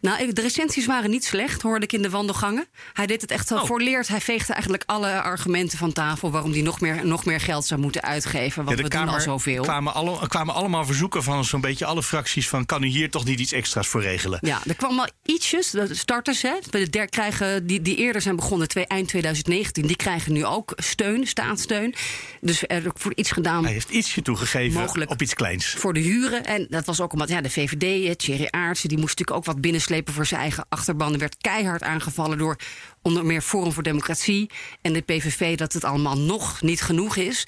Nou, 0.00 0.32
de 0.32 0.40
recensies 0.40 0.86
waren 0.86 1.10
niet 1.10 1.24
slecht, 1.24 1.62
hoorde 1.62 1.84
ik 1.84 1.92
in 1.92 2.02
de 2.02 2.10
wandelgangen. 2.10 2.66
Hij 2.92 3.06
deed 3.06 3.20
het 3.20 3.30
echt 3.30 3.50
wel 3.50 3.58
Oh. 3.60 3.66
voorleerd. 3.66 4.08
Hij 4.08 4.20
veegde 4.20 4.52
eigenlijk 4.52 4.82
alle 4.86 5.20
argumenten 5.22 5.78
van 5.78 5.92
tafel 5.92 6.30
waarom 6.30 6.52
hij 6.52 6.62
nog 6.62 6.80
meer, 6.80 7.06
nog 7.06 7.24
meer 7.24 7.40
geld 7.40 7.66
zou 7.66 7.80
moeten 7.80 8.02
uitgeven. 8.02 8.64
Want 8.64 8.76
Ja, 8.78 8.84
we 8.84 8.90
doen 8.90 9.00
al 9.00 9.06
Kamer 9.06 9.20
zoveel. 9.20 9.62
kwamen, 9.62 9.94
alle, 9.94 10.28
kwamen 10.28 10.54
allemaal 10.54 10.84
verzoeken 10.84 11.22
van 11.22 11.44
zo'n 11.44 11.60
beetje 11.60 11.84
alle 11.84 12.02
fracties 12.02 12.48
van 12.48 12.66
kan 12.66 12.82
u 12.82 12.86
hier 12.86 13.10
toch 13.10 13.24
niet 13.24 13.40
iets 13.40 13.52
extra's 13.52 13.86
voor 13.88 14.02
regelen? 14.02 14.38
Ja, 14.42 14.60
er 14.66 14.74
kwam 14.74 14.96
wel 14.96 15.06
ietsjes. 15.24 15.70
De 15.70 15.94
starters, 15.94 16.42
hè, 16.42 16.54
de 16.70 17.06
krijgen, 17.08 17.66
die, 17.66 17.82
die 17.82 17.96
eerder 17.96 18.22
zijn 18.22 18.36
begonnen, 18.36 18.68
twee, 18.68 18.86
eind 18.86 19.08
2019, 19.08 19.86
die 19.86 19.96
krijgen 19.96 20.32
nu 20.32 20.44
ook 20.44 20.72
steun, 20.76 21.26
staatssteun. 21.26 21.94
Dus 22.40 22.62
er 22.66 22.82
wordt 23.02 23.18
iets 23.18 23.30
gedaan 23.30 23.64
Hij 23.64 23.72
heeft 23.72 23.90
ietsje 23.90 24.22
toegegeven 24.22 24.80
Mogelijk. 24.80 25.10
op 25.10 25.22
iets 25.22 25.34
kleins. 25.34 25.66
voor 25.66 25.92
de 25.92 26.00
huren. 26.00 26.44
En 26.44 26.66
dat 26.70 26.84
was 26.86 27.00
ook 27.00 27.12
omdat 27.12 27.28
ja, 27.28 27.40
de 27.40 27.50
VVD, 27.50 28.18
Thierry 28.18 28.48
Aartsen, 28.50 28.88
die 28.88 28.98
moest 28.98 29.08
natuurlijk 29.18 29.36
ook 29.38 29.44
wat 29.54 29.60
binnenslepen 29.70 30.14
voor 30.14 30.26
zijn 30.26 30.40
eigen 30.40 30.66
achterban. 30.68 31.12
Er 31.12 31.18
werd 31.18 31.36
keihard 31.36 31.82
aangevallen 31.82 32.38
door 32.38 32.56
onder 33.02 33.26
meer 33.26 33.42
Forum 33.42 33.72
voor 33.72 33.82
Democratie 33.82 34.50
en 34.82 34.92
de 34.92 35.00
PVV 35.00 35.56
dat 35.56 35.72
het 35.72 35.84
allemaal 35.84 36.18
nog 36.18 36.62
niet 36.62 36.80
genoeg 36.80 37.16
is. 37.16 37.44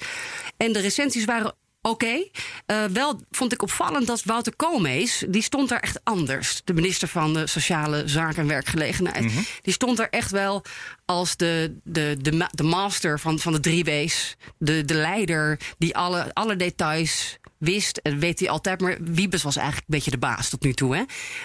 En 0.57 0.73
de 0.73 0.79
recensies 0.79 1.25
waren 1.25 1.55
oké. 1.81 2.27
Eh, 2.65 2.85
wel 2.85 3.21
vond 3.31 3.53
ik 3.53 3.61
opvallend 3.61 4.07
dat 4.07 4.23
Wouter 4.23 4.55
Koolmees, 4.55 5.23
die 5.27 5.41
stond 5.41 5.69
daar 5.69 5.79
echt 5.79 5.99
anders. 6.03 6.61
De 6.63 6.73
minister 6.73 7.07
van 7.07 7.33
de 7.33 7.47
Sociale 7.47 8.03
Zaken 8.05 8.41
en 8.41 8.47
Werkgelegenheid. 8.47 9.31
Die 9.61 9.73
stond 9.73 9.99
er 9.99 10.09
echt 10.09 10.31
wel 10.31 10.63
als 11.05 11.37
de, 11.37 11.79
de, 11.83 12.17
de, 12.21 12.47
de 12.51 12.63
master 12.63 13.19
van, 13.19 13.39
van 13.39 13.53
de 13.53 13.59
drie 13.59 13.83
W's. 13.83 14.35
De, 14.57 14.85
de 14.85 14.93
leider 14.93 15.59
die 15.77 15.97
alle, 15.97 16.33
alle 16.33 16.55
details 16.55 17.37
wist. 17.63 17.97
En 17.97 18.19
weet 18.19 18.39
hij 18.39 18.49
altijd. 18.49 18.81
Maar 18.81 18.97
Wiebes 19.01 19.43
was 19.43 19.55
eigenlijk 19.55 19.87
een 19.87 19.95
beetje 19.95 20.11
de 20.11 20.17
baas 20.17 20.49
tot 20.49 20.63
nu 20.63 20.73
toe. 20.73 20.95
Hè? 20.95 21.03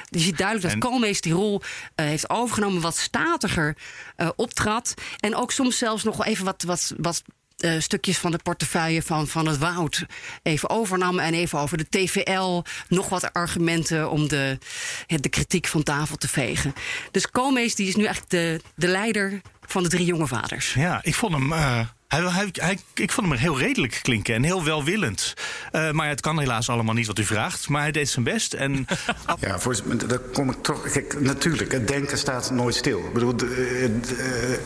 Je 0.08 0.18
ziet 0.18 0.36
duidelijk 0.38 0.66
dat 0.66 0.74
En- 0.74 0.90
Koolmees 0.90 1.20
die 1.20 1.32
rol 1.32 1.62
eh, 1.94 2.06
heeft 2.06 2.30
overgenomen. 2.30 2.80
Wat 2.82 2.96
statiger 2.96 3.76
eh, 4.16 4.28
optrad. 4.36 4.94
En 5.20 5.34
ook 5.36 5.52
soms 5.52 5.78
zelfs 5.78 6.02
nog 6.04 6.16
wel 6.16 6.26
even 6.26 6.44
wat... 6.44 6.62
wat, 6.62 6.94
wat 6.96 7.22
eh, 7.58 7.72
stukjes 7.78 8.18
van 8.18 8.30
de 8.30 8.38
portefeuille 8.42 9.02
van, 9.02 9.26
van 9.28 9.46
het 9.46 9.58
Woud 9.58 10.06
even 10.42 10.70
overnam. 10.70 11.18
En 11.18 11.34
even 11.34 11.58
over 11.58 11.76
de 11.78 11.86
TVL 11.88 12.62
nog 12.88 13.08
wat 13.08 13.32
argumenten 13.32 14.10
om 14.10 14.28
de, 14.28 14.58
de 15.06 15.28
kritiek 15.28 15.66
van 15.66 15.82
tafel 15.82 16.16
te 16.16 16.28
vegen. 16.28 16.74
Dus 17.10 17.30
Koolmees 17.30 17.74
die 17.74 17.88
is 17.88 17.96
nu 17.96 18.04
eigenlijk 18.04 18.30
de, 18.32 18.60
de 18.74 18.86
leider 18.88 19.40
van 19.66 19.82
de 19.82 19.88
drie 19.88 20.04
jonge 20.06 20.26
vaders. 20.26 20.74
Ja, 20.74 21.00
ik 21.02 21.14
vond 21.14 21.32
hem. 21.32 21.52
eh, 21.52 21.80
hij, 22.08 22.20
hij, 22.20 22.48
hij- 22.52 22.78
ik 22.94 23.12
vond 23.12 23.26
hem 23.26 23.36
er 23.36 23.42
heel 23.42 23.58
redelijk 23.58 23.98
klinken 24.02 24.34
en 24.34 24.42
heel 24.42 24.64
welwillend. 24.64 25.34
Eh, 25.72 25.90
maar 25.90 26.08
het 26.08 26.20
kan 26.20 26.38
helaas 26.38 26.68
allemaal 26.70 26.94
niet 26.94 27.06
wat 27.06 27.18
u 27.18 27.24
vraagt. 27.24 27.68
Maar 27.68 27.82
hij 27.82 27.90
deed 27.92 28.08
zijn 28.08 28.24
best. 28.24 28.52
En 28.52 28.86
Ja, 29.40 29.58
voorzitter, 29.58 30.08
daar 30.08 30.18
kom 30.18 30.50
ik 30.50 30.56
toch. 30.62 30.90
Kijk, 30.90 31.20
natuurlijk, 31.20 31.72
het 31.72 31.88
denken 31.88 32.18
staat 32.18 32.50
nooit 32.50 32.74
stil. 32.74 32.98
Ik 32.98 33.12
bedoel, 33.12 33.36
de- 33.36 33.98
de- 34.00 34.58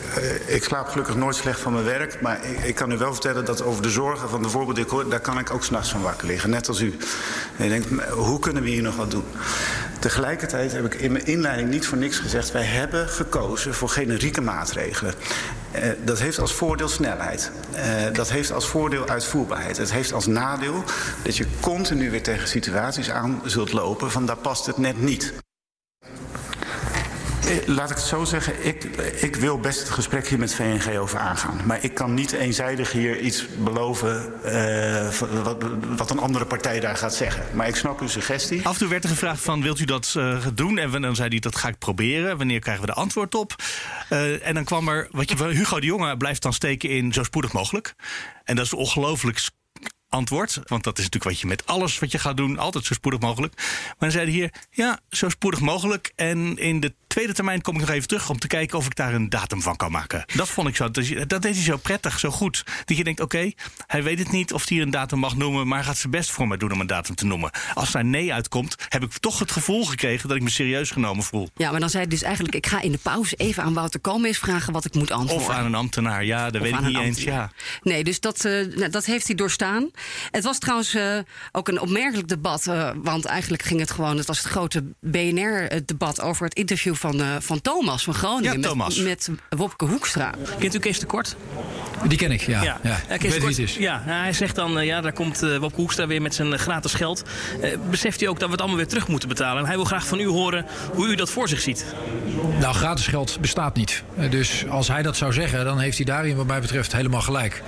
eh, 0.47 0.55
ik 0.55 0.63
slaap 0.63 0.87
gelukkig 0.87 1.15
nooit 1.15 1.35
slecht 1.35 1.59
van 1.59 1.73
mijn 1.73 1.85
werk. 1.85 2.21
Maar 2.21 2.45
ik, 2.45 2.59
ik 2.59 2.75
kan 2.75 2.91
u 2.91 2.97
wel 2.97 3.11
vertellen 3.13 3.45
dat 3.45 3.61
over 3.63 3.81
de 3.83 3.89
zorgen 3.91 4.29
van 4.29 4.41
de 4.41 4.49
voorbeeld 4.49 4.77
ik 4.77 5.09
daar 5.09 5.19
kan 5.19 5.39
ik 5.39 5.51
ook 5.53 5.63
s'nachts 5.63 5.91
van 5.91 6.01
wakker 6.01 6.27
liggen. 6.27 6.49
Net 6.49 6.67
als 6.67 6.79
u. 6.81 6.97
En 7.57 7.63
je 7.63 7.69
denkt, 7.69 8.09
hoe 8.09 8.39
kunnen 8.39 8.63
we 8.63 8.69
hier 8.69 8.81
nog 8.81 8.95
wat 8.95 9.11
doen? 9.11 9.23
Tegelijkertijd 9.99 10.71
heb 10.71 10.85
ik 10.85 10.93
in 10.93 11.11
mijn 11.11 11.25
inleiding 11.25 11.69
niet 11.69 11.87
voor 11.87 11.97
niks 11.97 12.17
gezegd. 12.17 12.51
Wij 12.51 12.63
hebben 12.63 13.09
gekozen 13.09 13.73
voor 13.73 13.89
generieke 13.89 14.41
maatregelen. 14.41 15.13
Eh, 15.73 15.89
dat 16.03 16.19
heeft 16.19 16.39
als 16.39 16.53
voordeel 16.53 16.87
snelheid. 16.87 17.51
Eh, 17.71 18.13
dat 18.13 18.29
heeft 18.29 18.51
als 18.51 18.67
voordeel 18.67 19.07
uitvoerbaarheid. 19.07 19.77
Het 19.77 19.91
heeft 19.91 20.13
als 20.13 20.25
nadeel 20.27 20.83
dat 21.23 21.37
je 21.37 21.45
continu 21.59 22.11
weer 22.11 22.23
tegen 22.23 22.47
situaties 22.47 23.09
aan 23.09 23.41
zult 23.45 23.71
lopen 23.71 24.11
van 24.11 24.25
daar 24.25 24.37
past 24.37 24.65
het 24.65 24.77
net 24.77 25.01
niet. 25.01 25.42
Eh, 27.47 27.67
Laat 27.67 27.89
ik 27.89 27.95
het 27.95 28.05
zo 28.05 28.23
zeggen, 28.23 28.65
ik, 28.65 28.83
ik 29.21 29.35
wil 29.35 29.59
best 29.59 29.79
het 29.79 29.89
gesprek 29.89 30.27
hier 30.27 30.39
met 30.39 30.55
VNG 30.55 30.97
over 30.97 31.19
aangaan. 31.19 31.65
Maar 31.65 31.83
ik 31.83 31.93
kan 31.93 32.13
niet 32.13 32.31
eenzijdig 32.31 32.91
hier 32.91 33.19
iets 33.19 33.45
beloven 33.57 34.43
eh, 34.43 35.09
wat, 35.43 35.63
wat 35.97 36.11
een 36.11 36.19
andere 36.19 36.45
partij 36.45 36.79
daar 36.79 36.97
gaat 36.97 37.13
zeggen. 37.15 37.43
Maar 37.53 37.67
ik 37.67 37.75
snap 37.75 38.01
uw 38.01 38.07
suggestie. 38.07 38.65
af 38.65 38.73
en 38.73 38.79
toe 38.79 38.87
werd 38.87 39.03
er 39.03 39.09
gevraagd 39.09 39.41
van 39.41 39.61
wilt 39.61 39.79
u 39.79 39.85
dat 39.85 40.13
eh, 40.17 40.45
doen? 40.53 40.77
En 40.77 41.01
dan 41.01 41.15
zei 41.15 41.29
hij 41.29 41.39
dat 41.39 41.55
ga 41.55 41.67
ik 41.67 41.77
proberen. 41.77 42.37
Wanneer 42.37 42.59
krijgen 42.59 42.85
we 42.85 42.91
de 42.91 42.97
antwoord 42.99 43.35
op? 43.35 43.55
En 44.41 44.53
dan 44.53 44.63
kwam 44.63 44.87
er, 44.87 45.07
wat 45.11 45.29
je, 45.29 45.43
Hugo 45.43 45.79
de 45.79 45.85
Jonge 45.85 46.17
blijft 46.17 46.41
dan 46.41 46.53
steken 46.53 46.89
in 46.89 47.13
zo 47.13 47.23
spoedig 47.23 47.53
mogelijk. 47.53 47.95
En 48.43 48.55
dat 48.55 48.65
is 48.65 48.73
ongelooflijk 48.73 49.39
antwoord. 50.13 50.59
Want 50.65 50.83
dat 50.83 50.97
is 50.97 51.03
natuurlijk 51.03 51.31
wat 51.31 51.39
je 51.39 51.47
met 51.47 51.65
alles 51.65 51.99
wat 51.99 52.11
je 52.11 52.19
gaat 52.19 52.37
doen, 52.37 52.57
altijd 52.57 52.85
zo 52.85 52.93
spoedig 52.93 53.19
mogelijk. 53.19 53.55
Maar 53.55 53.95
dan 53.99 54.11
zei 54.11 54.23
hij 54.23 54.33
hier, 54.33 54.53
ja, 54.71 54.99
zo 55.09 55.29
spoedig 55.29 55.59
mogelijk. 55.59 56.11
En 56.15 56.57
in 56.57 56.79
de 56.79 56.93
tweede 57.13 57.33
termijn 57.33 57.61
kom 57.61 57.73
ik 57.75 57.79
nog 57.79 57.89
even 57.89 58.07
terug 58.07 58.29
om 58.29 58.39
te 58.39 58.47
kijken 58.47 58.77
of 58.77 58.85
ik 58.85 58.95
daar 58.95 59.13
een 59.13 59.29
datum 59.29 59.61
van 59.61 59.75
kan 59.75 59.91
maken. 59.91 60.23
Dat 60.35 60.49
vond 60.49 60.67
ik 60.67 60.75
zo, 60.75 60.91
dat 60.91 61.05
dat 61.27 61.41
deed 61.41 61.55
hij 61.55 61.63
zo 61.63 61.77
prettig, 61.77 62.19
zo 62.19 62.29
goed. 62.29 62.63
Dat 62.85 62.97
je 62.97 63.03
denkt, 63.03 63.19
oké, 63.19 63.51
hij 63.87 64.03
weet 64.03 64.19
het 64.19 64.31
niet 64.31 64.53
of 64.53 64.69
hij 64.69 64.81
een 64.81 64.89
datum 64.89 65.19
mag 65.19 65.35
noemen, 65.35 65.67
maar 65.67 65.77
hij 65.77 65.87
gaat 65.87 65.97
zijn 65.97 66.11
best 66.11 66.31
voor 66.31 66.47
me 66.47 66.57
doen 66.57 66.71
om 66.71 66.79
een 66.79 66.87
datum 66.87 67.15
te 67.15 67.25
noemen. 67.25 67.51
Als 67.73 67.91
daar 67.91 68.05
nee 68.05 68.33
uitkomt, 68.33 68.75
heb 68.89 69.03
ik 69.03 69.11
toch 69.17 69.39
het 69.39 69.51
gevoel 69.51 69.85
gekregen 69.85 70.27
dat 70.27 70.37
ik 70.37 70.43
me 70.43 70.49
serieus 70.49 70.91
genomen 70.91 71.23
voel. 71.23 71.49
Ja, 71.55 71.71
maar 71.71 71.79
dan 71.79 71.89
zei 71.89 72.03
hij 72.03 72.11
dus 72.11 72.21
eigenlijk... 72.21 72.55
ik 72.55 72.67
ga 72.67 72.81
in 72.81 72.91
de 72.91 72.99
pauze 73.01 73.35
even 73.35 73.63
aan 73.63 73.73
Wouter 73.73 73.99
Koolmees 73.99 74.37
vragen 74.37 74.73
wat 74.73 74.85
ik 74.85 74.93
moet 74.93 75.11
antwoorden. 75.11 75.47
Of 75.47 75.53
aan 75.53 75.65
een 75.65 75.75
ambtenaar, 75.75 76.25
ja, 76.25 76.49
dat 76.49 76.61
Of 76.61 76.67
weet 76.67 76.79
ik 76.79 76.85
niet 76.85 76.95
een 76.95 77.01
eens. 77.01 77.23
Ja. 77.23 77.51
Nee, 77.81 78.03
dus 78.03 78.19
dat, 78.19 78.45
eh, 78.45 78.51
nou, 78.51 78.89
dat 78.89 79.05
heeft 79.05 79.27
hij 79.27 79.35
doorstaan. 79.35 79.91
Het 80.31 80.43
was 80.43 80.57
trouwens 80.57 80.93
eh, 80.93 81.17
ook 81.51 81.67
een 81.67 81.79
opmerkelijk 81.79 82.27
debat. 82.27 82.67
eh, 82.67 82.89
want 82.95 83.25
eigenlijk 83.25 83.63
ging 83.63 83.79
het 83.79 83.91
gewoon... 83.91 84.17
het 84.17 84.27
was 84.27 84.37
het 84.37 84.47
grote 84.47 84.83
BNR-debat 84.99 86.21
over 86.21 86.45
het 86.45 86.55
interview 86.55 86.95
van, 87.03 87.21
eh, 87.21 87.27
van 87.39 87.61
Thomas 87.61 88.03
van 88.03 88.13
Groningen. 88.13 88.61
Ja, 88.61 88.67
Thomas. 88.67 88.95
Met, 88.95 89.27
met 89.27 89.59
Wopke 89.59 89.85
Hoekstra. 89.85 90.31
Kent 90.59 90.75
u 90.75 90.79
Kees 90.79 90.99
de 90.99 91.05
Kort? 91.05 91.35
Die 92.07 92.17
ken 92.17 92.31
ik, 92.31 92.41
ja. 92.41 92.63
ja. 92.63 92.79
Ja, 92.83 92.95
Ik 92.95 92.99
Kees 93.07 93.07
weet 93.07 93.19
de 93.21 93.27
wie 93.29 93.39
Kort- 93.39 93.57
het 93.57 93.59
is. 93.69 93.75
Ja, 93.75 94.03
nou, 94.05 94.21
hij 94.21 94.33
zegt 94.33 94.55
dan, 94.55 94.79
eh, 94.79 94.85
ja, 94.85 95.01
daar 95.01 95.13
komt 95.13 95.43
uh, 95.43 95.57
Wopke 95.57 95.79
Hoekstra 95.79 96.07
weer 96.07 96.21
met 96.21 96.35
zijn 96.35 96.59
gratis 96.59 96.93
geld. 96.93 97.23
Eh, 97.61 97.71
beseft 97.89 98.21
u 98.21 98.25
ook 98.25 98.35
dat 98.39 98.45
we 98.45 98.51
het 98.51 98.59
allemaal 98.59 98.77
weer 98.79 98.87
terug 98.87 99.07
moeten 99.07 99.29
betalen? 99.29 99.61
En 99.61 99.67
hij 99.67 99.75
wil 99.75 99.85
graag 99.85 100.07
van 100.07 100.19
u 100.19 100.27
horen 100.27 100.65
hoe 100.93 101.07
u 101.07 101.15
dat 101.15 101.29
voor 101.29 101.47
zich 101.47 101.61
ziet. 101.61 101.85
Nou, 102.59 102.73
gratis 102.75 103.07
geld 103.07 103.37
bestaat 103.41 103.75
niet. 103.75 104.03
Dus 104.29 104.65
als 104.69 104.87
hij 104.87 105.01
dat 105.01 105.17
zou 105.17 105.33
zeggen, 105.33 105.65
dan 105.65 105.79
heeft 105.79 105.97
hij 105.97 106.05
daarin 106.05 106.35
wat 106.35 106.45
mij 106.47 106.61
betreft 106.61 106.91
helemaal 106.93 107.21
gelijk. 107.21 107.61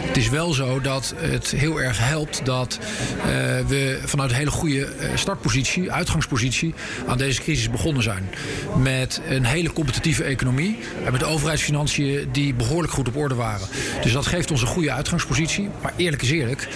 Het 0.00 0.16
is 0.16 0.28
wel 0.28 0.52
zo 0.52 0.80
dat 0.80 1.14
het 1.16 1.50
heel 1.50 1.80
erg 1.80 1.98
helpt 1.98 2.44
dat 2.46 2.78
eh, 3.18 3.26
we 3.66 4.00
vanuit 4.04 4.30
een 4.30 4.36
hele 4.36 4.50
goede 4.50 4.84
eh, 4.84 5.08
startpositie, 5.14 5.92
uitgangspositie, 5.92 6.74
aan 7.06 7.18
deze 7.18 7.40
crisis 7.40 7.70
begonnen 7.70 8.02
zijn. 8.02 8.30
Met 8.76 9.20
een 9.28 9.44
hele 9.44 9.72
competitieve 9.72 10.24
economie. 10.24 10.78
En 11.04 11.12
met 11.12 11.24
overheidsfinanciën 11.24 12.28
die 12.32 12.54
behoorlijk 12.54 12.92
goed 12.92 13.08
op 13.08 13.16
orde 13.16 13.34
waren. 13.34 13.66
Dus 14.02 14.12
dat 14.12 14.26
geeft 14.26 14.50
ons 14.50 14.60
een 14.60 14.66
goede 14.66 14.92
uitgangspositie. 14.92 15.68
Maar 15.82 15.92
eerlijk 15.96 16.22
is 16.22 16.30
eerlijk, 16.30 16.68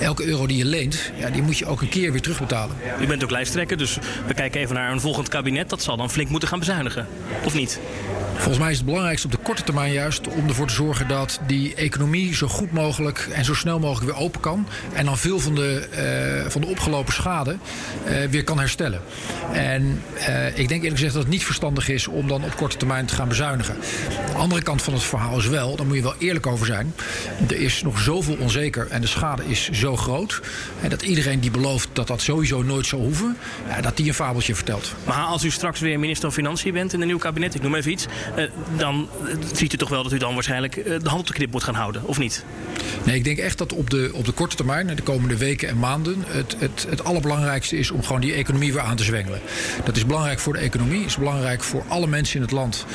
elke 0.00 0.24
euro 0.24 0.46
die 0.46 0.56
je 0.56 0.64
leent, 0.64 1.12
ja, 1.16 1.30
die 1.30 1.42
moet 1.42 1.58
je 1.58 1.66
ook 1.66 1.80
een 1.80 1.88
keer 1.88 2.12
weer 2.12 2.20
terugbetalen. 2.20 2.76
U 3.00 3.06
bent 3.06 3.24
ook 3.24 3.30
lijsttrekker, 3.30 3.76
dus 3.76 3.98
we 4.26 4.34
kijken 4.34 4.60
even 4.60 4.74
naar 4.74 4.92
een 4.92 5.00
volgend 5.00 5.28
kabinet. 5.28 5.68
Dat 5.68 5.82
zal 5.82 5.96
dan 5.96 6.10
flink 6.10 6.28
moeten 6.28 6.48
gaan 6.48 6.58
bezuinigen, 6.58 7.06
of 7.44 7.54
niet? 7.54 7.80
Volgens 8.34 8.58
mij 8.58 8.70
is 8.70 8.76
het 8.76 8.86
belangrijkste 8.86 9.26
op 9.26 9.32
de 9.32 9.38
korte 9.42 9.62
termijn 9.62 9.92
juist 9.92 10.28
om 10.28 10.48
ervoor 10.48 10.66
te 10.66 10.74
zorgen 10.74 11.08
dat 11.08 11.40
die 11.46 11.74
economie 11.74 12.34
zo 12.34 12.48
goed 12.48 12.72
mogelijk 12.72 13.28
en 13.32 13.44
zo 13.44 13.54
snel 13.54 13.78
mogelijk 13.78 14.12
weer 14.12 14.22
open 14.22 14.40
kan. 14.40 14.66
En 14.92 15.04
dan 15.04 15.18
veel 15.18 15.40
van 15.40 15.54
de, 15.54 15.88
uh, 16.44 16.50
van 16.50 16.60
de 16.60 16.66
opgelopen 16.66 17.12
schade 17.12 17.56
uh, 18.06 18.24
weer 18.30 18.44
kan 18.44 18.58
herstellen. 18.58 19.00
En 19.52 20.02
uh, 20.28 20.46
ik 20.46 20.68
denk 20.68 20.70
eerlijk 20.70 20.94
gezegd 20.94 21.12
dat 21.12 21.22
het 21.22 21.32
niet 21.32 21.43
verstandig 21.44 21.88
is 21.88 22.08
om 22.08 22.28
dan 22.28 22.44
op 22.44 22.56
korte 22.56 22.76
termijn 22.76 23.06
te 23.06 23.14
gaan 23.14 23.28
bezuinigen. 23.28 23.76
De 24.26 24.38
andere 24.38 24.62
kant 24.62 24.82
van 24.82 24.92
het 24.92 25.02
verhaal 25.02 25.38
is 25.38 25.46
wel, 25.46 25.76
daar 25.76 25.86
moet 25.86 25.96
je 25.96 26.02
wel 26.02 26.14
eerlijk 26.18 26.46
over 26.46 26.66
zijn. 26.66 26.94
Er 27.48 27.60
is 27.60 27.82
nog 27.82 27.98
zoveel 27.98 28.36
onzeker 28.40 28.86
en 28.90 29.00
de 29.00 29.06
schade 29.06 29.42
is 29.46 29.70
zo 29.70 29.96
groot. 29.96 30.40
Dat 30.88 31.02
iedereen 31.02 31.40
die 31.40 31.50
belooft 31.50 31.88
dat 31.92 32.06
dat 32.06 32.22
sowieso 32.22 32.62
nooit 32.62 32.86
zal 32.86 33.00
hoeven, 33.00 33.36
dat 33.80 33.96
die 33.96 34.08
een 34.08 34.14
fabeltje 34.14 34.54
vertelt. 34.54 34.94
Maar 35.04 35.24
als 35.24 35.44
u 35.44 35.50
straks 35.50 35.80
weer 35.80 35.98
minister 35.98 36.32
van 36.32 36.42
Financiën 36.42 36.72
bent 36.72 36.92
in 36.92 37.00
een 37.00 37.06
nieuw 37.06 37.18
kabinet, 37.18 37.54
ik 37.54 37.62
noem 37.62 37.74
even 37.74 37.90
iets. 37.90 38.06
Uh, 38.38 38.44
dan 38.76 39.08
ziet 39.54 39.72
u 39.72 39.76
toch 39.76 39.88
wel 39.88 40.02
dat 40.02 40.12
u 40.12 40.18
dan 40.18 40.34
waarschijnlijk 40.34 40.76
uh, 40.76 40.84
de 40.84 41.08
hand 41.08 41.20
op 41.20 41.26
de 41.26 41.32
knip 41.32 41.52
moet 41.52 41.62
gaan 41.62 41.74
houden, 41.74 42.04
of 42.04 42.18
niet? 42.18 42.44
Nee, 43.04 43.16
ik 43.16 43.24
denk 43.24 43.38
echt 43.38 43.58
dat 43.58 43.72
op 43.72 43.90
de, 43.90 44.10
op 44.12 44.24
de 44.24 44.32
korte 44.32 44.56
termijn, 44.56 44.86
de 44.86 45.02
komende 45.02 45.36
weken 45.36 45.68
en 45.68 45.78
maanden, 45.78 46.24
het, 46.26 46.56
het, 46.58 46.86
het 46.88 47.04
allerbelangrijkste 47.04 47.76
is 47.76 47.90
om 47.90 48.02
gewoon 48.02 48.20
die 48.20 48.32
economie 48.32 48.72
weer 48.72 48.82
aan 48.82 48.96
te 48.96 49.04
zwengelen. 49.04 49.40
Dat 49.84 49.96
is 49.96 50.06
belangrijk 50.06 50.38
voor 50.38 50.52
de 50.52 50.58
economie, 50.58 51.04
is 51.04 51.16
belangrijk 51.16 51.62
voor 51.62 51.82
alle 51.88 52.06
mensen 52.06 52.36
in 52.36 52.42
het 52.42 52.50
land, 52.50 52.86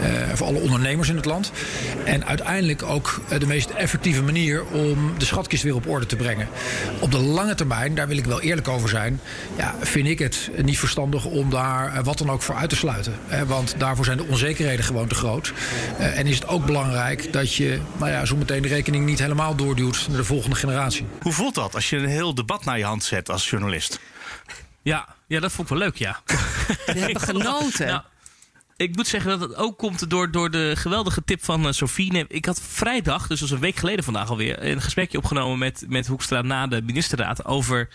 uh, 0.00 0.06
voor 0.34 0.46
alle 0.46 0.58
ondernemers 0.58 1.08
in 1.08 1.16
het 1.16 1.24
land. 1.24 1.52
En 2.04 2.26
uiteindelijk 2.26 2.82
ook 2.82 3.20
de 3.38 3.46
meest 3.46 3.70
effectieve 3.70 4.22
manier 4.22 4.64
om 4.64 5.12
de 5.18 5.24
schatkist 5.24 5.62
weer 5.62 5.74
op 5.74 5.88
orde 5.88 6.06
te 6.06 6.16
brengen. 6.16 6.48
Op 7.00 7.12
de 7.12 7.18
lange 7.18 7.54
termijn, 7.54 7.94
daar 7.94 8.08
wil 8.08 8.16
ik 8.16 8.24
wel 8.24 8.40
eerlijk 8.40 8.68
over 8.68 8.88
zijn, 8.88 9.20
ja, 9.56 9.74
vind 9.80 10.06
ik 10.06 10.18
het 10.18 10.50
niet 10.62 10.78
verstandig 10.78 11.24
om 11.24 11.50
daar 11.50 12.02
wat 12.04 12.18
dan 12.18 12.30
ook 12.30 12.42
voor 12.42 12.54
uit 12.54 12.70
te 12.70 12.76
sluiten. 12.76 13.14
Want 13.46 13.74
daarvoor 13.78 14.04
zijn 14.04 14.16
de 14.16 14.26
onzekerheden 14.28 14.84
gewoon 14.84 15.08
te 15.08 15.14
groot. 15.14 15.52
En 15.98 16.26
is 16.26 16.34
het 16.34 16.48
ook 16.48 16.66
belangrijk 16.66 17.32
dat 17.32 17.54
je 17.54 17.78
nou 17.98 18.10
ja, 18.10 18.24
zo 18.24 18.36
meteen 18.36 18.62
de 18.62 18.68
rekening 18.68 19.04
niet 19.04 19.18
helemaal 19.18 19.56
doorduwt 19.58 20.06
naar 20.08 20.16
de 20.16 20.24
volgende 20.24 20.56
generatie. 20.56 21.06
Hoe 21.22 21.32
voelt 21.32 21.54
dat 21.54 21.74
als 21.74 21.90
je 21.90 21.96
een 21.96 22.08
heel 22.08 22.34
debat 22.34 22.64
naar 22.64 22.78
je 22.78 22.84
hand 22.84 23.04
zet 23.04 23.30
als 23.30 23.50
journalist? 23.50 24.00
Ja, 24.82 25.16
ja 25.26 25.40
dat 25.40 25.52
vond 25.52 25.70
ik 25.70 25.76
wel 25.76 25.84
leuk, 25.84 25.96
ja. 25.96 26.20
We 26.86 26.98
hebben 26.98 27.20
genoten. 27.32 27.86
Nou, 27.86 28.02
ik 28.76 28.96
moet 28.96 29.06
zeggen 29.06 29.30
dat 29.30 29.48
het 29.48 29.58
ook 29.58 29.78
komt 29.78 30.10
door, 30.10 30.30
door 30.30 30.50
de 30.50 30.72
geweldige 30.76 31.24
tip 31.24 31.44
van 31.44 31.66
uh, 31.66 31.72
Sofie. 31.72 32.26
Ik 32.28 32.44
had 32.44 32.60
vrijdag, 32.62 33.26
dus 33.26 33.40
dat 33.40 33.48
was 33.48 33.50
een 33.50 33.64
week 33.64 33.76
geleden 33.76 34.04
vandaag 34.04 34.30
alweer, 34.30 34.64
een 34.64 34.82
gesprekje 34.82 35.18
opgenomen 35.18 35.58
met, 35.58 35.84
met 35.88 36.06
Hoekstra 36.06 36.42
na 36.42 36.66
de 36.66 36.82
ministerraad 36.82 37.44
over 37.44 37.88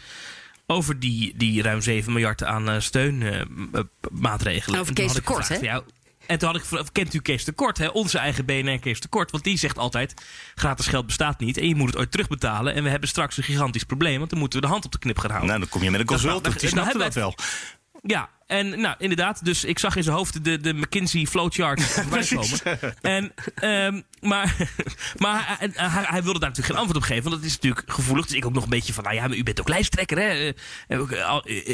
over 0.66 1.00
die, 1.00 1.34
die 1.38 1.62
ruim 1.62 1.82
7 1.82 2.14
miljard 2.14 2.44
aan 2.44 2.70
uh, 2.70 2.80
steunmaatregelen. 2.80 4.76
Uh, 4.76 4.82
over 4.82 4.94
Kees 4.94 5.22
Kort, 5.22 5.48
hè? 5.48 5.56
Ja, 5.56 5.84
en 6.28 6.40
toen 6.40 6.50
had 6.50 6.80
ik 6.80 6.92
kent 6.92 7.14
u 7.14 7.20
Kees 7.20 7.44
de 7.44 7.52
Kort, 7.52 7.78
hè? 7.78 7.88
onze 7.88 8.18
eigen 8.18 8.46
BNR 8.46 8.80
Kees 8.80 9.00
de 9.00 9.08
Kort. 9.08 9.32
Want 9.32 9.44
die 9.44 9.58
zegt 9.58 9.78
altijd, 9.78 10.14
gratis 10.56 10.88
geld 10.88 11.06
bestaat 11.06 11.40
niet 11.40 11.58
en 11.58 11.68
je 11.68 11.76
moet 11.76 11.88
het 11.88 11.98
ooit 11.98 12.12
terugbetalen. 12.12 12.74
En 12.74 12.84
we 12.84 12.90
hebben 12.90 13.10
straks 13.10 13.38
een 13.38 13.44
gigantisch 13.44 13.84
probleem, 13.84 14.18
want 14.18 14.30
dan 14.30 14.40
moeten 14.40 14.60
we 14.60 14.66
de 14.66 14.72
hand 14.72 14.86
op 14.86 14.92
de 14.92 15.00
knip 15.00 15.18
gaan 15.18 15.30
houden. 15.30 15.50
Nou, 15.50 15.62
dan 15.62 15.70
kom 15.70 15.84
je 15.84 15.92
met 15.92 16.00
een 16.00 16.06
consultant, 16.06 16.60
die 16.60 16.70
snapt 16.70 17.00
dat 17.00 17.14
wel. 17.14 17.36
Ja, 18.06 18.30
en 18.48 18.80
nou, 18.80 18.96
inderdaad, 18.98 19.46
dus 19.46 19.64
ik 19.64 19.80
zag 19.80 19.96
in 19.96 20.04
zijn 20.04 20.16
hoofd 20.16 20.44
de, 20.44 20.58
de 20.58 20.74
McKinsey 20.74 21.26
flowchart 21.26 21.84
voorbij 21.84 22.26
komen. 22.26 22.60
En, 23.02 23.34
um, 23.86 24.04
maar 24.22 24.56
maar 25.24 25.56
hij, 25.60 25.70
hij, 25.74 26.04
hij, 26.08 26.24
wilde 26.24 26.40
daar 26.40 26.50
natuurlijk 26.50 26.66
geen 26.66 26.78
antwoord 26.78 26.98
op 26.98 27.04
geven, 27.04 27.24
want 27.24 27.36
dat 27.36 27.46
is 27.46 27.54
natuurlijk 27.54 27.92
gevoelig. 27.92 28.26
Dus 28.26 28.36
ik 28.36 28.46
ook 28.46 28.54
nog 28.54 28.64
een 28.64 28.70
beetje 28.70 28.94
van, 28.94 29.04
nou 29.04 29.16
ja, 29.16 29.28
maar 29.28 29.38
u 29.38 29.44
bent 29.44 29.60
ook 29.60 29.68
lijsttrekker, 29.68 30.18
hè? 30.18 30.54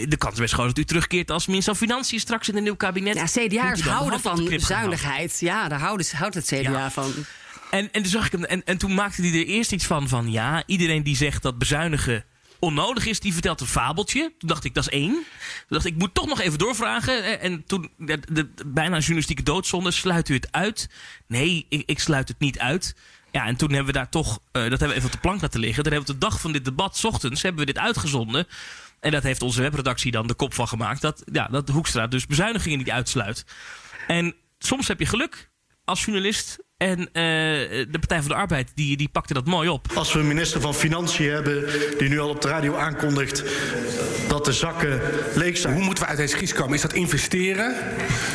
De 0.08 0.18
kans 0.18 0.34
is 0.34 0.40
best 0.40 0.54
groot 0.54 0.68
dat 0.68 0.78
u 0.78 0.86
terugkeert 0.86 1.32
als 1.32 1.48
minister 1.48 1.76
van 1.76 1.88
Financiën 1.88 2.20
straks 2.20 2.50
in 2.50 2.58
een 2.58 2.64
nieuw 2.64 2.76
kabinet. 2.76 3.16
Ja, 3.16 3.48
CDA's 3.48 3.82
houden 3.82 4.20
van 4.20 4.52
zuinigheid. 4.56 5.40
Ja, 5.40 5.68
daar 5.68 5.80
houdt, 5.80 6.12
houdt 6.12 6.36
het 6.36 6.46
CDA 6.46 6.60
ja. 6.60 6.92
van. 6.92 7.14
En, 7.72 7.92
en, 7.92 8.02
toen 8.02 8.12
zag 8.12 8.26
ik 8.26 8.32
hem, 8.32 8.44
en, 8.44 8.64
en 8.64 8.78
toen 8.78 8.94
maakte 8.94 9.22
hij 9.22 9.32
er 9.40 9.46
eerst 9.46 9.72
iets 9.72 9.86
van, 9.86 10.08
van 10.08 10.32
ja, 10.32 10.64
iedereen 10.66 11.04
die 11.04 11.16
zegt 11.16 11.42
dat 11.42 11.58
bezuinigen 11.58 12.24
onnodig 12.60 13.06
is, 13.06 13.20
die 13.20 13.34
vertelt 13.34 13.62
een 13.62 13.68
fabeltje. 13.68 14.34
Toen 14.38 14.50
dacht 14.50 14.64
ik, 14.64 14.74
dat 14.74 14.84
is 14.84 14.90
één. 14.90 15.12
Toen 15.12 15.24
dacht 15.68 15.86
ik, 15.86 15.94
ik 15.94 16.00
moet 16.00 16.14
toch 16.14 16.28
nog 16.28 16.40
even 16.40 16.60
doorvragen. 16.60 17.40
En 17.40 17.64
toen, 17.66 17.90
de, 17.98 18.20
de, 18.32 18.50
bijna 18.66 18.98
journalistieke 18.98 19.44
doodzonde, 19.44 19.92
sluit 19.92 20.30
u 20.30 20.34
het 20.34 20.52
uit? 20.52 20.90
Nee, 21.28 21.66
ik, 21.70 21.84
ik, 21.86 22.00
sluit 22.00 22.28
het 22.28 22.40
niet 22.40 22.60
uit. 22.60 22.96
Ja, 23.32 23.46
en 23.46 23.56
toen 23.56 23.70
hebben 23.70 23.88
we 23.94 24.00
daar 24.00 24.10
toch, 24.10 24.40
uh, 24.40 24.40
dat 24.52 24.70
hebben 24.70 24.88
we 24.88 24.94
even 24.94 25.06
op 25.06 25.12
de 25.12 25.20
plank 25.20 25.42
laten 25.42 25.60
liggen. 25.60 25.84
Dan 25.84 25.94
hebben 25.94 26.14
we 26.14 26.20
de 26.20 26.26
dag 26.26 26.40
van 26.42 26.52
dit 26.52 26.66
debat, 26.66 26.98
s 26.98 27.04
ochtends, 27.04 27.42
hebben 27.42 27.66
we 27.66 27.74
dit 27.74 27.82
uitgezonden. 27.82 28.48
En 29.00 29.12
dat 29.12 29.24
heeft 29.24 29.42
onze 29.42 29.62
webredactie 29.62 30.12
dan 30.12 30.28
de 30.28 30.34
kop 30.34 30.54
van 30.54 30.68
gemaakt. 30.68 31.02
Dat, 31.02 31.24
ja, 31.32 31.48
dat 31.48 31.70
Hoekstra 31.70 32.08
dus 32.08 32.26
bezuinigingen 32.26 32.78
niet 32.78 32.90
uitsluit. 32.90 33.46
En 34.08 34.36
soms 34.60 34.88
heb 34.88 35.00
je 35.00 35.06
geluk 35.06 35.50
als 35.86 36.06
journalist. 36.06 36.60
En 36.80 37.00
uh, 37.00 37.06
de 37.14 37.98
Partij 38.00 38.20
van 38.20 38.28
de 38.28 38.36
Arbeid 38.36 38.72
die, 38.76 38.98
die 38.98 39.10
pakte 39.10 39.34
dat 39.34 39.46
mooi 39.46 39.70
op. 39.70 39.88
Als 39.94 40.14
we 40.14 40.20
een 40.20 40.28
minister 40.28 40.62
van 40.62 40.74
Financiën 40.74 41.32
hebben 41.32 41.66
die 41.98 42.10
nu 42.10 42.20
al 42.20 42.30
op 42.30 42.42
de 42.42 42.48
radio 42.48 42.76
aankondigt 42.76 43.44
dat 44.28 44.46
de 44.46 44.54
zakken 44.54 45.02
leeg 45.34 45.58
zijn. 45.58 45.74
Hoe 45.74 45.84
moeten 45.84 46.04
we 46.04 46.10
uit 46.10 46.18
deze 46.18 46.36
crisis 46.36 46.58
komen? 46.58 46.74
Is 46.74 46.82
dat 46.82 46.94
investeren, 46.94 47.76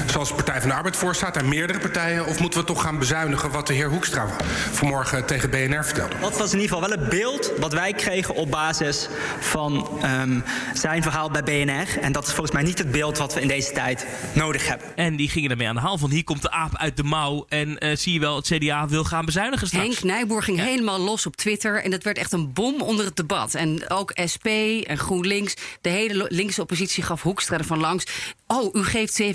zoals 0.06 0.28
de 0.28 0.34
Partij 0.34 0.60
van 0.60 0.68
de 0.68 0.74
Arbeid 0.74 0.96
voorstaat, 0.96 1.36
en 1.36 1.48
meerdere 1.48 1.78
partijen? 1.78 2.26
Of 2.26 2.40
moeten 2.40 2.60
we 2.60 2.66
toch 2.66 2.82
gaan 2.82 2.98
bezuinigen 2.98 3.50
wat 3.50 3.66
de 3.66 3.74
heer 3.74 3.88
Hoekstra 3.88 4.26
vanmorgen 4.72 5.26
tegen 5.26 5.50
BNR 5.50 5.84
vertelde? 5.84 6.14
Dat 6.20 6.38
was 6.38 6.52
in 6.52 6.60
ieder 6.60 6.74
geval 6.74 6.88
wel 6.88 6.98
het 6.98 7.08
beeld 7.08 7.52
wat 7.58 7.72
wij 7.72 7.92
kregen 7.92 8.34
op 8.34 8.50
basis 8.50 9.08
van 9.40 9.88
um, 10.20 10.44
zijn 10.74 11.02
verhaal 11.02 11.30
bij 11.30 11.42
BNR. 11.42 11.98
En 12.00 12.12
dat 12.12 12.26
is 12.26 12.32
volgens 12.32 12.52
mij 12.52 12.62
niet 12.62 12.78
het 12.78 12.90
beeld 12.90 13.18
wat 13.18 13.34
we 13.34 13.40
in 13.40 13.48
deze 13.48 13.72
tijd 13.72 14.06
nodig 14.32 14.68
hebben. 14.68 14.96
En 14.96 15.16
die 15.16 15.28
gingen 15.28 15.50
ermee 15.50 15.68
aan 15.68 15.74
de 15.74 15.80
haal 15.80 15.98
van 15.98 16.10
hier 16.10 16.24
komt 16.24 16.42
de 16.42 16.50
aap 16.50 16.76
uit 16.76 16.96
de 16.96 17.02
mouw 17.04 17.44
en 17.48 17.68
uh, 17.84 17.96
zie 17.96 18.12
je 18.12 18.20
wel 18.20 18.33
het 18.36 18.46
CDA 18.46 18.88
wil 18.88 19.04
gaan 19.04 19.24
bezuinigen 19.24 19.66
straks. 19.66 19.86
Henk 19.86 20.02
Nijboer 20.02 20.42
ging 20.42 20.58
ja. 20.58 20.64
helemaal 20.64 21.00
los 21.00 21.26
op 21.26 21.36
Twitter. 21.36 21.82
En 21.82 21.90
dat 21.90 22.02
werd 22.02 22.18
echt 22.18 22.32
een 22.32 22.52
bom 22.52 22.82
onder 22.82 23.04
het 23.04 23.16
debat. 23.16 23.54
En 23.54 23.90
ook 23.90 24.12
SP 24.32 24.46
en 24.86 24.98
GroenLinks, 24.98 25.54
de 25.80 25.88
hele 25.88 26.26
linkse 26.28 26.60
oppositie 26.60 27.02
gaf 27.02 27.22
Hoekstra 27.22 27.58
ervan 27.58 27.78
langs. 27.78 28.06
Oh, 28.46 28.74
u 28.74 28.84
geeft 28.84 29.22
7,6 29.22 29.28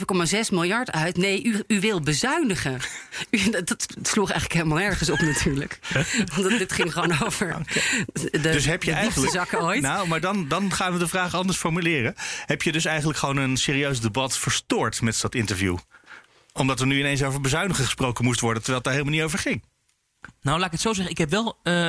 miljard 0.52 0.92
uit. 0.92 1.18
Nee, 1.18 1.44
u, 1.44 1.64
u 1.68 1.80
wil 1.80 2.02
bezuinigen. 2.02 2.80
Dat, 3.66 3.86
sloeg 4.02 4.30
eigenlijk 4.30 4.60
helemaal 4.60 4.84
nergens 4.84 5.10
op 5.10 5.20
natuurlijk. 5.20 5.80
Want 6.36 6.58
dit 6.58 6.72
ging 6.72 6.94
gewoon 6.94 7.16
over 7.26 7.48
okay. 7.48 8.06
de, 8.32 8.40
Dus 8.40 8.66
heb 8.66 8.84
je 8.84 8.92
eigenlijk... 8.92 9.32
zakken 9.32 9.62
ooit. 9.62 9.82
Nou, 9.82 10.08
maar 10.08 10.22
dan, 10.22 10.48
dan 10.48 10.74
gaan 10.74 10.94
we 10.94 11.00
de 11.00 11.08
vraag 11.08 11.36
anders 11.36 11.58
formuleren. 11.58 12.16
Heb 12.46 12.62
je 12.62 12.72
dus 12.72 12.86
eigenlijk 12.86 13.20
gewoon 13.20 13.38
een 13.38 13.58
serieus 13.58 14.00
debat 14.02 14.38
verstoord 14.38 15.02
met 15.02 15.22
dat 15.22 15.36
interview? 15.36 15.78
Omdat 16.60 16.80
er 16.80 16.88
nu 16.88 17.00
ineens 17.00 17.24
over 17.24 17.42
bezuinigen 17.42 17.84
gesproken 17.84 18.26
moest 18.26 18.40
worden, 18.40 18.64
terwijl 18.64 18.84
het 18.84 18.86
daar 18.86 18.98
helemaal 19.00 19.20
niet 19.20 19.28
over 19.28 19.40
ging. 19.40 19.64
Nou, 20.42 20.58
laat 20.58 20.66
ik 20.66 20.72
het 20.72 20.82
zo 20.82 20.94
zeggen. 20.94 21.12
Ik 21.12 21.18
heb 21.18 21.30
wel 21.30 21.60
uh, 21.64 21.88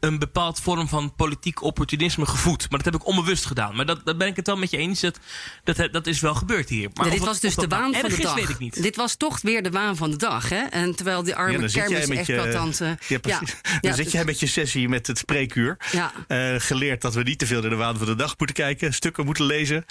een 0.00 0.18
bepaald 0.18 0.60
vorm 0.60 0.88
van 0.88 1.14
politiek 1.14 1.62
opportunisme 1.62 2.26
gevoed. 2.26 2.60
Maar 2.70 2.82
dat 2.82 2.92
heb 2.92 3.02
ik 3.02 3.06
onbewust 3.06 3.44
gedaan. 3.44 3.76
Maar 3.76 3.86
dat, 3.86 4.04
dat 4.04 4.18
ben 4.18 4.26
ik 4.26 4.36
het 4.36 4.46
wel 4.46 4.56
met 4.56 4.70
je 4.70 4.76
eens. 4.76 5.00
Dat, 5.00 5.18
dat, 5.64 5.92
dat 5.92 6.06
is 6.06 6.20
wel 6.20 6.34
gebeurd 6.34 6.68
hier. 6.68 6.90
Maar 6.94 7.04
ja, 7.04 7.10
dit 7.10 7.20
of, 7.20 7.26
was 7.26 7.40
dus 7.40 7.54
de 7.54 7.66
waan 7.68 7.90
nou 7.90 8.00
van 8.00 8.10
de 8.10 8.22
dag. 8.22 8.34
weet 8.34 8.48
ik 8.48 8.58
niet. 8.58 8.82
Dit 8.82 8.96
was 8.96 9.16
toch 9.16 9.40
weer 9.40 9.62
de 9.62 9.70
waan 9.70 9.96
van 9.96 10.10
de 10.10 10.16
dag. 10.16 10.48
Hè? 10.48 10.62
En 10.62 10.94
terwijl 10.94 11.22
die 11.22 11.34
arme 11.34 11.68
ja, 11.72 11.84
kermis-exploitanten... 11.84 12.98
Ja, 13.08 13.18
precies. 13.18 13.56
Ja, 13.62 13.78
dan 13.80 13.94
zit 13.94 14.12
jij 14.12 14.24
met 14.24 14.40
je 14.40 14.46
sessie 14.46 14.88
met 14.88 15.06
het 15.06 15.18
spreekuur. 15.18 15.76
Ja. 15.92 16.12
Uh, 16.28 16.54
geleerd 16.60 17.00
dat 17.02 17.14
we 17.14 17.22
niet 17.22 17.38
te 17.38 17.46
veel 17.46 17.62
in 17.64 17.70
de 17.70 17.76
waan 17.76 17.98
van 17.98 18.06
de 18.06 18.16
dag 18.16 18.38
moeten 18.38 18.56
kijken. 18.56 18.94
Stukken 18.94 19.24
moeten 19.24 19.44
lezen. 19.44 19.84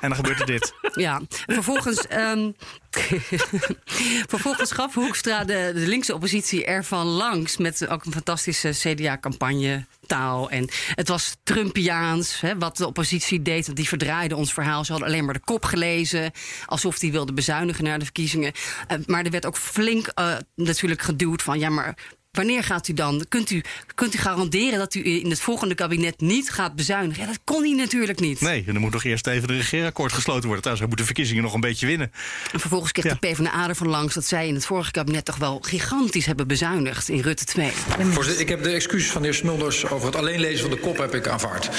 En 0.00 0.08
dan 0.08 0.14
gebeurt 0.14 0.40
er 0.40 0.46
dit. 0.46 0.74
Ja, 0.96 1.20
vervolgens, 1.28 2.06
um, 2.12 2.56
vervolgens 4.32 4.72
gaf 4.72 4.94
Hoekstra 4.94 5.44
de, 5.44 5.70
de 5.74 5.86
linkse 5.86 6.14
oppositie 6.14 6.64
ervan 6.64 7.06
langs... 7.06 7.56
met 7.56 7.88
ook 7.88 8.04
een 8.04 8.12
fantastische 8.12 8.70
CDA-campagne 8.70 9.84
taal. 10.06 10.50
En 10.50 10.68
het 10.94 11.08
was 11.08 11.36
Trumpiaans, 11.42 12.40
hè, 12.40 12.58
wat 12.58 12.76
de 12.76 12.86
oppositie 12.86 13.42
deed. 13.42 13.64
Want 13.64 13.78
die 13.78 13.88
verdraaide 13.88 14.36
ons 14.36 14.52
verhaal. 14.52 14.84
Ze 14.84 14.90
hadden 14.90 15.10
alleen 15.10 15.24
maar 15.24 15.34
de 15.34 15.44
kop 15.44 15.64
gelezen. 15.64 16.30
Alsof 16.66 16.98
die 16.98 17.12
wilden 17.12 17.34
bezuinigen 17.34 17.84
naar 17.84 17.98
de 17.98 18.04
verkiezingen. 18.04 18.52
Uh, 18.92 18.98
maar 19.06 19.24
er 19.24 19.30
werd 19.30 19.46
ook 19.46 19.58
flink 19.58 20.12
uh, 20.18 20.36
natuurlijk 20.54 21.02
geduwd 21.02 21.42
van... 21.42 21.58
ja, 21.58 21.68
maar 21.68 21.96
wanneer 22.36 22.64
gaat 22.64 22.88
u 22.88 22.92
dan? 22.92 23.24
Kunt 23.28 23.50
u, 23.50 23.62
kunt 23.94 24.14
u 24.14 24.18
garanderen 24.18 24.78
dat 24.78 24.94
u 24.94 25.06
in 25.06 25.30
het 25.30 25.40
volgende 25.40 25.74
kabinet 25.74 26.20
niet 26.20 26.50
gaat 26.50 26.74
bezuinigen? 26.74 27.22
Ja, 27.22 27.28
dat 27.28 27.40
kon 27.44 27.62
hij 27.62 27.72
natuurlijk 27.72 28.20
niet. 28.20 28.40
Nee, 28.40 28.64
en 28.66 28.72
dan 28.72 28.82
moet 28.82 28.92
nog 28.92 29.04
eerst 29.04 29.26
even 29.26 29.48
de 29.48 29.56
regeerakkoord 29.56 30.12
gesloten 30.12 30.44
worden. 30.44 30.60
Trouwens, 30.60 30.80
hij 30.80 30.88
moet 30.88 30.98
de 30.98 31.04
verkiezingen 31.04 31.42
nog 31.42 31.54
een 31.54 31.60
beetje 31.60 31.86
winnen. 31.86 32.12
En 32.52 32.60
vervolgens 32.60 32.92
kreeg 32.92 33.18
de 33.18 33.28
PvdA 33.28 33.68
ervan 33.68 33.88
langs 33.88 34.14
dat 34.14 34.24
zij 34.24 34.48
in 34.48 34.54
het 34.54 34.66
vorige 34.66 34.90
kabinet 34.90 35.24
toch 35.24 35.36
wel 35.36 35.58
gigantisch 35.60 36.26
hebben 36.26 36.46
bezuinigd 36.46 37.08
in 37.08 37.20
Rutte 37.20 37.44
2. 37.44 37.70
Voorzitter, 38.00 38.42
ik 38.42 38.48
heb 38.48 38.62
de 38.62 38.70
excuses 38.70 39.10
van 39.10 39.22
de 39.22 39.28
heer 39.28 39.36
Smulders 39.36 39.88
over 39.88 40.06
het 40.06 40.16
alleen 40.16 40.40
lezen 40.40 40.60
van 40.60 40.70
de 40.70 40.78
kop 40.78 40.98
heb 40.98 41.14
ik 41.14 41.28
aanvaard. 41.28 41.70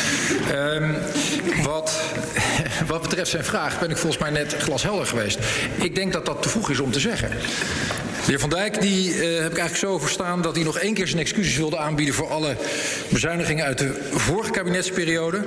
Ehm, 0.51 0.93
wat, 1.63 2.01
wat 2.87 3.01
betreft 3.01 3.29
zijn 3.29 3.43
vraag 3.43 3.79
ben 3.79 3.89
ik 3.89 3.97
volgens 3.97 4.21
mij 4.21 4.31
net 4.31 4.55
glashelder 4.59 5.07
geweest. 5.07 5.39
Ik 5.77 5.95
denk 5.95 6.13
dat 6.13 6.25
dat 6.25 6.41
te 6.41 6.49
vroeg 6.49 6.69
is 6.69 6.79
om 6.79 6.91
te 6.91 6.99
zeggen. 6.99 7.31
De 8.27 8.33
heer 8.33 8.41
Van 8.41 8.49
Dijk 8.49 8.81
die, 8.81 9.13
eh, 9.13 9.19
heb 9.19 9.51
ik 9.51 9.57
eigenlijk 9.57 9.75
zo 9.75 9.99
verstaan 9.99 10.41
dat 10.41 10.55
hij 10.55 10.63
nog 10.63 10.77
één 10.77 10.93
keer 10.93 11.07
zijn 11.07 11.19
excuses 11.19 11.57
wilde 11.57 11.77
aanbieden 11.77 12.15
voor 12.15 12.29
alle 12.29 12.55
bezuinigingen 13.09 13.65
uit 13.65 13.77
de 13.77 14.09
vorige 14.11 14.51
kabinetsperiode. 14.51 15.41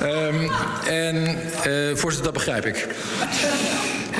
Ehm, 0.00 0.50
en 0.86 1.26
eh, 1.26 1.72
voorzitter, 1.94 2.22
dat 2.22 2.32
begrijp 2.32 2.66
ik. 2.66 2.86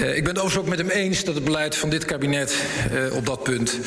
Eh, 0.01 0.17
ik 0.17 0.25
ben 0.25 0.35
het 0.35 0.43
overigens 0.43 0.57
ook 0.57 0.69
met 0.69 0.79
hem 0.79 0.89
eens 0.89 1.25
dat 1.25 1.35
het 1.35 1.45
beleid 1.45 1.77
van 1.77 1.91
dit 1.91 2.05
kabinet 2.05 2.55
op 3.13 3.27
dat 3.27 3.43
punt 3.43 3.79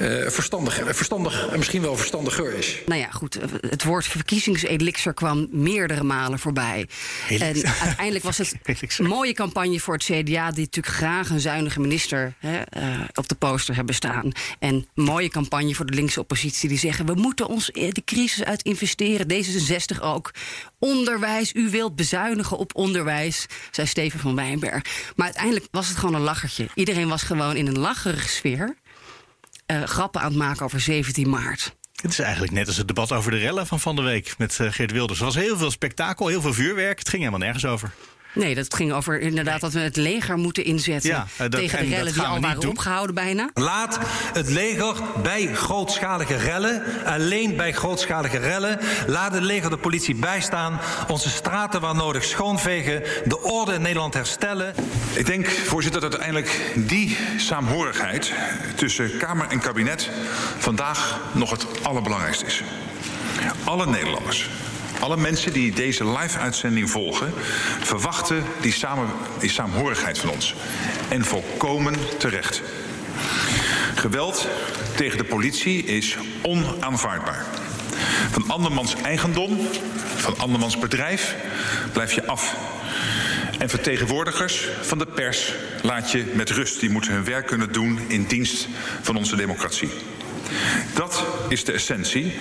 eh, 0.00 0.30
verstandig, 0.30 0.80
verstandig 0.84 1.48
en 1.48 1.58
misschien 1.58 1.82
wel 1.82 1.96
verstandiger 1.96 2.54
is. 2.54 2.78
Nou 2.86 3.00
ja, 3.00 3.10
goed. 3.10 3.38
Het 3.60 3.84
woord 3.84 4.06
verkiezingselixer 4.06 5.14
kwam 5.14 5.48
meerdere 5.50 6.02
malen 6.02 6.38
voorbij. 6.38 6.88
En 7.28 7.64
uiteindelijk 7.80 8.24
was 8.24 8.38
het 8.38 8.54
een 8.98 9.06
mooie 9.06 9.32
campagne 9.32 9.80
voor 9.80 9.94
het 9.94 10.04
CDA, 10.04 10.50
die 10.50 10.64
natuurlijk 10.64 10.94
graag 10.94 11.30
een 11.30 11.40
zuinige 11.40 11.80
minister 11.80 12.34
hè, 12.38 12.60
eh, 12.60 13.00
op 13.14 13.28
de 13.28 13.34
poster 13.34 13.74
hebben 13.74 13.94
staan. 13.94 14.32
En 14.58 14.74
een 14.94 15.04
mooie 15.04 15.28
campagne 15.28 15.74
voor 15.74 15.86
de 15.86 15.94
linkse 15.94 16.20
oppositie, 16.20 16.68
die 16.68 16.78
zeggen: 16.78 17.06
we 17.06 17.14
moeten 17.14 17.46
ons 17.46 17.70
eh, 17.70 17.90
de 17.90 18.04
crisis 18.04 18.44
uit 18.44 18.62
investeren. 18.62 19.26
D66 19.32 20.00
ook. 20.00 20.30
Onderwijs, 20.78 21.54
u 21.54 21.70
wilt 21.70 21.96
bezuinigen 21.96 22.56
op 22.56 22.74
onderwijs, 22.74 23.46
zei 23.70 23.86
Steven 23.86 24.20
van 24.20 24.34
Wijnberg. 24.34 25.12
Maar 25.16 25.26
uiteindelijk 25.26 25.66
was 25.70 25.88
het 25.88 25.96
gewoon 25.96 26.14
een 26.14 26.20
lachertje. 26.20 26.68
Iedereen 26.74 27.08
was 27.08 27.22
gewoon 27.22 27.56
in 27.56 27.66
een 27.66 27.78
lacherige 27.78 28.28
sfeer. 28.28 28.76
Eh, 29.70 29.82
grappen 29.82 30.20
aan 30.20 30.28
het 30.28 30.36
maken 30.36 30.64
over 30.64 30.80
17 30.80 31.28
maart. 31.28 31.76
Het 32.02 32.10
is 32.10 32.18
eigenlijk 32.18 32.52
net 32.52 32.66
als 32.66 32.76
het 32.76 32.86
debat 32.86 33.12
over 33.12 33.30
de 33.30 33.36
rellen 33.36 33.66
van 33.66 33.80
van 33.80 33.96
de 33.96 34.02
week 34.02 34.34
met 34.38 34.60
eh, 34.60 34.72
Geert 34.72 34.92
Wilders. 34.92 35.18
Er 35.18 35.24
was 35.24 35.34
heel 35.34 35.58
veel 35.58 35.70
spektakel, 35.70 36.26
heel 36.26 36.40
veel 36.40 36.54
vuurwerk. 36.54 36.98
Het 36.98 37.08
ging 37.08 37.22
helemaal 37.22 37.44
nergens 37.44 37.66
over. 37.66 37.92
Nee, 38.32 38.54
dat 38.54 38.74
ging 38.74 38.92
over 38.92 39.20
inderdaad 39.20 39.60
dat 39.60 39.72
we 39.72 39.80
het 39.80 39.96
leger 39.96 40.36
moeten 40.36 40.64
inzetten 40.64 41.10
Ja, 41.10 41.26
eh, 41.32 41.38
dat- 41.38 41.52
tegen 41.52 41.78
en 41.78 41.88
de 41.88 41.94
rellen 41.94 42.12
die 42.12 42.22
al 42.22 42.40
waren 42.40 42.60
doen. 42.60 42.70
opgehouden 42.70 43.14
bijna. 43.14 43.50
Laat 43.54 43.98
het 44.32 44.48
leger 44.48 44.94
bij 45.22 45.54
grootschalige 45.54 46.36
rellen, 46.36 46.82
alleen 47.04 47.56
bij 47.56 47.72
grootschalige 47.72 48.38
rellen, 48.38 48.78
laat 49.06 49.32
het 49.32 49.42
leger 49.42 49.70
de 49.70 49.76
politie 49.78 50.14
bijstaan, 50.14 50.80
onze 51.08 51.30
straten 51.30 51.80
waar 51.80 51.94
nodig 51.94 52.24
schoonvegen, 52.24 53.02
de 53.24 53.42
orde 53.42 53.72
in 53.74 53.82
Nederland 53.82 54.14
herstellen. 54.14 54.74
Ik 55.12 55.26
denk, 55.26 55.48
voorzitter, 55.48 56.00
dat 56.00 56.10
uiteindelijk 56.10 56.60
die 56.74 57.16
saamhorigheid 57.36 58.32
tussen 58.74 59.16
Kamer 59.16 59.46
en 59.48 59.58
kabinet 59.60 60.10
vandaag 60.58 61.20
nog 61.32 61.50
het 61.50 61.66
allerbelangrijkste 61.82 62.46
is. 62.46 62.62
Alle 63.64 63.86
Nederlanders, 63.86 64.48
alle 65.00 65.16
mensen 65.16 65.52
die 65.52 65.72
deze 65.72 66.10
live-uitzending 66.10 66.90
volgen, 66.90 67.32
verwachten 67.80 68.44
die, 68.60 68.72
samen, 68.72 69.08
die 69.38 69.50
saamhorigheid 69.50 70.18
van 70.18 70.30
ons. 70.30 70.54
En 71.08 71.24
volkomen 71.24 71.94
terecht. 72.18 72.62
Geweld 73.94 74.48
tegen 74.96 75.18
de 75.18 75.24
politie 75.24 75.84
is 75.84 76.16
onaanvaardbaar. 76.42 77.44
Van 78.30 78.44
andermans 78.50 78.94
eigendom, 79.02 79.58
van 80.16 80.38
andermans 80.38 80.78
bedrijf, 80.78 81.36
blijf 81.92 82.12
je 82.12 82.26
af. 82.26 82.56
En 83.58 83.68
vertegenwoordigers 83.68 84.68
van 84.80 84.98
de 84.98 85.06
pers 85.06 85.54
laat 85.82 86.10
je 86.10 86.32
met 86.34 86.50
rust. 86.50 86.80
Die 86.80 86.90
moeten 86.90 87.12
hun 87.12 87.24
werk 87.24 87.46
kunnen 87.46 87.72
doen 87.72 88.00
in 88.08 88.24
dienst 88.24 88.68
van 89.00 89.16
onze 89.16 89.36
democratie. 89.36 89.90
Dat 90.94 91.24
is 91.48 91.64
de 91.64 91.72
essentie 91.72 92.32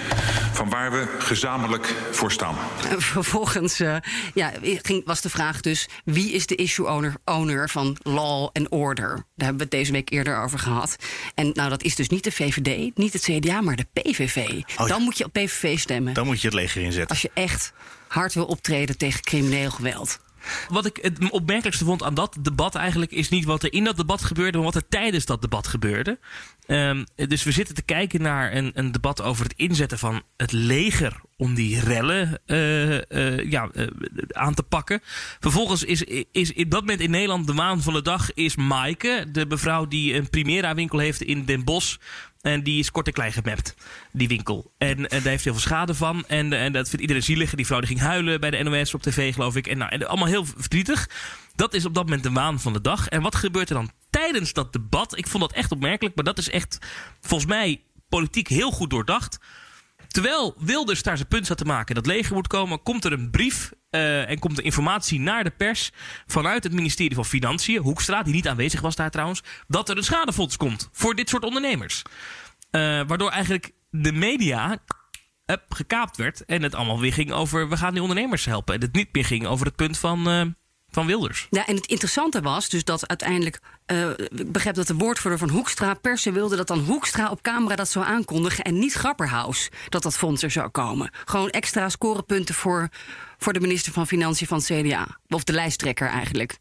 van 0.53 0.69
waar 0.69 0.91
we 0.91 1.15
gezamenlijk 1.19 1.95
voor 2.11 2.31
staan. 2.31 2.55
En 2.89 3.01
vervolgens 3.01 3.79
eh, 3.79 3.95
ja, 4.33 4.51
ging, 4.61 5.05
was 5.05 5.21
de 5.21 5.29
vraag 5.29 5.61
dus... 5.61 5.87
wie 6.05 6.31
is 6.31 6.47
de 6.47 6.55
issue 6.55 6.87
owner, 6.87 7.13
owner 7.25 7.69
van 7.69 7.97
law 8.03 8.49
and 8.53 8.69
order? 8.69 9.09
Daar 9.09 9.47
hebben 9.47 9.57
we 9.57 9.63
het 9.63 9.71
deze 9.71 9.91
week 9.91 10.09
eerder 10.09 10.41
over 10.41 10.59
gehad. 10.59 10.95
En 11.35 11.51
nou, 11.53 11.69
dat 11.69 11.83
is 11.83 11.95
dus 11.95 12.09
niet 12.09 12.23
de 12.23 12.31
VVD, 12.31 12.97
niet 12.97 13.13
het 13.13 13.21
CDA, 13.21 13.61
maar 13.61 13.75
de 13.75 13.87
PVV. 13.93 14.61
ja. 14.65 14.85
Dan 14.85 15.01
moet 15.01 15.17
je 15.17 15.25
op 15.25 15.33
PVV 15.33 15.79
stemmen. 15.79 16.13
Dan 16.13 16.25
moet 16.25 16.41
je 16.41 16.47
het 16.47 16.55
leger 16.55 16.81
inzetten. 16.81 17.09
Als 17.09 17.21
je 17.21 17.31
echt 17.33 17.73
hard 18.07 18.33
wil 18.33 18.45
optreden 18.45 18.97
tegen 18.97 19.21
crimineel 19.21 19.71
geweld. 19.71 20.19
Wat 20.69 20.85
ik 20.85 20.99
het 21.01 21.29
opmerkelijkste 21.29 21.85
vond 21.85 22.03
aan 22.03 22.13
dat 22.13 22.37
debat 22.41 22.75
eigenlijk 22.75 23.11
is 23.11 23.29
niet 23.29 23.45
wat 23.45 23.63
er 23.63 23.73
in 23.73 23.83
dat 23.83 23.97
debat 23.97 24.23
gebeurde, 24.23 24.57
maar 24.57 24.65
wat 24.65 24.75
er 24.75 24.87
tijdens 24.87 25.25
dat 25.25 25.41
debat 25.41 25.67
gebeurde. 25.67 26.19
Ehm, 26.65 27.03
dus 27.15 27.43
we 27.43 27.51
zitten 27.51 27.75
te 27.75 27.81
kijken 27.81 28.21
naar 28.21 28.55
een, 28.55 28.71
een 28.73 28.91
debat 28.91 29.21
over 29.21 29.43
het 29.43 29.53
inzetten 29.57 29.99
van 29.99 30.21
het 30.37 30.51
leger 30.51 31.21
om 31.37 31.53
die 31.53 31.79
rellen 31.79 32.39
eh, 32.45 32.97
eh, 32.97 33.51
ja, 33.51 33.69
eh, 33.73 33.87
aan 34.31 34.53
te 34.53 34.63
pakken. 34.63 35.01
Vervolgens 35.39 35.83
is, 35.83 36.03
is 36.31 36.51
in 36.51 36.69
dat 36.69 36.79
moment 36.79 36.99
in 36.99 37.11
Nederland 37.11 37.47
de 37.47 37.53
waan 37.53 37.81
van 37.81 37.93
de 37.93 38.01
dag 38.01 38.33
is 38.33 38.55
Maaike, 38.55 39.25
de 39.31 39.45
mevrouw 39.45 39.87
die 39.87 40.13
een 40.13 40.29
Primera 40.29 40.75
winkel 40.75 40.99
heeft 40.99 41.21
in 41.21 41.45
Den 41.45 41.63
Bosch. 41.63 41.97
En 42.41 42.63
die 42.63 42.79
is 42.79 42.91
kort 42.91 43.07
en 43.07 43.13
klein 43.13 43.33
gemapt, 43.33 43.75
die 44.19 44.27
winkel. 44.27 44.73
En, 44.77 44.97
en 44.97 45.21
daar 45.21 45.31
heeft 45.31 45.43
heel 45.43 45.53
veel 45.53 45.61
schade 45.61 45.93
van. 45.93 46.25
En, 46.27 46.53
en 46.53 46.71
dat 46.71 46.87
vindt 46.87 47.01
iedereen 47.01 47.23
zielig. 47.23 47.55
Die 47.55 47.65
vrouw 47.65 47.79
die 47.79 47.87
ging 47.87 47.99
huilen 47.99 48.39
bij 48.39 48.49
de 48.49 48.63
NOS 48.63 48.93
op 48.93 49.01
tv, 49.01 49.33
geloof 49.33 49.55
ik. 49.55 49.67
En, 49.67 49.77
nou, 49.77 49.91
en 49.91 50.07
allemaal 50.07 50.27
heel 50.27 50.45
verdrietig. 50.45 51.09
Dat 51.55 51.73
is 51.73 51.85
op 51.85 51.93
dat 51.93 52.03
moment 52.03 52.23
de 52.23 52.31
waan 52.31 52.59
van 52.59 52.73
de 52.73 52.81
dag. 52.81 53.07
En 53.07 53.21
wat 53.21 53.35
gebeurt 53.35 53.69
er 53.69 53.75
dan 53.75 53.91
tijdens 54.09 54.53
dat 54.53 54.73
debat? 54.73 55.17
Ik 55.17 55.27
vond 55.27 55.43
dat 55.43 55.53
echt 55.53 55.71
opmerkelijk. 55.71 56.15
Maar 56.15 56.23
dat 56.25 56.37
is 56.37 56.49
echt, 56.49 56.77
volgens 57.21 57.49
mij, 57.49 57.81
politiek 58.09 58.47
heel 58.47 58.71
goed 58.71 58.89
doordacht. 58.89 59.39
Terwijl 60.07 60.55
Wilders 60.57 61.03
daar 61.03 61.17
zijn 61.17 61.27
punt 61.27 61.47
zat 61.47 61.57
te 61.57 61.65
maken 61.65 61.95
dat 61.95 62.05
leger 62.05 62.35
moet 62.35 62.47
komen, 62.47 62.83
komt 62.83 63.05
er 63.05 63.11
een 63.11 63.29
brief 63.29 63.71
eh, 63.89 64.29
en 64.29 64.39
komt 64.39 64.57
er 64.57 64.63
informatie 64.63 65.19
naar 65.19 65.43
de 65.43 65.49
pers 65.49 65.91
vanuit 66.27 66.63
het 66.63 66.73
ministerie 66.73 67.15
van 67.15 67.25
Financiën, 67.25 67.81
Hoekstra, 67.81 68.23
die 68.23 68.33
niet 68.33 68.47
aanwezig 68.47 68.81
was 68.81 68.95
daar 68.95 69.11
trouwens, 69.11 69.43
dat 69.67 69.89
er 69.89 69.97
een 69.97 70.03
schadefonds 70.03 70.57
komt 70.57 70.89
voor 70.91 71.15
dit 71.15 71.29
soort 71.29 71.43
ondernemers. 71.43 72.01
Eh, 72.71 72.81
waardoor 72.81 73.29
eigenlijk 73.29 73.71
de 73.89 74.11
media 74.11 74.77
hup, 75.45 75.63
gekaapt 75.69 76.17
werd 76.17 76.45
en 76.45 76.63
het 76.63 76.75
allemaal 76.75 76.99
weer 76.99 77.13
ging 77.13 77.31
over 77.31 77.69
we 77.69 77.77
gaan 77.77 77.93
die 77.93 78.01
ondernemers 78.01 78.45
helpen. 78.45 78.75
En 78.75 78.81
het 78.81 78.93
niet 78.93 79.09
meer 79.11 79.25
ging 79.25 79.45
over 79.45 79.65
het 79.65 79.75
punt 79.75 79.97
van, 79.97 80.29
eh, 80.29 80.41
van 80.89 81.05
Wilders. 81.05 81.47
Ja, 81.49 81.67
en 81.67 81.75
het 81.75 81.85
interessante 81.85 82.41
was 82.41 82.69
dus 82.69 82.83
dat 82.83 83.07
uiteindelijk... 83.07 83.59
eh, 83.85 84.09
ik 84.09 84.51
begreep 84.51 84.75
dat 84.75 84.87
de 84.87 84.95
woordvoerder 84.95 85.39
van 85.39 85.49
Hoekstra 85.49 85.93
persen 85.93 86.33
wilde... 86.33 86.55
dat 86.55 86.67
dan 86.67 86.79
Hoekstra 86.79 87.29
op 87.29 87.41
camera 87.41 87.75
dat 87.75 87.89
zou 87.89 88.05
aankondigen... 88.05 88.63
en 88.63 88.79
niet 88.79 88.93
Grapperhaus 88.93 89.69
dat 89.89 90.03
dat 90.03 90.17
fonds 90.17 90.43
er 90.43 90.51
zou 90.51 90.69
komen. 90.69 91.11
Gewoon 91.25 91.49
extra 91.49 91.89
scorepunten 91.89 92.55
voor, 92.55 92.89
voor 93.37 93.53
de 93.53 93.59
minister 93.59 93.93
van 93.93 94.07
Financiën 94.07 94.47
van 94.47 94.57
het 94.57 94.65
CDA. 94.65 95.19
Of 95.27 95.43
de 95.43 95.53
lijsttrekker 95.53 96.07
eigenlijk. 96.07 96.57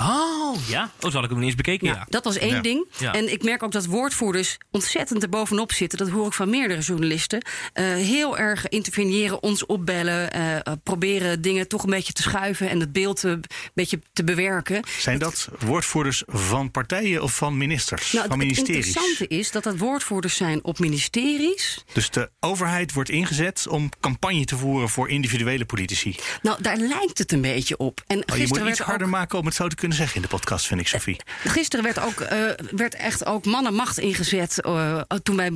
Oh, 0.00 0.56
ja. 0.68 0.90
Oh, 1.00 1.10
zal 1.10 1.22
ik 1.22 1.28
hem 1.28 1.38
niet 1.38 1.46
eens 1.46 1.56
bekeken, 1.56 1.86
ja. 1.86 2.06
Dat 2.08 2.24
was 2.24 2.36
één 2.38 2.54
Ja. 2.54 2.60
ding. 2.60 2.86
Ja. 2.98 3.12
En 3.14 3.32
ik 3.32 3.42
merk 3.42 3.62
ook 3.62 3.72
dat 3.72 3.86
woordvoerders 3.86 4.56
ontzettend 4.70 5.22
er 5.22 5.28
bovenop 5.28 5.72
zitten. 5.72 5.98
Dat 5.98 6.08
hoor 6.08 6.26
ik 6.26 6.32
van 6.32 6.50
meerdere 6.50 6.80
journalisten. 6.80 7.44
Eh, 7.72 7.84
heel 7.84 8.38
erg 8.38 8.68
interveneren, 8.68 9.42
ons 9.42 9.66
opbellen. 9.66 10.32
eh, 10.32 10.56
eh, 10.56 10.60
proberen 10.82 11.40
dingen 11.42 11.68
toch 11.68 11.82
een 11.84 11.90
beetje 11.90 12.12
te 12.12 12.22
schuiven... 12.22 12.68
en 12.70 12.80
het 12.80 12.92
beeld 12.92 13.22
een 13.22 13.44
beetje 13.74 14.00
te 14.12 14.24
bewerken. 14.24 14.82
Zijn 14.98 15.18
dat 15.18 15.48
woordvoerders 15.58 16.22
van 16.26 16.70
partijen 16.70 17.22
of 17.22 17.34
van 17.34 17.56
ministers? 17.56 18.12
Nou, 18.12 18.28
van 18.28 18.38
het 18.38 18.48
ministeries? 18.48 18.86
interessante 18.86 19.26
is 19.28 19.50
dat 19.50 19.62
dat 19.62 19.78
woordvoerders 19.78 20.36
zijn 20.36 20.64
op 20.64 20.78
ministeries. 20.78 21.84
Dus 21.92 22.10
de 22.10 22.30
overheid 22.40 22.92
wordt 22.92 23.10
ingezet 23.10 23.66
om 23.68 23.88
campagne 24.00 24.44
te 24.44 24.56
voeren 24.56 24.88
voor 24.88 25.08
individuele 25.08 25.64
politici. 25.64 26.16
Nou, 26.42 26.62
daar 26.62 26.76
lijkt 26.76 27.18
het 27.18 27.32
een 27.32 27.40
beetje 27.40 27.76
op. 27.76 28.02
En 28.06 28.16
Oh, 28.16 28.22
je 28.22 28.30
moet 28.32 28.40
gisteren 28.40 28.68
iets 28.68 28.80
ook 28.80 28.86
harder 28.86 29.08
maken 29.08 29.38
om 29.38 29.46
het 29.46 29.54
zo 29.54 29.68
te 29.68 29.74
kunnen 29.76 29.84
zeggen 29.92 30.16
in 30.16 30.22
de 30.22 30.28
podcast, 30.28 30.66
vind 30.66 30.80
ik, 30.80 30.88
Sophie. 30.88 31.16
Gisteren 31.44 31.84
werd, 31.84 31.98
ook, 32.00 32.20
eh, 32.20 32.38
werd 32.70 32.94
echt 32.94 33.26
ook 33.26 33.44
mannenmacht 33.44 33.98
ingezet. 33.98 34.60
eh, 34.60 35.00
toen 35.22 35.36
wij 35.36 35.50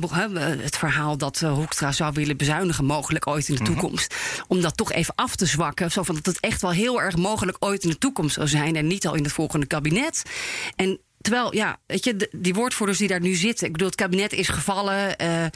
het 0.59 0.77
verhaal 0.77 1.17
dat 1.17 1.41
eh, 1.41 1.53
Hoekstra 1.53 1.91
zou 1.91 2.13
willen 2.13 2.37
bezuinigen, 2.37 2.85
mogelijk 2.85 3.27
ooit 3.27 3.47
in 3.47 3.55
de 3.55 3.61
Mhm. 3.61 3.71
toekomst. 3.71 4.15
Om 4.47 4.61
dat 4.61 4.77
toch 4.77 4.91
even 4.91 5.13
af 5.15 5.35
te 5.35 5.45
zwakken. 5.45 5.91
Zo 5.91 6.03
van 6.03 6.15
dat 6.15 6.25
het 6.25 6.39
echt 6.39 6.61
wel 6.61 6.71
heel 6.71 7.01
erg 7.01 7.15
mogelijk 7.15 7.57
ooit 7.59 7.83
in 7.83 7.89
de 7.89 7.97
toekomst 7.97 8.33
zou 8.35 8.47
zijn. 8.47 8.75
En 8.75 8.87
niet 8.87 9.07
al 9.07 9.15
in 9.15 9.23
het 9.23 9.31
volgende 9.33 9.65
kabinet. 9.65 10.23
En 10.75 10.99
terwijl, 11.21 11.55
ja, 11.55 11.77
weet 11.87 12.03
je, 12.03 12.29
die 12.31 12.53
woordvoerders 12.53 12.97
die 12.99 13.07
daar 13.07 13.21
nu 13.21 13.33
zitten. 13.33 13.65
Ik 13.65 13.71
bedoel, 13.71 13.87
het 13.87 13.97
kabinet 13.97 14.33
is 14.33 14.47
gevallen. 14.49 15.17
eh, 15.17 15.45
eh, 15.45 15.51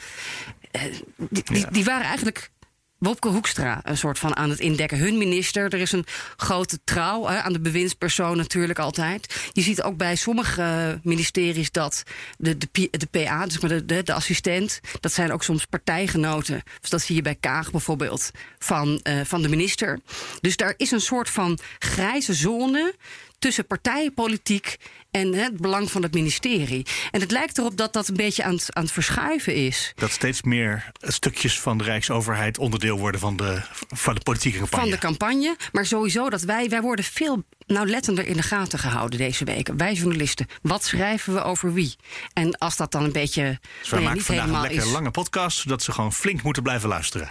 die 1.70 1.84
waren 1.84 2.06
eigenlijk 2.06 2.50
Wopke 2.98 3.28
Hoekstra 3.28 3.80
een 3.82 3.96
soort 3.96 4.18
van 4.18 4.36
aan 4.36 4.50
het 4.50 4.60
indekken. 4.60 4.98
Hun 4.98 5.18
minister. 5.18 5.64
Er 5.72 5.80
is 5.80 5.92
een 5.92 6.06
grote 6.36 6.78
trouw 6.84 7.26
hè, 7.26 7.40
aan 7.40 7.52
de 7.52 7.60
bewindspersoon 7.60 8.36
natuurlijk 8.36 8.78
altijd. 8.78 9.50
Je 9.52 9.60
ziet 9.60 9.82
ook 9.82 9.96
bij 9.96 10.16
sommige 10.16 10.62
eh, 10.62 10.88
ministeries 11.02 11.70
dat 11.70 12.02
de, 12.38 12.56
de, 12.58 13.06
PA, 13.10 13.44
dus 13.44 13.60
de, 13.60 13.84
de, 13.84 14.02
de 14.02 14.12
assistent, 14.12 14.80
dat 15.00 15.12
zijn 15.12 15.32
ook 15.32 15.42
soms 15.42 15.64
partijgenoten. 15.64 16.62
Dus 16.80 16.90
dat 16.90 17.02
zie 17.02 17.16
je 17.16 17.22
bij 17.22 17.36
Kaag 17.40 17.70
bijvoorbeeld 17.70 18.30
van, 18.58 19.00
eh, 19.02 19.20
van 19.24 19.42
de 19.42 19.48
minister. 19.48 20.00
Dus 20.40 20.56
daar 20.56 20.74
is 20.76 20.90
een 20.90 21.00
soort 21.00 21.30
van 21.30 21.58
grijze 21.78 22.34
zone 22.34 22.94
tussen 23.38 23.66
partijenpolitiek 23.66 24.76
en 25.16 25.32
hè, 25.32 25.42
het 25.42 25.60
belang 25.60 25.90
van 25.90 26.02
het 26.02 26.14
ministerie. 26.14 26.86
En 27.10 27.20
het 27.20 27.30
lijkt 27.30 27.58
erop 27.58 27.76
dat 27.76 27.92
dat 27.92 28.08
een 28.08 28.16
beetje 28.16 28.44
aan 28.44 28.54
het, 28.54 28.74
aan 28.74 28.82
het 28.82 28.92
verschuiven 28.92 29.54
is. 29.54 29.92
Dat 29.94 30.10
steeds 30.10 30.42
meer 30.42 30.92
stukjes 31.00 31.60
van 31.60 31.78
de 31.78 31.84
Rijksoverheid 31.84 32.58
onderdeel 32.58 32.98
worden 32.98 33.20
van 33.20 33.36
de, 33.36 33.60
van 33.88 34.14
de 34.14 34.20
politieke 34.20 34.58
campagne. 34.58 34.84
Van 34.84 34.94
de 34.94 34.98
campagne. 35.06 35.56
Maar 35.72 35.86
sowieso 35.86 36.30
dat 36.30 36.42
wij, 36.42 36.68
wij 36.68 36.80
worden 36.80 37.04
veel 37.04 37.44
nauwlettender 37.66 38.26
in 38.26 38.36
de 38.36 38.42
gaten 38.42 38.78
gehouden 38.78 39.18
deze 39.18 39.44
week. 39.44 39.70
Wij 39.76 39.92
journalisten. 39.92 40.46
Wat 40.62 40.84
schrijven 40.84 41.34
we 41.34 41.42
over 41.42 41.72
wie? 41.72 41.96
En 42.32 42.58
als 42.58 42.76
dat 42.76 42.92
dan 42.92 43.04
een 43.04 43.12
beetje 43.12 43.58
Dus 43.80 43.90
wij 43.90 44.00
nou 44.00 44.02
ja, 44.02 44.06
maken 44.06 44.16
niet 44.16 44.26
vandaag 44.26 44.44
een 44.44 44.50
helemaal 44.50 44.70
lekker 44.70 44.88
is. 44.88 44.92
lange 44.92 45.10
podcast, 45.10 45.58
zodat 45.58 45.82
ze 45.82 45.92
gewoon 45.92 46.12
flink 46.12 46.42
moeten 46.42 46.62
blijven 46.62 46.88
luisteren. 46.88 47.28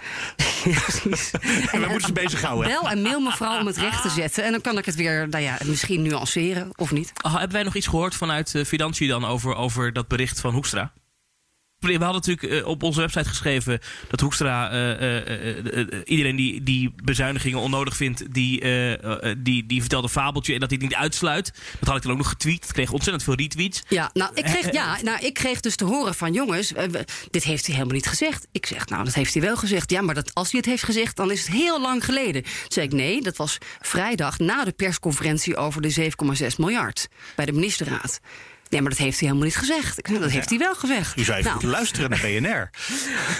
en 1.72 1.80
we 1.80 1.86
moeten 1.88 2.06
ze 2.06 2.12
bezighouden. 2.12 2.68
Bel 2.68 2.90
en 2.90 3.02
mail 3.02 3.20
mevrouw 3.20 3.60
om 3.60 3.66
het 3.66 3.76
recht 3.76 4.02
te 4.02 4.08
zetten. 4.10 4.44
En 4.44 4.52
dan 4.52 4.60
kan 4.60 4.78
ik 4.78 4.84
het 4.84 4.94
weer, 4.94 5.28
nou 5.28 5.42
ja, 5.42 5.58
misschien 5.64 6.02
nuanceren 6.02 6.70
of 6.76 6.90
niet. 6.90 7.12
Oh, 7.22 7.32
hebben 7.32 7.52
wij 7.52 7.62
nog 7.62 7.74
iets 7.76 7.86
gehoord 7.86 8.14
vanuit 8.14 8.54
uh, 8.54 8.64
Financiën 8.64 9.08
dan 9.08 9.24
over, 9.24 9.54
over 9.54 9.92
dat 9.92 10.08
bericht 10.08 10.40
van 10.40 10.54
Hoekstra? 10.54 10.92
We 11.78 11.92
hadden 11.92 12.12
natuurlijk 12.12 12.52
uh, 12.52 12.66
op 12.66 12.82
onze 12.82 13.00
website 13.00 13.28
geschreven 13.28 13.80
dat 14.08 14.20
Hoekstra 14.20 14.72
uh, 14.72 16.00
iedereen 16.04 16.36
die, 16.36 16.62
die 16.62 16.94
bezuinigingen 17.04 17.58
onnodig 17.58 17.96
vindt, 17.96 18.34
die, 18.34 18.60
die, 19.38 19.66
die 19.66 19.80
vertelt 19.80 20.02
een 20.02 20.08
fabeltje 20.08 20.54
en 20.54 20.60
dat 20.60 20.70
hij 20.70 20.78
het 20.80 20.88
niet 20.88 20.98
uitsluit. 20.98 21.52
Dat 21.78 21.88
had 21.88 21.96
ik 21.96 22.02
dan 22.02 22.12
ook 22.12 22.18
nog 22.18 22.28
getweet. 22.28 22.60
Dat 22.60 22.72
kreeg 22.72 22.92
ontzettend 22.92 23.24
veel 23.24 23.34
retweets. 23.34 23.82
Ja, 23.88 24.10
nou 24.12 24.30
ik 24.34 24.44
kreeg, 24.44 24.72
ja, 24.72 24.98
nou, 25.02 25.26
ik 25.26 25.34
kreeg 25.34 25.60
dus 25.60 25.76
te 25.76 25.84
horen 25.84 26.14
van 26.14 26.32
jongens, 26.32 26.72
dit 27.30 27.44
heeft 27.44 27.66
hij 27.66 27.74
helemaal 27.74 27.96
niet 27.96 28.06
gezegd. 28.06 28.46
Ik 28.52 28.66
zeg, 28.66 28.88
nou 28.88 29.04
dat 29.04 29.14
heeft 29.14 29.32
hij 29.32 29.42
wel 29.42 29.56
gezegd. 29.56 29.90
Ja, 29.90 30.00
maar 30.00 30.14
dat, 30.14 30.34
als 30.34 30.50
hij 30.50 30.60
het 30.60 30.68
heeft 30.68 30.84
gezegd, 30.84 31.16
dan 31.16 31.30
is 31.30 31.46
het 31.46 31.56
heel 31.56 31.80
lang 31.80 32.04
geleden. 32.04 32.42
Toen 32.42 32.52
zei 32.68 32.86
ik, 32.86 32.92
nee, 32.92 33.22
dat 33.22 33.36
was 33.36 33.58
vrijdag 33.80 34.38
na 34.38 34.64
de 34.64 34.72
persconferentie 34.72 35.56
over 35.56 35.82
de 35.82 36.10
7,6 36.40 36.46
miljard 36.56 37.08
bij 37.34 37.44
de 37.44 37.52
ministerraad. 37.52 38.20
Nee, 38.76 38.84
maar 38.84 38.94
dat 38.96 39.06
heeft 39.06 39.20
hij 39.20 39.28
helemaal 39.28 39.48
niet 39.48 39.58
gezegd. 39.58 39.98
Ik, 39.98 40.20
dat 40.20 40.30
heeft 40.30 40.48
hij 40.48 40.58
wel 40.58 40.74
gezegd. 40.74 41.16
U 41.16 41.20
even 41.20 41.42
nou. 41.42 41.66
luisteren 41.66 42.10
naar 42.10 42.20
BNR. 42.20 42.70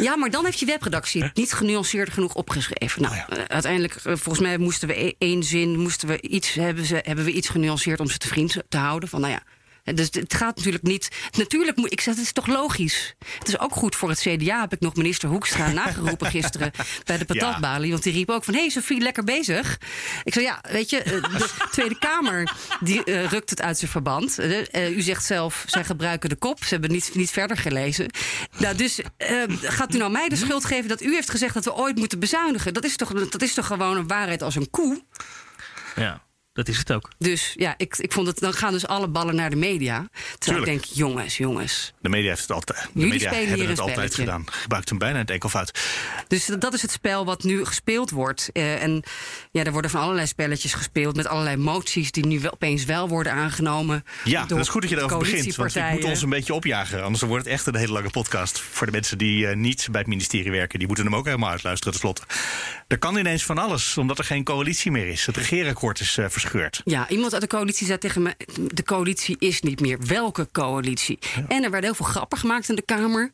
Ja, 0.07 0.16
maar 0.16 0.30
dan 0.30 0.45
heeft 0.45 0.61
je 0.61 0.66
webredactie 0.66 1.22
het 1.22 1.37
niet 1.37 1.53
genuanceerd 1.53 2.12
genoeg 2.12 2.34
opgeschreven. 2.34 3.03
Nou, 3.03 3.14
ja. 3.14 3.26
uh, 3.32 3.45
uiteindelijk, 3.45 3.95
uh, 3.95 4.01
volgens 4.03 4.39
mij 4.39 4.59
moesten 4.59 4.89
we 4.89 5.14
één 5.18 5.43
zin, 5.43 5.78
moesten 5.78 6.09
we 6.09 6.20
iets, 6.20 6.55
hebben, 6.55 6.84
ze, 6.84 7.01
hebben 7.03 7.24
we 7.24 7.32
iets 7.32 7.49
genuanceerd 7.49 8.01
om 8.01 8.09
ze 8.09 8.18
te 8.18 8.28
vriend 8.28 8.57
te 8.68 8.76
houden. 8.76 9.09
Van 9.09 9.20
nou 9.20 9.32
ja. 9.32 9.43
Dus 9.95 10.09
het 10.11 10.34
gaat 10.34 10.57
natuurlijk 10.57 10.84
niet. 10.84 11.09
Natuurlijk 11.37 11.76
moet 11.76 11.93
ik 11.93 12.01
zeg, 12.01 12.14
het 12.14 12.24
is 12.24 12.32
toch 12.32 12.47
logisch. 12.47 13.14
Het 13.39 13.49
is 13.49 13.59
ook 13.59 13.72
goed 13.72 13.97
voor 13.97 14.09
het 14.09 14.20
CDA. 14.20 14.61
Heb 14.61 14.72
ik 14.72 14.80
nog 14.80 14.95
minister 14.95 15.28
Hoekstra 15.28 15.72
nageroepen 15.82 16.30
gisteren 16.30 16.70
bij 17.05 17.18
de 17.18 17.24
patatbalie. 17.24 17.91
Want 17.91 18.03
die 18.03 18.12
riep 18.12 18.30
ook 18.30 18.45
van: 18.45 18.55
hé, 18.55 18.61
hey, 18.61 18.68
Sophie, 18.68 19.01
lekker 19.01 19.24
bezig. 19.24 19.78
Ik 20.24 20.32
zei: 20.32 20.45
ja, 20.45 20.61
weet 20.70 20.91
je, 20.91 21.03
de 21.05 21.49
Tweede 21.70 21.99
Kamer 21.99 22.53
die 22.80 23.03
uh, 23.05 23.24
rukt 23.24 23.51
het 23.51 23.62
uit 23.62 23.78
zijn 23.78 23.91
verband. 23.91 24.41
Uh, 24.41 24.97
u 24.97 25.01
zegt 25.01 25.24
zelf, 25.24 25.64
zij 25.66 25.84
gebruiken 25.84 26.28
de 26.28 26.37
kop. 26.37 26.64
Ze 26.64 26.68
hebben 26.68 26.91
niet, 26.91 27.11
niet 27.14 27.30
verder 27.30 27.57
gelezen. 27.57 28.11
Nou, 28.59 28.76
dus 28.76 28.99
uh, 28.99 29.43
gaat 29.49 29.95
u 29.95 29.99
nou 29.99 30.11
mij 30.11 30.28
de 30.28 30.37
schuld 30.37 30.64
geven 30.64 30.89
dat 30.89 31.03
u 31.03 31.14
heeft 31.14 31.30
gezegd 31.30 31.55
dat 31.55 31.64
we 31.64 31.74
ooit 31.74 31.97
moeten 31.97 32.18
bezuinigen? 32.18 32.74
Dat 32.74 32.84
is 32.84 32.97
toch, 32.97 33.12
dat 33.12 33.43
is 33.43 33.55
toch 33.55 33.66
gewoon 33.66 33.97
een 33.97 34.09
waarheid 34.09 34.43
als 34.43 34.55
een 34.55 34.70
koe? 34.70 35.03
Ja. 35.97 36.26
Dat 36.57 36.68
is 36.68 36.78
het 36.78 36.92
ook. 36.92 37.11
Dus 37.18 37.52
ja, 37.57 37.74
ik, 37.76 37.96
ik 37.96 38.12
vond 38.12 38.26
het, 38.26 38.38
dan 38.38 38.52
gaan 38.52 38.72
dus 38.72 38.86
alle 38.86 39.09
ballen 39.09 39.34
naar 39.34 39.50
de 39.50 39.57
media. 39.57 40.09
Terwijl 40.38 40.64
ik 40.64 40.70
denk, 40.70 40.84
jongens, 40.84 41.36
jongens. 41.36 41.92
De 42.00 42.09
media 42.09 42.28
heeft 42.28 42.40
het 42.40 42.50
altijd, 42.50 42.78
de 42.78 43.00
Jullie 43.00 43.12
media 43.12 43.32
hebben 43.32 43.68
het 43.68 43.80
altijd 43.80 44.14
gedaan. 44.14 44.44
Gebruikt 44.50 44.88
hem 44.88 44.98
bijna 44.98 45.18
het 45.18 45.30
enkelvoud. 45.30 45.78
Dus 46.28 46.46
dat 46.59 46.74
is 46.74 46.82
het 46.82 46.90
spel 46.90 47.24
wat 47.24 47.42
nu 47.42 47.64
gespeeld 47.64 48.11
wordt. 48.11 48.50
Uh, 48.52 48.82
en 48.82 49.02
ja, 49.50 49.64
er 49.64 49.72
worden 49.72 49.90
van 49.90 50.00
allerlei 50.00 50.26
spelletjes 50.26 50.74
gespeeld 50.74 51.16
met 51.16 51.26
allerlei 51.26 51.57
moties 51.57 52.11
die 52.11 52.26
nu 52.26 52.40
wel, 52.40 52.52
opeens 52.52 52.84
wel 52.84 53.09
worden 53.09 53.32
aangenomen. 53.32 54.04
Ja, 54.24 54.44
dat 54.44 54.59
is 54.59 54.68
goed 54.68 54.80
dat 54.80 54.90
je 54.90 54.96
erover 54.96 55.18
begint. 55.18 55.57
Want 55.57 55.76
ik 55.76 55.90
moet 55.90 56.04
ons 56.04 56.22
een 56.22 56.28
beetje 56.28 56.54
opjagen. 56.54 57.02
Anders 57.02 57.22
wordt 57.22 57.44
het 57.44 57.52
echt 57.52 57.66
een 57.66 57.76
hele 57.76 57.92
lange 57.92 58.11
podcast. 58.11 58.61
Voor 58.61 58.86
de 58.86 58.92
mensen 58.92 59.18
die 59.18 59.46
uh, 59.46 59.57
niet 59.57 59.88
bij 59.90 60.00
het 60.00 60.09
ministerie 60.09 60.50
werken, 60.50 60.78
die 60.78 60.86
moeten 60.86 61.07
hem 61.07 61.14
ook 61.14 61.24
helemaal 61.24 61.50
uitluisteren 61.50 61.92
tenslotte. 61.92 62.22
Er 62.88 62.98
kan 62.98 63.16
ineens 63.16 63.44
van 63.44 63.59
alles, 63.59 63.98
omdat 63.98 64.18
er 64.18 64.24
geen 64.24 64.44
coalitie 64.44 64.90
meer 64.90 65.09
is. 65.09 65.26
Het 65.26 65.36
regeerakkoord 65.36 66.00
is 66.00 66.16
uh, 66.16 66.26
Ja, 66.84 67.09
iemand 67.09 67.32
uit 67.32 67.42
de 67.42 67.49
coalitie 67.49 67.86
zei 67.86 67.99
tegen 67.99 68.22
me: 68.22 68.34
de 68.74 68.82
coalitie 68.82 69.36
is 69.38 69.61
niet 69.61 69.80
meer. 69.80 69.99
Welke 70.07 70.49
coalitie? 70.53 71.18
Ja. 71.20 71.44
En 71.49 71.64
er 71.64 71.70
werden 71.70 71.90
heel 71.90 71.94
veel 71.94 72.07
grappen 72.07 72.38
gemaakt 72.38 72.68
in 72.68 72.76
de 72.76 72.82
Kamer 72.82 73.30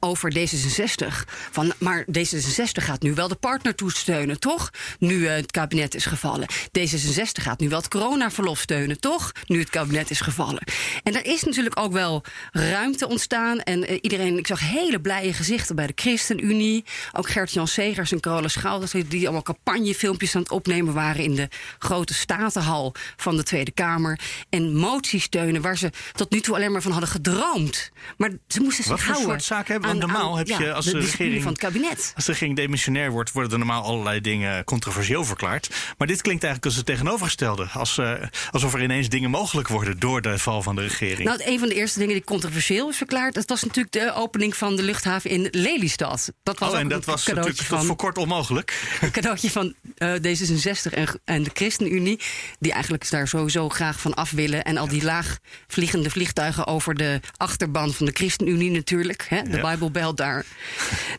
over 0.00 0.32
D66. 0.32 1.06
Van, 1.50 1.72
maar 1.78 2.04
D66 2.18 2.82
gaat 2.82 3.02
nu 3.02 3.14
wel 3.14 3.28
de 3.28 3.34
partner 3.34 3.74
toesteunen, 3.74 4.40
toch? 4.40 4.70
Nu 4.98 5.16
uh, 5.16 5.30
het 5.30 5.50
kabinet 5.50 5.94
is 5.94 6.04
gevallen. 6.04 6.48
D66 6.78 7.42
gaat 7.42 7.60
nu 7.60 7.68
wel 7.68 7.78
het 7.78 7.88
coronaverlof 7.88 8.58
steunen, 8.58 9.00
toch? 9.00 9.32
Nu 9.46 9.58
het 9.58 9.70
kabinet 9.70 10.10
is 10.10 10.20
gevallen. 10.20 10.62
En 11.02 11.14
er 11.14 11.26
is 11.26 11.42
natuurlijk 11.42 11.78
ook 11.78 11.92
wel 11.92 12.24
ruimte 12.52 13.08
ontstaan. 13.08 13.60
En 13.60 13.92
uh, 13.92 13.98
iedereen, 14.00 14.38
ik 14.38 14.46
zag 14.46 14.60
hele 14.60 15.00
blije 15.00 15.32
gezichten 15.32 15.76
bij 15.76 15.86
de 15.86 15.92
ChristenUnie. 15.96 16.84
Ook 17.12 17.30
Gert-Jan 17.30 17.68
Segers 17.68 18.12
en 18.12 18.20
Carola 18.20 18.48
Schouders... 18.48 18.92
die 19.08 19.22
allemaal 19.22 19.42
campagnefilmpjes 19.42 20.34
aan 20.34 20.42
het 20.42 20.50
opnemen 20.50 20.94
waren... 20.94 21.24
in 21.24 21.34
de 21.34 21.48
grote 21.78 22.14
statenhal 22.14 22.94
van 23.16 23.36
de 23.36 23.42
Tweede 23.42 23.70
Kamer. 23.70 24.20
En 24.48 24.76
moties 24.76 25.22
steunen 25.22 25.62
waar 25.62 25.78
ze 25.78 25.90
tot 26.12 26.30
nu 26.30 26.40
toe 26.40 26.54
alleen 26.54 26.72
maar 26.72 26.82
van 26.82 26.92
hadden 26.92 27.10
gedroomd. 27.10 27.90
Maar 28.16 28.30
ze 28.48 28.60
moesten 28.60 28.84
zich 28.84 29.06
houden. 29.06 29.40
Hebben? 29.48 29.88
Want 29.88 30.00
normaal 30.00 30.30
aan, 30.30 30.38
heb 30.38 30.46
je 30.46 30.72
als 30.72 30.84
de, 30.84 30.92
de, 30.92 30.98
regering 30.98 31.42
van 31.42 31.52
het 31.52 31.60
kabinet. 31.60 32.12
Als 32.14 32.24
de 32.24 32.32
regering 32.32 32.56
demissionair 32.56 33.10
wordt, 33.10 33.32
worden 33.32 33.52
er 33.52 33.58
normaal 33.58 33.82
allerlei 33.82 34.20
dingen 34.20 34.64
controversieel 34.64 35.24
verklaard. 35.24 35.68
Maar 35.98 36.06
dit 36.06 36.22
klinkt 36.22 36.44
eigenlijk 36.44 36.64
als 36.64 36.76
het 36.76 36.86
tegenovergestelde. 36.86 37.66
Als, 37.72 37.96
uh, 37.98 38.12
alsof 38.50 38.74
er 38.74 38.82
ineens 38.82 39.08
dingen 39.08 39.30
mogelijk 39.30 39.68
worden 39.68 39.98
door 39.98 40.22
de 40.22 40.38
val 40.38 40.62
van 40.62 40.76
de 40.76 40.82
regering. 40.82 41.28
Nou, 41.28 41.40
een 41.44 41.58
van 41.58 41.68
de 41.68 41.74
eerste 41.74 41.98
dingen 41.98 42.14
die 42.14 42.24
controversieel 42.24 42.88
is 42.88 42.96
verklaard, 42.96 43.34
dat 43.34 43.48
was 43.48 43.62
natuurlijk 43.62 43.92
de 43.92 44.12
opening 44.14 44.56
van 44.56 44.76
de 44.76 44.82
luchthaven 44.82 45.30
in 45.30 45.48
Lelystad. 45.50 46.32
Dat 46.42 46.58
was 46.58 46.72
oh, 46.72 46.78
en 46.78 46.88
dat 46.88 47.04
was 47.04 47.26
natuurlijk 47.26 47.56
van, 47.56 47.84
voor 47.84 47.96
kort 47.96 48.18
onmogelijk. 48.18 48.96
Een 49.00 49.10
cadeautje 49.10 49.50
van 49.50 49.74
uh, 49.98 50.14
D66 50.14 50.92
en, 50.92 51.20
en 51.24 51.42
de 51.42 51.50
ChristenUnie, 51.52 52.20
die 52.58 52.72
eigenlijk 52.72 53.10
daar 53.10 53.28
sowieso 53.28 53.68
graag 53.68 54.00
van 54.00 54.14
af 54.14 54.30
willen. 54.30 54.64
En 54.64 54.76
al 54.76 54.88
die 54.88 55.02
laagvliegende 55.02 56.10
vliegtuigen 56.10 56.66
over 56.66 56.94
de 56.94 57.20
achterban 57.36 57.92
van 57.92 58.06
de 58.06 58.12
ChristenUnie 58.12 58.70
natuurlijk. 58.70 59.26
Hè, 59.28 59.37
de 59.44 59.56
ja. 59.56 59.60
Bijbelbelt 59.60 60.16
daar. 60.16 60.44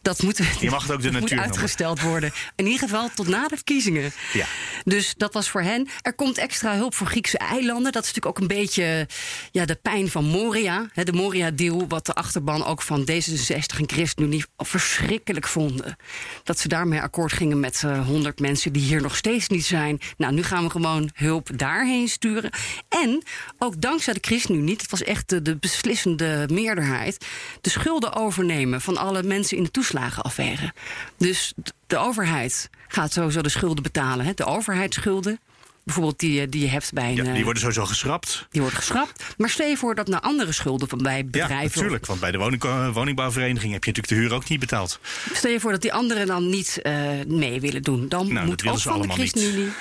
Dat 0.02 0.22
moet, 0.22 0.38
Je 0.60 0.70
mag 0.70 0.82
het 0.82 0.92
ook 0.92 1.02
de 1.02 1.12
moet 1.12 1.20
natuur 1.20 1.40
uitgesteld 1.40 1.96
noemen. 1.96 2.12
worden. 2.12 2.32
In 2.56 2.66
ieder 2.66 2.80
geval 2.80 3.10
tot 3.16 3.28
na 3.28 3.48
de 3.48 3.56
verkiezingen. 3.56 4.12
Ja. 4.34 4.46
Dus 4.84 5.14
dat 5.18 5.34
was 5.34 5.50
voor 5.50 5.62
hen. 5.62 5.88
Er 6.02 6.14
komt 6.14 6.38
extra 6.38 6.76
hulp 6.76 6.96
voor 6.96 7.08
Griekse 7.08 7.38
eilanden. 7.38 7.92
Dat 7.92 8.04
is 8.04 8.14
natuurlijk 8.14 8.38
ook 8.38 8.42
een 8.42 8.58
beetje 8.58 9.08
ja, 9.52 9.66
de 9.66 9.76
pijn 9.76 10.10
van 10.10 10.26
Moria. 10.26 10.90
Hè, 10.94 11.04
de 11.04 11.14
Moria-deal, 11.14 11.88
wat 11.88 12.06
de 12.06 12.14
achterban 12.14 12.66
ook 12.66 12.82
van 12.82 13.02
D66 13.02 13.78
en 13.78 13.88
ChristenUnie 13.88 14.46
verschrikkelijk 14.58 15.48
vonden. 15.48 15.96
Dat 16.44 16.60
ze 16.60 16.68
daarmee 16.68 17.02
akkoord 17.02 17.34
gingen 17.34 17.60
met 17.60 17.82
uh, 17.86 18.06
100 18.06 18.40
mensen 18.40 18.74
die 18.74 18.82
hier 18.82 19.02
nog 19.02 19.16
steeds 19.16 19.48
niet 19.48 19.66
zijn. 19.66 20.00
Nou, 20.18 20.34
nu 20.34 20.44
gaan 20.44 20.64
we 20.64 20.70
gewoon 20.70 21.10
hulp 21.14 21.50
daarheen 21.56 22.08
sturen. 22.08 22.52
En 22.90 23.24
ook 23.58 23.82
dankzij 23.82 24.14
de 24.14 24.20
ChristenUnie, 24.22 24.78
dat 24.78 24.90
was 24.90 25.04
echt 25.04 25.30
de, 25.30 25.42
de 25.42 25.58
beslissende 25.58 26.48
meerderheid, 26.52 27.26
de 27.62 27.70
schulden 27.70 28.09
overnemen 28.16 28.82
van 28.82 28.97
alle 28.97 29.24
mensen 29.24 29.57
in 29.57 29.64
de 29.64 29.72
toeslagenaffaire. 29.72 30.74
Dus 31.18 31.53
de 31.88 31.97
overheid 31.97 32.70
gaat 32.88 33.14
sowieso 33.14 33.41
de 33.41 33.49
schulden 33.49 33.84
betalen. 33.84 34.26
Hè? 34.26 34.34
De 34.34 34.45
overheidsschulden. 34.45 35.39
Bijvoorbeeld 35.84 36.20
die, 36.20 36.49
die 36.49 36.62
je 36.62 36.68
hebt 36.68 36.93
bij 36.93 37.10
een... 37.10 37.26
Ja, 37.26 37.34
die 37.34 37.43
worden 37.43 37.62
sowieso 37.62 37.86
geschrapt. 37.86 38.47
Die 38.51 38.62
worden 38.62 38.80
geschrapt. 38.80 39.24
Maar 39.38 39.49
stel 39.49 39.68
je 39.68 39.78
voor 39.78 39.95
dat 39.95 40.07
naar 40.07 40.20
andere 40.20 40.51
schulden 40.51 40.89
van 40.89 40.97
bij 40.97 41.26
bedrijven... 41.26 41.57
Ja, 41.57 41.68
natuurlijk. 41.68 42.05
Want 42.05 42.20
bij 42.20 42.32
de 42.32 42.38
woning, 42.38 42.64
woningbouwvereniging 42.93 43.74
heb 43.74 43.84
je 43.84 43.91
natuurlijk 43.91 44.07
de 44.07 44.16
huur 44.16 44.34
ook 44.34 44.49
niet 44.49 44.60
betaald. 44.60 44.99
Stel 45.34 45.51
je 45.51 45.60
voor 45.60 45.72
dat 45.72 45.82
die 45.82 45.93
anderen 45.93 46.28
dan 46.28 46.49
niet 46.49 46.80
uh, 46.84 47.10
mee 47.28 47.62
willen 47.62 47.82
doen. 47.82 48.10
Dan 48.10 48.34
nou, 48.34 48.45
moet 48.45 48.68
ook 48.68 48.80
van 48.80 49.01
de 49.01 49.10
ChristenUnie 49.10 49.72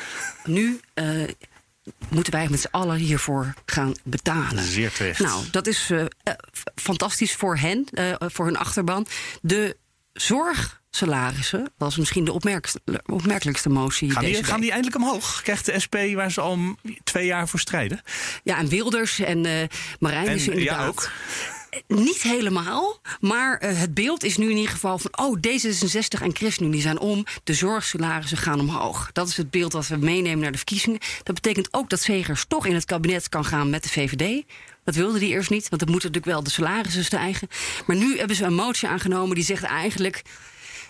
nu... 0.45 0.81
Uh, 0.95 1.05
moeten 2.09 2.33
wij 2.33 2.49
met 2.51 2.61
z'n 2.61 2.69
allen 2.71 2.97
hiervoor 2.97 3.55
gaan 3.67 3.95
betalen. 4.05 4.63
Zeer 4.63 4.93
terecht. 4.93 5.21
Nou, 5.21 5.45
dat 5.51 5.67
is 5.67 5.91
uh, 5.91 6.05
fantastisch 6.75 7.35
voor 7.35 7.57
hen, 7.57 7.89
voor 8.19 8.45
hun 8.45 8.57
achterban. 8.57 9.07
De 9.43 9.77
zorg 10.13 10.79
salarissen. 10.91 11.73
Dat 11.79 11.91
is 11.91 11.97
misschien 11.97 12.25
de 12.25 12.33
opmerkelijkste 13.07 13.69
motie. 13.69 14.11
Gaan 14.11 14.25
die, 14.25 14.33
deze 14.33 14.45
gaan 14.45 14.61
die 14.61 14.71
eindelijk 14.71 14.97
omhoog? 14.97 15.43
Krijgt 15.43 15.67
de 15.67 15.81
SP 15.85 15.97
waar 16.15 16.33
ze 16.33 16.41
al 16.41 16.77
twee 17.05 17.27
jaar 17.27 17.49
voor 17.49 17.61
strijden? 17.61 18.03
Ja, 18.43 18.59
en 18.59 18.69
Wilders 18.69 19.19
en 19.19 19.45
uh, 19.45 19.63
Marijn 19.99 20.27
en, 20.27 20.35
is 20.35 20.49
inderdaad. 20.49 20.81
Ja, 20.81 20.87
ook. 20.87 21.11
Niet 21.87 22.23
helemaal, 22.23 23.01
maar 23.21 23.59
eh, 23.59 23.79
het 23.79 23.95
beeld 23.95 24.25
is 24.25 24.37
nu 24.37 24.51
in 24.51 24.57
ieder 24.57 24.71
geval 24.71 24.99
van... 24.99 25.19
oh, 25.19 25.37
D66 25.37 26.23
en 26.23 26.37
ChristenUnie 26.37 26.81
zijn 26.81 26.99
om, 26.99 27.25
de 27.45 27.55
zorgsalarissen 27.55 28.39
gaan 28.39 28.61
omhoog. 28.61 29.11
Dat 29.13 29.29
is 29.29 29.37
het 29.37 29.51
beeld 29.51 29.73
dat 29.73 29.87
we 29.87 29.97
meenemen 29.97 30.39
naar 30.39 30.51
de 30.53 30.57
verkiezingen. 30.57 31.01
Dat 31.23 31.35
betekent 31.35 31.69
ook 31.71 31.91
dat 31.91 32.01
Segers 32.01 32.45
toch 32.49 32.67
in 32.67 32.75
het 32.75 32.85
kabinet 32.85 33.29
kan 33.29 33.45
gaan 33.45 33.71
met 33.71 33.83
de 33.83 33.89
VVD. 33.89 34.45
Dat 34.85 34.95
wilde 34.95 35.19
die 35.19 35.29
eerst 35.29 35.51
niet, 35.51 35.69
want 35.69 35.83
dan 35.83 35.91
moeten 35.91 36.09
natuurlijk 36.09 36.35
wel 36.35 36.45
de 36.45 36.51
salarissen 36.51 37.05
stijgen. 37.05 37.49
Maar 37.87 37.97
nu 37.97 38.19
hebben 38.19 38.37
ze 38.37 38.45
een 38.45 38.55
motie 38.55 38.89
aangenomen 38.89 39.35
die 39.35 39.45
zegt 39.45 39.63
eigenlijk... 39.63 40.23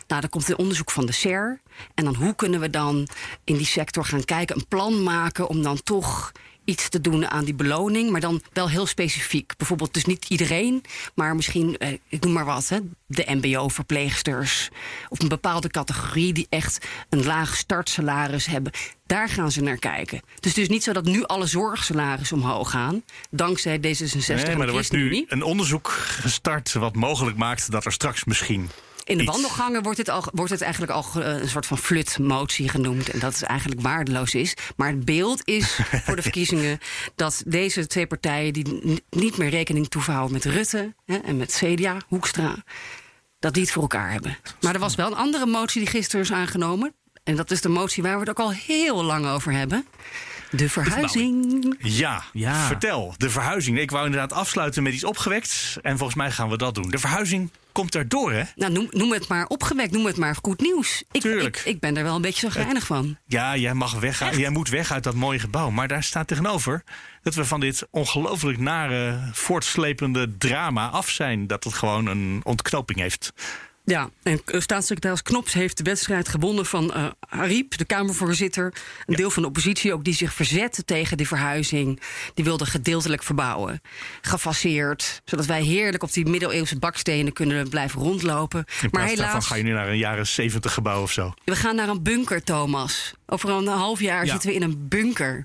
Nou, 0.06 0.20
dan 0.20 0.30
komt 0.30 0.48
een 0.48 0.58
onderzoek 0.58 0.90
van 0.90 1.06
de 1.06 1.12
SER. 1.12 1.60
En 1.94 2.04
dan 2.04 2.14
hoe 2.14 2.34
kunnen 2.34 2.60
we 2.60 2.70
dan 2.70 3.08
in 3.44 3.56
die 3.56 3.66
sector 3.66 4.04
gaan 4.04 4.24
kijken, 4.24 4.56
een 4.56 4.68
plan 4.68 5.02
maken 5.02 5.48
om 5.48 5.62
dan 5.62 5.82
toch 5.82 6.32
iets 6.68 6.88
te 6.88 7.00
doen 7.00 7.26
aan 7.26 7.44
die 7.44 7.54
beloning, 7.54 8.10
maar 8.10 8.20
dan 8.20 8.42
wel 8.52 8.68
heel 8.68 8.86
specifiek. 8.86 9.52
Bijvoorbeeld 9.56 9.94
dus 9.94 10.04
niet 10.04 10.24
iedereen, 10.28 10.84
maar 11.14 11.36
misschien, 11.36 11.76
eh, 11.78 11.92
ik 12.08 12.24
noem 12.24 12.32
maar 12.32 12.44
wat, 12.44 12.68
hè, 12.68 12.78
de 13.06 13.24
mbo-verpleegsters... 13.28 14.68
of 15.08 15.20
een 15.20 15.28
bepaalde 15.28 15.68
categorie 15.68 16.32
die 16.32 16.46
echt 16.48 16.86
een 17.08 17.24
laag 17.24 17.56
startsalaris 17.56 18.46
hebben. 18.46 18.72
Daar 19.06 19.28
gaan 19.28 19.52
ze 19.52 19.62
naar 19.62 19.78
kijken. 19.78 20.20
Dus 20.40 20.50
het 20.50 20.60
is 20.60 20.68
niet 20.68 20.82
zo 20.82 20.92
dat 20.92 21.04
nu 21.04 21.24
alle 21.24 21.46
zorgsalarissen 21.46 22.36
omhoog 22.36 22.70
gaan... 22.70 23.02
dankzij 23.30 23.78
D66 23.78 24.26
Nee, 24.26 24.56
maar 24.56 24.66
er 24.66 24.72
wordt 24.72 24.92
nu 24.92 25.24
een 25.28 25.42
onderzoek 25.42 25.88
gestart 26.20 26.72
wat 26.72 26.94
mogelijk 26.94 27.36
maakt 27.36 27.70
dat 27.70 27.84
er 27.84 27.92
straks 27.92 28.24
misschien. 28.24 28.70
In 29.08 29.16
de 29.16 29.22
iets- 29.22 29.32
wandelgangen 29.32 29.82
wordt 29.82 29.98
het, 29.98 30.08
al, 30.08 30.24
wordt 30.32 30.50
het 30.50 30.60
eigenlijk 30.60 30.92
al 30.92 31.04
een 31.14 31.48
soort 31.48 31.66
van 31.66 31.78
flutmotie 31.78 32.68
genoemd. 32.68 33.10
En 33.10 33.18
dat 33.18 33.34
het 33.34 33.42
eigenlijk 33.42 33.80
waardeloos 33.80 34.34
is. 34.34 34.54
Maar 34.76 34.88
het 34.88 35.04
beeld 35.04 35.40
is 35.44 35.78
voor 36.04 36.16
de 36.16 36.22
verkiezingen 36.30 36.78
dat 37.14 37.42
deze 37.46 37.86
twee 37.86 38.06
partijen... 38.06 38.52
die 38.52 39.02
niet 39.10 39.36
meer 39.36 39.48
rekening 39.48 39.88
toeverhouden 39.88 40.32
met 40.32 40.44
Rutte 40.44 40.94
hè, 41.06 41.16
en 41.16 41.36
met 41.36 41.62
CDA, 41.62 41.96
Hoekstra... 42.06 42.54
dat 43.38 43.54
die 43.54 43.62
het 43.62 43.72
voor 43.72 43.82
elkaar 43.82 44.10
hebben. 44.10 44.36
Maar 44.60 44.74
er 44.74 44.80
was 44.80 44.94
wel 44.94 45.06
een 45.06 45.16
andere 45.16 45.46
motie 45.46 45.80
die 45.80 45.90
gisteren 45.90 46.24
is 46.24 46.32
aangenomen. 46.32 46.94
En 47.24 47.36
dat 47.36 47.50
is 47.50 47.60
de 47.60 47.68
motie 47.68 48.02
waar 48.02 48.14
we 48.14 48.20
het 48.20 48.30
ook 48.30 48.38
al 48.38 48.52
heel 48.52 49.04
lang 49.04 49.26
over 49.26 49.52
hebben. 49.52 49.86
De 50.50 50.68
verhuizing. 50.68 51.76
Ja, 51.78 52.22
vertel. 52.66 53.14
De 53.16 53.30
verhuizing. 53.30 53.78
Ik 53.78 53.90
wou 53.90 54.04
inderdaad 54.04 54.32
afsluiten 54.32 54.82
met 54.82 54.92
iets 54.92 55.04
opgewekts. 55.04 55.78
En 55.82 55.96
volgens 55.96 56.18
mij 56.18 56.30
gaan 56.30 56.48
we 56.48 56.56
dat 56.56 56.74
doen. 56.74 56.90
De 56.90 56.98
verhuizing 56.98 57.50
komt 57.78 57.94
erdoor, 57.94 58.32
hè? 58.32 58.42
Nou, 58.54 58.72
noem, 58.72 58.86
noem 58.90 59.12
het 59.12 59.28
maar 59.28 59.46
opgewekt, 59.46 59.92
noem 59.92 60.06
het 60.06 60.16
maar 60.16 60.36
goed 60.42 60.60
nieuws. 60.60 61.02
Ik, 61.10 61.20
Tuurlijk. 61.20 61.56
ik, 61.56 61.64
ik 61.64 61.80
ben 61.80 61.96
er 61.96 62.02
wel 62.02 62.14
een 62.14 62.22
beetje 62.22 62.50
zo 62.50 62.60
geinig 62.60 62.86
van. 62.86 63.16
Ja, 63.26 63.56
jij 63.56 63.74
mag 63.74 63.92
weg. 64.00 64.36
Jij 64.36 64.50
moet 64.50 64.68
weg 64.68 64.92
uit 64.92 65.04
dat 65.04 65.14
mooie 65.14 65.38
gebouw. 65.38 65.70
Maar 65.70 65.88
daar 65.88 66.02
staat 66.02 66.26
tegenover 66.26 66.82
dat 67.22 67.34
we 67.34 67.44
van 67.44 67.60
dit 67.60 67.86
ongelooflijk 67.90 68.58
nare, 68.58 69.28
voortslepende 69.32 70.36
drama 70.38 70.88
af 70.88 71.08
zijn. 71.08 71.46
Dat 71.46 71.64
het 71.64 71.74
gewoon 71.74 72.06
een 72.06 72.40
ontknoping 72.44 72.98
heeft. 72.98 73.32
Ja, 73.90 74.10
en 74.22 74.40
staatssecretaris 74.44 75.22
Knops 75.22 75.52
heeft 75.52 75.76
de 75.76 75.82
wedstrijd 75.82 76.28
gewonnen 76.28 76.66
van 76.66 76.92
eh 76.94 77.06
Ariep, 77.28 77.76
de 77.78 77.84
Kamervoorzitter. 77.84 78.72
Een 79.06 79.14
deel 79.16 79.30
van 79.30 79.42
de 79.42 79.48
oppositie 79.48 79.92
ook 79.92 80.04
die 80.04 80.14
zich 80.14 80.32
verzette 80.32 80.84
tegen 80.84 81.16
die 81.16 81.26
verhuizing. 81.26 82.00
Die 82.34 82.44
wilde 82.44 82.66
gedeeltelijk 82.66 83.22
verbouwen. 83.22 83.80
Gefaseerd, 84.20 85.22
zodat 85.24 85.46
wij 85.46 85.62
heerlijk 85.62 86.02
op 86.02 86.12
die 86.12 86.26
middeleeuwse 86.26 86.78
bakstenen 86.78 87.32
kunnen 87.32 87.68
blijven 87.68 88.00
rondlopen. 88.00 88.58
In 88.58 88.64
Maar 88.80 88.90
plaats 88.90 89.06
daarvan 89.08 89.26
helaas, 89.26 89.46
ga 89.46 89.54
je 89.54 89.62
nu 89.62 89.72
naar 89.72 89.88
een 89.88 89.98
jaren 89.98 90.26
70 90.26 90.72
gebouw 90.74 91.02
of 91.02 91.12
zo. 91.12 91.34
we 91.44 91.56
gaan 91.56 91.76
naar 91.76 91.88
een 91.88 92.02
bunker, 92.02 92.44
Thomas. 92.44 93.12
Over 93.26 93.50
een 93.50 93.66
half 93.66 94.00
jaar 94.00 94.24
Ja. 94.24 94.30
zitten 94.32 94.48
we 94.50 94.54
in 94.56 94.62
een 94.62 94.88
bunker. 94.88 95.36
De 95.36 95.44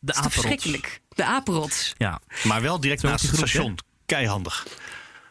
Dat 0.00 0.16
is 0.16 0.22
toch 0.22 0.24
apenrots. 0.32 0.34
verschrikkelijk. 0.62 1.00
De 1.08 1.24
apenrots. 1.24 1.92
Ja. 1.98 2.20
Maar 2.44 2.62
wel 2.62 2.80
direct 2.80 3.02
naast 3.02 3.26
het 3.26 3.36
station. 3.36 3.78
Keihandig. 4.06 4.66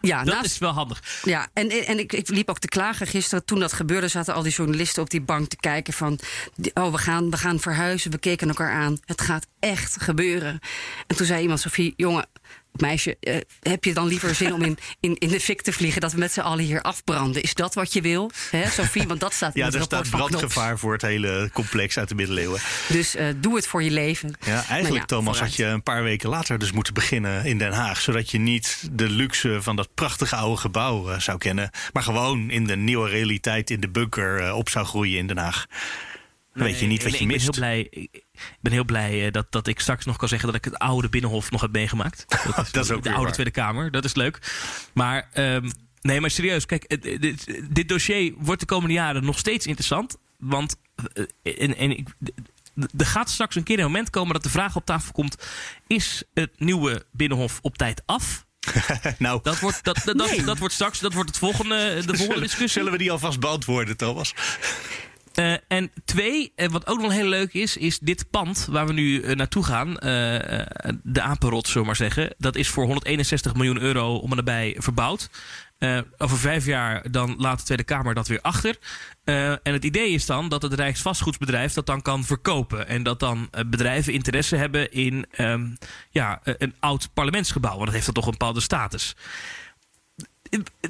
Ja, 0.02 0.24
dat 0.24 0.34
naast- 0.34 0.46
is 0.46 0.58
wel 0.58 0.72
handig. 0.72 1.04
Ja, 1.24 1.48
en, 1.54 1.70
en 1.70 2.00
ik, 2.00 2.14
ik 2.14 2.30
liep 2.30 2.50
ook 2.50 2.60
te 2.60 2.68
klagen 2.68 3.08
gisteren. 3.08 3.46
Toen 3.46 3.60
dat 3.60 3.74
gebeurde, 3.74 4.08
zaten 4.08 4.34
al 4.34 4.44
die 4.44 4.52
journalisten 4.52 5.04
op 5.04 5.10
die 5.10 5.22
bank 5.22 5.50
te 5.50 5.56
kijken 5.56 5.94
van... 5.94 6.20
oh, 6.74 6.92
we 6.92 6.98
gaan, 6.98 7.30
we 7.30 7.38
gaan 7.38 7.60
verhuizen, 7.60 8.12
we 8.12 8.18
keken 8.18 8.48
elkaar 8.48 8.72
aan. 8.72 8.98
Het 9.06 9.22
gaat 9.22 9.48
echt 9.60 10.02
gebeuren. 10.02 10.60
En 11.08 11.16
toen 11.16 11.26
zei 11.26 11.42
iemand, 11.42 11.60
Sofie, 11.60 11.94
jongen, 11.96 12.26
meisje... 12.74 13.18
eh, 13.20 13.36
heb 13.60 13.84
je 13.84 13.94
dan 13.94 14.08
liever 14.08 14.36
zin 14.36 14.54
om 14.54 14.62
in, 14.62 14.78
in, 15.00 15.16
in 15.18 15.28
de 15.30 15.40
fik 15.40 15.62
te 15.62 15.72
vliegen... 15.74 16.02
dat 16.02 16.12
we 16.12 16.18
met 16.20 16.32
z'n 16.32 16.40
allen 16.40 16.64
hier 16.64 16.82
afbranden? 16.82 17.42
Is 17.42 17.54
dat 17.54 17.74
wat 17.74 17.94
je 17.94 18.02
wil, 18.02 18.32
hè, 18.52 18.70
Sofie? 18.70 19.08
Want 19.08 19.20
dat 19.20 19.34
staat 19.34 19.56
in 19.56 19.60
Ja, 19.60 19.66
het 19.66 19.74
er 19.74 19.80
rapport 19.80 20.08
staat 20.08 20.20
brandgevaar 20.20 20.80
voor 20.80 20.94
het 20.94 21.02
hele 21.02 21.50
complex 21.54 21.98
uit 21.98 22.10
de 22.10 22.16
middeleeuwen. 22.16 22.60
Dus 22.88 23.16
eh, 23.16 23.28
doe 23.36 23.56
het 23.56 23.68
voor 23.68 23.84
je 23.84 23.92
leven. 23.92 24.36
Ja, 24.46 24.66
eigenlijk, 24.68 25.02
ja, 25.02 25.06
Thomas, 25.06 25.38
vooruit. 25.38 25.58
had 25.58 25.66
je 25.68 25.74
een 25.74 25.84
paar 25.84 26.04
weken 26.04 26.30
later 26.30 26.60
dus 26.60 26.72
moeten 26.72 26.94
beginnen 26.94 27.46
in 27.46 27.58
Den 27.58 27.72
Haag. 27.74 28.02
Zodat 28.02 28.32
je 28.32 28.38
niet 28.38 28.90
de 28.92 29.10
luxe 29.10 29.62
van 29.62 29.76
dat 29.76 29.90
prachtige 29.94 30.36
oude 30.36 30.58
gebouw 30.62 31.10
eh, 31.10 31.20
zou 31.20 31.38
kennen. 31.38 31.70
Maar 31.94 32.04
gewoon 32.04 32.50
in 32.50 32.66
de 32.68 32.76
nieuwe 32.76 33.10
realiteit 33.10 33.70
in 33.70 33.80
de 33.80 33.90
bunker 33.90 34.54
op 34.54 34.70
zou 34.70 34.86
groeien 34.86 35.18
in 35.18 35.28
Den 35.28 35.38
Haag. 35.38 35.66
Dan 36.54 36.64
weet 36.64 36.80
je 36.80 36.86
niet 36.88 37.04
wat 37.04 37.12
Nee, 37.12 37.20
je 37.22 37.28
ik 37.28 37.32
mist. 37.34 37.60
Ben 37.60 37.64
heel 37.64 37.90
blij, 37.90 38.08
ik 38.52 38.58
ben 38.62 38.72
heel 38.72 38.84
blij 38.84 39.26
eh, 39.26 39.32
dat, 39.32 39.52
dat 39.52 39.68
ik 39.68 39.80
straks 39.80 40.06
nog 40.06 40.18
kan 40.18 40.28
zeggen 40.28 40.48
dat 40.48 40.58
ik 40.58 40.66
het 40.66 40.80
oude 40.80 41.10
Binnenhof 41.10 41.52
nog 41.52 41.62
heb 41.62 41.72
meegemaakt. 41.72 42.26
Dat 42.56 42.66
is, 42.66 42.72
Dat 42.72 42.84
is 42.84 42.92
ook 42.92 43.04
de 43.04 43.10
oude 43.10 43.24
waar. 43.24 43.34
Tweede 43.34 43.52
Kamer. 43.52 43.92
Dat 43.92 44.06
is 44.06 44.16
leuk. 44.16 44.40
Maar 44.94 45.30
ehm, 45.34 45.70
nee, 46.02 46.22
maar 46.22 46.32
serieus. 46.32 46.66
Kijk, 46.66 47.02
dit, 47.22 47.62
dit 47.70 47.90
dossier 47.90 48.34
wordt 48.38 48.60
de 48.60 48.66
komende 48.66 48.94
jaren 48.94 49.26
nog 49.26 49.40
steeds 49.40 49.66
interessant. 49.66 50.18
Want 50.38 50.76
eh, 51.14 51.62
en, 51.62 51.78
en 51.78 51.98
ik, 51.98 52.08
er 52.98 53.06
gaat 53.06 53.30
straks 53.30 53.56
een 53.56 53.64
keer 53.64 53.80
een 53.80 53.86
moment 53.86 54.10
komen 54.10 54.34
dat 54.34 54.44
de 54.44 54.50
vraag 54.50 54.76
op 54.76 54.86
tafel 54.86 55.12
komt: 55.12 55.38
is 55.88 56.24
het 56.34 56.52
nieuwe 56.58 57.06
Binnenhof 57.12 57.60
op 57.62 57.78
tijd 57.78 58.02
af? 58.06 58.46
nou, 59.18 59.40
dat 59.44 59.60
wordt, 59.60 59.84
dat, 59.84 60.02
dat, 60.06 60.18
dat, 60.18 60.46
dat 60.46 60.58
wordt 60.58 60.74
straks 60.74 61.00
dat 61.00 61.14
wordt 61.14 61.30
het 61.30 61.38
volgende, 61.38 62.04
de 62.06 62.18
volgende 62.18 62.42
discussie. 62.42 62.68
Zullen 62.68 62.92
we 62.92 62.98
die 62.98 63.12
alvast 63.12 63.40
beantwoorden, 63.40 63.98
Thomas? 63.98 64.34
Eh, 65.34 65.54
en 65.68 65.92
twee, 66.06 66.52
eh, 66.56 66.70
wat 66.70 66.88
ook 66.88 67.02
nog 67.02 67.12
heel 67.12 67.28
leuk 67.28 67.54
is, 67.54 67.78
is 67.78 68.00
dit 68.00 68.30
pand 68.30 68.68
waar 68.70 68.88
we 68.88 68.94
nu 68.94 69.22
eh, 69.22 69.36
naartoe 69.36 69.64
gaan, 69.64 69.94
de 71.04 71.22
Apenrot, 71.22 71.66
zullen 71.66 71.82
we 71.82 71.88
maar 71.88 71.96
zeggen. 71.96 72.34
Dat 72.38 72.56
is 72.56 72.70
voor 72.70 72.86
161 72.86 73.56
miljoen 73.56 73.80
euro 73.80 74.16
om 74.16 74.30
en 74.30 74.36
nabij 74.36 74.76
verbouwd. 74.80 75.30
Over 76.18 76.38
vijf 76.38 76.66
jaar 76.66 77.12
dan 77.12 77.36
laat 77.38 77.58
de 77.58 77.64
Tweede 77.66 77.84
Kamer 77.84 78.14
dat 78.14 78.28
weer 78.28 78.42
achter. 78.42 78.78
En 79.24 79.60
het 79.74 79.86
idee 79.86 80.10
is 80.10 80.26
dan 80.26 80.50
dat 80.50 80.62
het 80.62 80.74
Rijksvastgoedsbedrijf 80.74 81.74
dat 81.74 81.86
dan 81.86 82.02
kan 82.02 82.24
verkopen. 82.24 82.88
En 82.88 83.04
dat 83.04 83.20
dan 83.20 83.50
bedrijven 83.68 84.14
interesse 84.14 84.56
hebben 84.56 84.92
in 84.92 85.26
ehm, 85.32 85.68
ja, 86.10 86.40
een 86.44 86.76
oud 86.80 87.10
parlementsgebouw. 87.14 87.72
Want 87.72 87.86
dat 87.86 87.94
heeft 87.94 88.06
dan 88.06 88.14
toch 88.14 88.26
een 88.26 88.32
bepaalde 88.32 88.62
status 88.62 89.16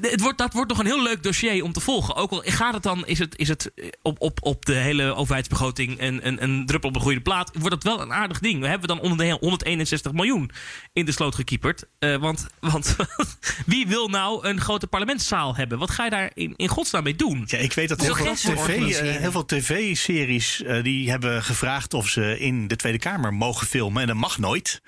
het 0.02 0.22
wordt, 0.22 0.38
dat 0.38 0.54
wordt 0.54 0.70
nog 0.70 0.80
een 0.80 0.86
heel 0.86 1.04
leuk 1.04 1.24
dossier 1.24 1.64
om 1.64 1.74
te 1.74 1.80
volgen. 1.80 2.16
Ook 2.16 2.32
al 2.32 2.42
gaat 2.46 2.74
het 2.74 2.84
dan, 2.84 3.06
is 3.06 3.20
het, 3.20 3.38
is 3.38 3.48
het 3.48 3.72
op, 4.02 4.22
op, 4.22 4.40
op 4.42 4.66
de 4.66 4.74
hele 4.74 5.16
overheidsbegroting 5.16 6.02
een, 6.02 6.28
een, 6.28 6.44
een 6.44 6.66
druppel 6.66 6.90
op 6.90 6.96
de 6.96 7.02
goede 7.02 7.22
plaat. 7.22 7.52
Wordt 7.54 7.76
het 7.76 7.84
wel 7.84 8.02
een 8.02 8.14
aardig 8.14 8.40
ding. 8.40 8.60
We 8.60 8.68
hebben 8.68 8.88
dan 8.88 9.00
onder 9.00 9.18
de 9.18 9.38
161 9.40 10.12
miljoen 10.12 10.52
in 10.94 11.06
de 11.06 11.12
sloot 11.12 11.36
gekieperd. 11.36 11.86
Eh, 12.00 12.16
want, 12.16 12.48
want 12.60 12.96
wie 13.66 13.88
wil 13.88 14.08
nou 14.08 14.48
een 14.48 14.62
grote 14.62 14.88
parlementszaal 14.88 15.56
hebben? 15.56 15.80
Wat 15.80 15.92
ga 15.92 16.04
je 16.04 16.10
daar 16.10 16.32
in, 16.34 16.54
in 16.56 16.68
godsnaam 16.68 17.04
mee 17.04 17.16
doen? 17.16 17.44
Ja, 17.46 17.58
ik 17.58 17.74
weet 17.74 17.90
dat 17.90 18.02
heel 18.02 18.16
veel, 18.16 18.36
TV, 18.36 19.00
eh, 19.00 19.16
heel 19.16 19.32
veel 19.32 19.46
tv-series 19.46 20.64
eh, 20.64 20.84
die 20.84 21.10
hebben 21.10 21.44
gevraagd 21.44 21.94
of 21.94 22.08
ze 22.08 22.40
in 22.40 22.68
de 22.68 22.76
Tweede 22.76 23.00
Kamer 23.00 23.34
mogen 23.34 23.68
filmen. 23.68 24.02
En 24.02 24.08
dat 24.08 24.18
mag 24.18 24.38
nooit. 24.38 24.82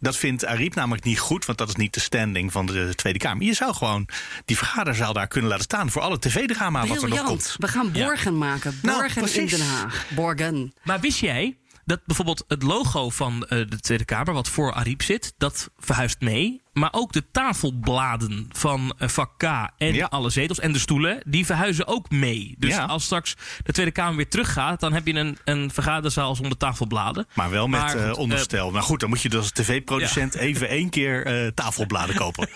Dat 0.00 0.16
vindt 0.16 0.44
Ariep 0.44 0.74
namelijk 0.74 1.04
niet 1.04 1.18
goed, 1.18 1.44
want 1.44 1.58
dat 1.58 1.68
is 1.68 1.74
niet 1.74 1.94
de 1.94 2.00
standing 2.00 2.52
van 2.52 2.66
de 2.66 2.92
Tweede 2.94 3.18
Kamer. 3.18 3.44
Je 3.46 3.54
zou 3.54 3.74
gewoon 3.74 4.08
die 4.44 4.56
vergaderzaal 4.56 5.12
daar 5.12 5.28
kunnen 5.28 5.50
laten 5.50 5.64
staan 5.64 5.90
voor 5.90 6.02
alle 6.02 6.18
tv-drama 6.18 6.86
wat 6.86 7.02
er 7.02 7.08
nog 7.08 7.24
komt. 7.24 7.54
We 7.58 7.68
gaan 7.68 7.92
borgen 7.92 8.38
maken. 8.38 8.78
Nou, 8.82 8.98
Borgen 8.98 9.40
in. 9.40 9.46
Den 9.46 9.66
Haag. 9.66 10.06
Borgen. 10.14 10.72
Maar 10.82 11.00
wist 11.00 11.18
jij 11.18 11.56
dat 11.88 12.00
bijvoorbeeld 12.06 12.44
het 12.48 12.62
logo 12.62 13.10
van 13.10 13.46
eh, 13.46 13.58
de 13.68 13.80
Tweede 13.80 14.04
Kamer, 14.04 14.34
wat 14.34 14.48
voor 14.48 14.72
Ariep 14.72 15.02
zit, 15.02 15.34
dat 15.38 15.70
verhuist 15.78 16.20
mee. 16.20 16.62
Maar 16.72 16.88
ook 16.92 17.12
de 17.12 17.24
tafelbladen 17.32 18.46
van 18.52 18.94
eh, 18.98 19.08
vak 19.08 19.38
K 19.38 19.42
en 19.78 20.08
alle 20.08 20.30
zetels 20.30 20.58
en 20.60 20.72
de 20.72 20.78
stoelen, 20.78 21.20
die 21.26 21.46
verhuizen 21.46 21.86
ook 21.86 22.10
mee. 22.10 22.54
Dus 22.58 22.74
Ja. 22.74 22.84
als 22.84 23.04
straks 23.04 23.34
de 23.64 23.72
Tweede 23.72 23.92
Kamer 23.92 24.16
weer 24.16 24.28
teruggaat, 24.28 24.80
dan 24.80 24.92
heb 24.92 25.06
je 25.06 25.14
een, 25.14 25.38
een 25.44 25.70
vergaderzaal 25.70 26.34
zonder 26.34 26.56
tafelbladen. 26.58 27.26
Maar 27.34 27.50
wel 27.50 27.68
met 27.68 27.80
Maar 27.80 27.96
eh, 28.08 28.18
onderstel. 28.18 28.70
nou 28.70 28.84
goed, 28.84 29.00
dan 29.00 29.08
moet 29.08 29.22
je 29.22 29.28
dus 29.28 29.38
als 29.38 29.50
tv-producent 29.52 30.34
even 30.34 30.68
één 30.68 30.90
keer 30.90 31.52
tafelbladen 31.54 32.14
kopen. 32.24 32.48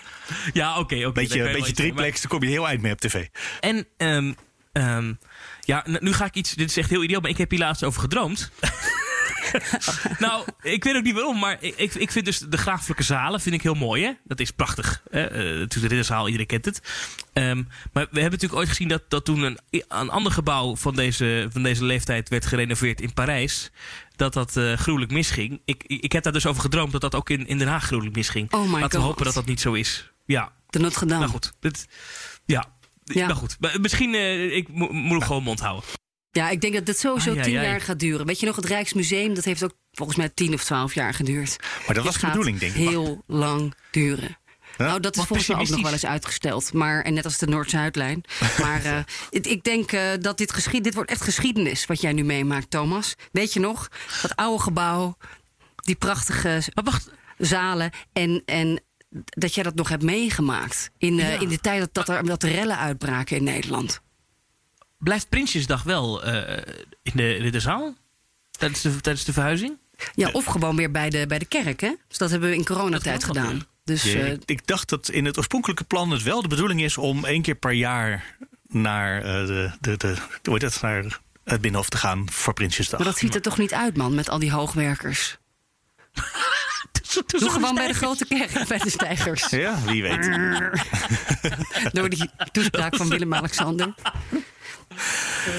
Ja, 0.52 0.78
oké. 0.78 0.96
oké. 0.96 1.12
beetje 1.12 1.50
beetje 1.52 1.72
triplex, 1.72 2.20
dan 2.20 2.30
kom 2.30 2.42
je 2.42 2.48
heel 2.48 2.68
eind 2.68 2.82
mee 2.82 2.92
op 2.92 3.00
tv. 3.00 3.26
En 3.60 3.86
ehm, 3.96 4.32
ehm, 4.72 5.12
ja, 5.60 5.84
nu 6.00 6.12
ga 6.12 6.24
ik 6.24 6.34
iets. 6.34 6.54
Dit 6.54 6.68
is 6.70 6.76
echt 6.76 6.90
heel 6.90 7.02
idioot, 7.02 7.22
maar 7.22 7.30
ik 7.30 7.38
heb 7.38 7.50
hier 7.50 7.58
laatst 7.58 7.84
over 7.84 8.00
gedroomd. 8.00 8.50
nou, 10.18 10.44
ik 10.62 10.84
weet 10.84 10.96
ook 10.96 11.02
niet 11.02 11.14
waarom, 11.14 11.38
maar 11.38 11.56
ik, 11.60 11.94
ik, 11.94 12.10
vind 12.10 12.24
dus 12.24 12.38
de 12.38 12.56
graaflijke 12.56 13.02
zalen 13.02 13.40
vind 13.40 13.54
ik 13.54 13.62
heel 13.62 13.74
mooi, 13.74 14.04
hè? 14.04 14.12
Dat 14.24 14.40
is 14.40 14.50
prachtig. 14.50 15.02
Hè? 15.10 15.24
Eh, 15.24 15.38
natuurlijk 15.38 15.72
de 15.72 15.86
ridderzaal, 15.86 16.26
iedereen 16.26 16.46
kent 16.46 16.64
het. 16.64 16.80
Ehm, 17.32 17.56
maar 17.92 18.06
we 18.10 18.20
hebben 18.20 18.30
natuurlijk 18.30 18.54
ooit 18.54 18.68
gezien 18.68 18.88
dat, 18.88 19.02
dat 19.08 19.24
toen 19.24 19.42
een, 19.42 19.58
een 19.70 20.10
ander 20.10 20.32
gebouw 20.32 20.76
van 20.76 20.94
deze, 20.94 21.48
van 21.52 21.62
deze 21.62 21.84
leeftijd 21.84 22.28
werd 22.28 22.46
gerenoveerd 22.46 23.00
in 23.00 23.12
Parijs. 23.12 23.70
Dat 24.16 24.32
dat 24.32 24.56
eh, 24.56 24.72
gruwelijk 24.72 25.12
misging. 25.12 25.60
Ik, 25.64 25.84
ik 25.86 26.12
heb 26.12 26.22
daar 26.22 26.32
dus 26.32 26.46
over 26.46 26.62
gedroomd 26.62 26.92
dat 26.92 27.00
dat 27.00 27.14
ook 27.14 27.30
in, 27.30 27.46
in 27.46 27.58
Den 27.58 27.68
Haag 27.68 27.84
gruwelijk 27.84 28.16
misging. 28.16 28.52
Oh 28.52 28.72
my 28.72 28.80
Laten 28.80 29.00
we 29.00 29.06
hopen 29.06 29.24
dat 29.24 29.34
dat 29.34 29.46
niet 29.46 29.60
zo 29.60 29.72
is. 29.72 30.12
Ja. 30.26 30.52
De 30.70 30.78
Notre 30.78 31.06
Dame. 31.06 31.20
Nou 31.20 31.30
goed, 31.30 31.52
dit, 31.60 31.88
ja. 32.44 32.66
Ja. 33.04 33.26
Nou 33.26 33.38
goed, 33.38 33.56
Maar 33.60 33.80
misschien 33.80 34.14
uh, 34.14 34.56
ik 34.56 34.68
mo 34.68 34.88
moet 34.92 35.20
ik 35.20 35.26
gewoon 35.26 35.42
mond 35.42 35.60
houden. 35.60 35.84
Ja, 36.32 36.50
ik 36.50 36.60
denk 36.60 36.74
dat 36.74 36.86
dit 36.86 36.98
sowieso 36.98 37.34
tien 37.40 37.52
jaar 37.52 37.80
gaat 37.80 37.98
duren. 37.98 38.26
Weet 38.26 38.40
je 38.40 38.46
nog, 38.46 38.56
het 38.56 38.64
Rijksmuseum, 38.64 39.34
dat 39.34 39.44
heeft 39.44 39.64
ook 39.64 39.72
volgens 39.92 40.18
mij 40.18 40.28
tien 40.28 40.54
of 40.54 40.64
twaalf 40.64 40.94
jaar 40.94 41.14
geduurd. 41.14 41.56
Maar 41.86 41.94
dat 41.94 42.04
was 42.04 42.18
de 42.18 42.26
bedoeling, 42.26 42.58
denk 42.58 42.74
ik. 42.74 42.88
heel 42.88 43.22
lang 43.26 43.74
duren. 43.90 44.38
nou, 44.78 45.00
dat 45.00 45.16
is 45.16 45.24
volgens 45.24 45.48
mij 45.48 45.58
ook 45.58 45.68
nog 45.68 45.82
wel 45.82 45.92
eens 45.92 46.06
uitgesteld. 46.06 46.72
Maar, 46.72 47.02
en 47.02 47.14
net 47.14 47.24
als 47.24 47.38
de 47.38 47.46
Noord-Zuidlijn. 47.46 48.24
Maar 48.62 48.84
eh, 48.84 48.98
ik, 49.30 49.46
ik 49.46 49.64
denk 49.64 49.92
eh, 49.92 50.10
dat 50.20 50.38
dit 50.38 50.52
geschied, 50.52 50.84
dit 50.84 50.94
wordt 50.94 51.10
echt 51.10 51.22
geschiedenis 51.22 51.86
wat 51.86 52.00
jij 52.00 52.12
nu 52.12 52.24
meemaakt, 52.24 52.70
Thomas. 52.70 53.14
Weet 53.32 53.52
je 53.52 53.60
nog? 53.60 53.88
Dat 54.22 54.36
oude 54.36 54.62
gebouw, 54.62 55.16
die 55.76 55.94
prachtige 55.94 56.62
zalen. 57.38 57.90
En, 58.12 58.42
en 58.44 58.82
dat 59.24 59.54
jij 59.54 59.64
dat 59.64 59.74
nog 59.74 59.88
hebt 59.88 60.02
meegemaakt. 60.02 60.90
In, 60.98 61.20
eh, 61.20 61.40
in 61.40 61.48
de 61.48 61.58
tijd 61.58 61.80
dat, 61.80 61.94
dat 61.94 62.08
er 62.08 62.24
dat 62.24 62.42
er 62.42 62.50
rellen 62.50 62.78
uitbraken 62.78 63.36
in 63.36 63.44
Nederland. 63.44 64.01
Blijft 65.02 65.28
Prinsjesdag 65.28 65.82
wel 65.82 66.22
eh, 66.22 66.56
in, 67.02 67.12
de, 67.14 67.36
in 67.36 67.52
de 67.52 67.60
zaal? 67.60 67.94
Tijdens 68.50 68.80
de, 68.80 69.00
tijdens 69.00 69.24
de 69.24 69.32
verhuizing? 69.32 69.78
Ja, 70.14 70.30
of 70.30 70.44
gewoon 70.44 70.76
weer 70.76 70.90
bij 70.90 71.10
de, 71.10 71.26
bij 71.26 71.38
de 71.38 71.44
kerk, 71.44 71.80
hè? 71.80 71.94
Dus 72.08 72.18
dat 72.18 72.30
hebben 72.30 72.48
we 72.48 72.54
in 72.54 72.64
coronatijd 72.64 73.24
gedaan. 73.24 73.66
Dus 73.84 74.02
Ja, 74.02 74.18
eh, 74.18 74.32
ik, 74.32 74.42
ik 74.46 74.66
dacht 74.66 74.88
dat 74.88 75.08
in 75.08 75.24
het 75.24 75.36
oorspronkelijke 75.36 75.84
plan 75.84 76.10
het 76.10 76.22
wel 76.22 76.42
de 76.42 76.48
bedoeling 76.48 76.82
is 76.82 76.98
om 76.98 77.24
één 77.24 77.42
keer 77.42 77.54
per 77.54 77.72
jaar 77.72 78.36
naar, 78.68 79.22
eh, 79.22 79.46
de, 79.46 79.70
de, 79.80 79.96
de, 79.96 80.16
hoe 80.42 80.52
heet 80.52 80.60
dat, 80.60 80.80
naar 80.80 81.20
het 81.44 81.60
Binnenhof 81.60 81.88
te 81.88 81.96
gaan 81.96 82.30
voor 82.30 82.52
Prinsjesdag. 82.52 82.98
maar 82.98 83.08
dat 83.08 83.18
ziet 83.18 83.34
er 83.34 83.42
toch 83.42 83.58
niet 83.58 83.74
uit, 83.74 83.96
man, 83.96 84.14
met 84.14 84.28
al 84.28 84.38
die 84.38 84.52
hoogwerkers. 84.52 85.38
Doe 87.26 87.50
gewoon 87.50 87.74
bij 87.74 87.86
de 87.86 87.94
grote 87.94 88.24
kerk, 88.26 88.68
bij 88.68 88.78
de 88.78 88.90
stijgers. 88.90 89.50
Ja, 89.50 89.82
wie 89.84 90.02
weet. 90.02 90.30
Door 91.96 92.08
die 92.08 92.30
toespraak 92.52 92.96
van 92.96 93.08
Willem-Alexander. 93.08 93.94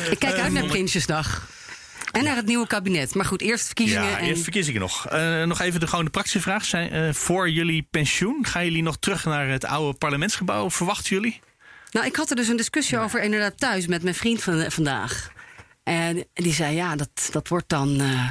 Ik 0.10 0.20
kijk 0.20 0.38
uit 0.38 0.52
naar 0.54 0.66
Prinsjesdag. 0.66 1.52
En 2.12 2.24
naar 2.24 2.36
het 2.36 2.46
nieuwe 2.46 2.68
kabinet. 2.68 3.16
Maar 3.16 3.26
goed, 3.26 3.42
eerst 3.42 3.66
verkiezingen. 3.66 4.10
Ja, 4.10 4.18
en... 4.18 4.26
eerst 4.26 4.44
verkiezingen 4.44 4.82
nog. 4.82 5.08
Eh, 5.08 5.44
nog 5.44 5.62
even 5.62 5.80
de, 5.80 5.88
gewoon 5.88 6.06
de 6.06 6.12
praktische 6.12 6.42
vraag. 6.42 6.66
Zijn, 6.66 6.92
eh, 6.92 7.14
voor 7.14 7.50
jullie 7.50 7.88
pensioen, 7.92 8.46
gaan 8.46 8.66
jullie 8.66 8.84
nog 8.84 8.98
terug 8.98 9.26
naar 9.26 9.48
het 9.48 9.66
oude 9.66 9.98
parlementsgebouw? 9.98 10.70
Verwachten 10.70 11.16
jullie? 11.16 11.42
Nou, 11.92 12.06
ik 12.06 12.16
had 12.16 12.30
er 12.30 12.36
dus 12.36 12.48
een 12.48 12.58
discussie 12.58 13.00
over 13.00 13.22
inderdaad 13.22 13.58
thuis 13.58 13.88
met 13.88 14.04
mijn 14.04 14.16
vriend 14.16 14.44
van 14.44 14.72
vandaag. 14.72 15.32
En 15.84 16.26
die 16.34 16.54
zei, 16.54 16.76
ja, 16.76 16.96
dat, 16.96 17.30
dat 17.32 17.48
wordt 17.48 17.70
dan... 17.70 18.00
eh, 18.00 18.30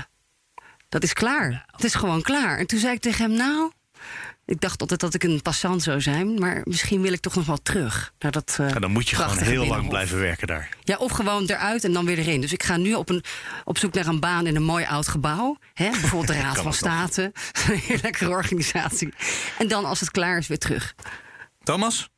dat 0.89 1.03
is 1.03 1.13
klaar. 1.13 1.65
Het 1.67 1.85
is 1.85 1.95
gewoon 1.95 2.23
klaar. 2.23 2.59
En 2.59 2.67
toen 2.67 2.79
zei 2.79 2.95
ik 2.95 3.01
tegen 3.01 3.25
hem, 3.25 3.35
nou... 3.37 3.73
Ik 4.53 4.61
dacht 4.61 4.81
altijd 4.81 5.01
dat 5.01 5.15
ik 5.15 5.23
een 5.23 5.43
passant 5.43 5.83
zou 5.83 6.01
zijn. 6.01 6.39
Maar 6.39 6.61
misschien 6.65 7.03
wil 7.03 7.13
ik 7.13 7.21
toch 7.21 7.35
nog 7.35 7.47
wel 7.47 7.63
terug. 7.63 8.13
Naar 8.19 8.33
dat, 8.33 8.57
eh, 8.61 8.69
Ja, 8.69 8.79
dan 8.79 8.91
moet 8.91 9.09
je 9.09 9.17
gewoon 9.17 9.39
heel 9.39 9.67
lang 9.67 9.89
blijven 9.89 10.19
werken 10.19 10.47
daar. 10.47 10.69
Ja, 10.85 10.97
of 10.97 11.11
gewoon 11.13 11.45
eruit 11.47 11.85
en 11.85 11.93
dan 11.93 12.05
weer 12.05 12.19
erin. 12.19 12.41
Dus 12.41 12.53
ik 12.53 12.63
ga 12.63 12.77
nu 12.77 12.95
op, 12.95 13.09
een, 13.09 13.25
op 13.65 13.79
zoek 13.79 13.95
naar 13.95 14.07
een 14.07 14.21
baan 14.21 14.47
in 14.47 14.57
een 14.57 14.63
mooi 14.63 14.85
oud 14.85 15.09
gebouw. 15.09 15.57
Hè? 15.75 15.91
Bijvoorbeeld 15.91 16.27
de 16.27 16.41
Raad 16.47 16.59
van. 16.59 16.73
State. 16.73 17.23
Een 17.69 17.79
hele 17.79 17.99
lekkere 18.03 18.31
organisatie. 18.31 19.15
En 19.59 19.69
dan 19.69 19.85
als 19.85 20.01
het 20.01 20.11
klaar 20.11 20.39
is, 20.39 20.47
weer 20.47 20.59
terug. 20.59 20.95
Thomas? 21.63 22.11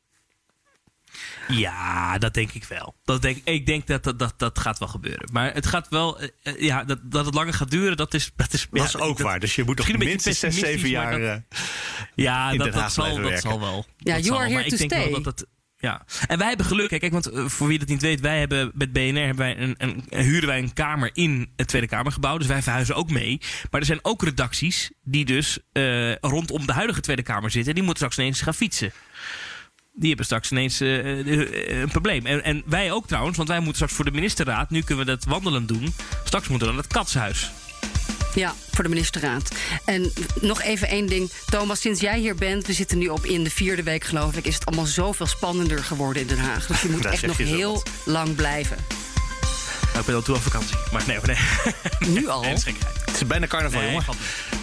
Ja, 1.47 2.17
dat 2.17 2.33
denk 2.33 2.51
ik 2.51 2.63
wel. 2.63 2.95
Dat 3.03 3.21
denk, 3.21 3.41
ik 3.43 3.65
denk 3.65 3.87
dat 3.87 4.03
dat, 4.03 4.19
dat 4.19 4.33
dat 4.39 4.59
gaat 4.59 4.79
wel 4.79 4.87
gebeuren. 4.87 5.29
Maar 5.31 5.53
het 5.53 5.65
gaat 5.67 5.87
wel, 5.89 6.19
eh, 6.19 6.29
eh, 6.43 6.61
ja, 6.61 6.83
dat, 6.83 6.99
dat 7.03 7.25
het 7.25 7.35
langer 7.35 7.53
gaat 7.53 7.71
duren, 7.71 7.97
dat 7.97 8.13
is. 8.13 8.31
Dat 8.35 8.53
is, 8.53 8.67
Dat 8.71 8.79
ja, 8.79 8.85
is 8.85 8.97
ook 8.97 9.17
dat- 9.17 9.27
waar. 9.27 9.39
Dus 9.39 9.55
je 9.55 9.63
moet 9.63 9.77
nog 9.77 9.87
misschien 9.87 10.07
een 10.09 10.15
beetje 10.15 10.29
minstens 10.31 10.53
zes, 10.55 10.69
zeven 10.69 10.81
pessimistisch, 10.81 11.19
jaar... 11.19 11.19
maar 11.19 11.43
dat- 11.49 11.59
Ja, 12.15 12.51
in 12.51 12.57
dat, 12.57 12.65
Den 12.67 12.75
Haag 12.75 12.83
dat, 12.93 13.05
zal, 13.05 13.21
dat 13.21 13.39
zal 13.39 13.59
wel. 13.59 13.85
Ja, 13.97 14.13
dat 14.15 14.23
you 14.25 14.35
zal. 14.35 14.35
are 14.35 14.43
here 14.49 14.53
maar 14.61 14.69
to 14.77 14.83
ik 14.83 14.89
denk 14.89 15.11
wel 15.11 15.21
dat 15.21 15.39
het. 15.39 15.47
Ja. 15.77 16.05
En 16.27 16.37
wij 16.37 16.47
hebben 16.47 16.65
geluk. 16.65 16.87
Kijk, 16.89 17.11
want 17.11 17.29
eh, 17.29 17.45
voor 17.45 17.67
wie 17.67 17.79
dat 17.79 17.87
niet 17.87 18.01
weet, 18.01 18.19
wij 18.19 18.39
hebben 18.39 18.71
met 18.73 18.93
BNR 18.93 19.15
hebben 19.25 19.35
wij 19.35 19.57
een, 19.57 19.75
een, 19.77 20.03
huren 20.23 20.47
wij 20.47 20.57
een 20.59 20.73
kamer 20.73 21.09
in 21.13 21.51
het 21.55 21.67
Tweede 21.67 21.87
Kamergebouw. 21.87 22.37
Dus 22.37 22.47
wij 22.47 22.61
verhuizen 22.61 22.95
ook 22.95 23.09
mee. 23.09 23.37
Maar 23.71 23.79
er 23.79 23.85
zijn 23.85 23.99
ook 24.01 24.23
redacties 24.23 24.91
die 25.03 25.25
dus 25.25 25.59
eh, 25.71 26.15
rondom 26.15 26.65
de 26.65 26.73
huidige 26.73 27.01
Tweede 27.01 27.23
Kamer 27.23 27.51
zitten. 27.51 27.73
Die 27.73 27.83
moeten 27.83 28.03
straks 28.03 28.17
ineens 28.17 28.41
gaan 28.41 28.53
fietsen. 28.53 28.91
Die 29.95 30.07
hebben 30.07 30.25
straks 30.25 30.51
ineens 30.51 30.81
eh, 30.81 31.19
eh, 31.19 31.79
een 31.81 31.89
probleem. 31.89 32.25
En, 32.25 32.43
en 32.43 32.63
wij 32.65 32.91
ook 32.91 33.07
trouwens, 33.07 33.37
want 33.37 33.49
wij 33.49 33.57
moeten 33.57 33.75
straks 33.75 33.93
voor 33.93 34.05
de 34.05 34.11
ministerraad. 34.11 34.69
Nu 34.69 34.81
kunnen 34.81 35.05
we 35.05 35.11
dat 35.11 35.23
wandelen 35.23 35.65
doen. 35.65 35.93
Straks 36.23 36.47
moeten 36.47 36.67
we 36.67 36.73
naar 36.73 36.83
het 36.83 36.93
katshuis. 36.93 37.51
Ja, 38.35 38.53
voor 38.71 38.83
de 38.83 38.89
ministerraad. 38.89 39.55
En 39.85 40.11
nog 40.41 40.61
even 40.61 40.87
één 40.87 41.05
ding. 41.07 41.31
Thomas, 41.45 41.81
sinds 41.81 42.01
jij 42.01 42.19
hier 42.19 42.35
bent, 42.35 42.67
we 42.67 42.73
zitten 42.73 42.97
nu 42.97 43.07
op 43.07 43.25
in 43.25 43.43
de 43.43 43.49
vierde 43.49 43.83
week 43.83 44.03
geloof 44.03 44.35
ik... 44.35 44.45
is 44.45 44.53
het 44.55 44.65
allemaal 44.65 44.85
zoveel 44.85 45.25
spannender 45.25 45.83
geworden 45.83 46.21
in 46.21 46.27
Den 46.27 46.37
Haag. 46.39 46.67
Dus 46.67 46.81
je 46.81 46.89
moet 46.91 47.03
Daar 47.03 47.11
echt 47.11 47.25
nog 47.25 47.37
heel 47.37 47.73
wat. 47.73 47.89
lang 48.05 48.35
blijven. 48.35 48.77
Nou, 49.85 49.99
ik 49.99 50.05
ben 50.05 50.15
al 50.15 50.21
toe 50.21 50.35
op 50.35 50.41
vakantie. 50.41 50.77
Maar 50.91 51.03
nee, 51.07 51.17
nee. 51.25 51.37
Nu 52.19 52.27
al? 52.27 52.41
Nee, 52.41 52.53
is. 52.53 52.65
Het 53.05 53.15
is 53.15 53.27
bijna 53.27 53.47
carnaval, 53.47 53.81
Nee, 53.81 53.89
jongen. 53.91 54.05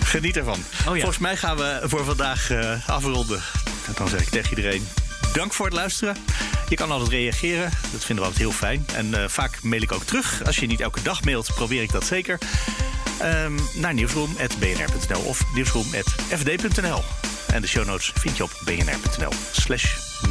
Geniet 0.05 0.37
ervan. 0.37 0.59
Oh, 0.87 0.95
ja. 0.95 1.01
Volgens 1.01 1.18
mij 1.18 1.37
gaan 1.37 1.57
we 1.57 1.80
voor 1.85 2.05
vandaag 2.05 2.51
eh, 2.51 2.89
afronden. 2.89 3.41
En 3.87 3.93
dan 3.95 4.09
zeg 4.09 4.20
ik 4.20 4.28
tegen 4.28 4.49
iedereen... 4.57 4.87
Dank 5.33 5.53
voor 5.53 5.66
het 5.66 5.74
luisteren. 5.74 6.16
Je 6.68 6.76
kan 6.76 6.91
altijd 6.91 7.11
reageren. 7.11 7.70
Dat 7.93 8.05
vinden 8.05 8.24
we 8.24 8.30
altijd 8.30 8.39
heel 8.39 8.53
fijn. 8.53 8.85
En 8.95 9.22
eh, 9.22 9.28
vaak 9.28 9.62
mail 9.62 9.83
ik 9.83 9.93
ook 9.93 10.05
terug. 10.05 10.45
Als 10.45 10.57
je 10.57 10.66
niet 10.66 10.80
elke 10.80 11.03
dag 11.03 11.24
mailt, 11.24 11.51
probeer 11.55 11.83
ik 11.83 11.93
dat 11.93 12.05
zeker. 12.05 12.39
Ehm, 13.18 13.59
naar 13.74 13.95
nieuwsroom.bnr.nl 13.95 15.20
of 15.20 15.43
nieuwsroom.fd.nl. 15.55 17.03
En 17.53 17.61
de 17.61 17.68
show 17.68 17.87
notes 17.87 18.12
vind 18.14 18.37
je 18.37 18.43
op 18.43 18.51
bnr.nl 18.64 19.33
slash 19.53 19.85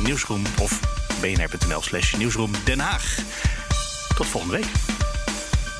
nieuwsroom 0.03 0.43
of 0.59 0.79
bnr.nl 1.21 1.81
slash 1.81 2.13
nieuwsroom 2.13 2.51
Den 2.63 2.79
Haag. 2.79 3.17
Tot 4.15 4.27
volgende 4.27 4.55
week. 4.55 4.71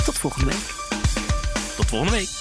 Tot 0.06 0.18
volgende 0.18 0.46
week. 0.46 0.74
Tot 1.76 1.86
volgende 1.86 2.12
week. 2.18 2.41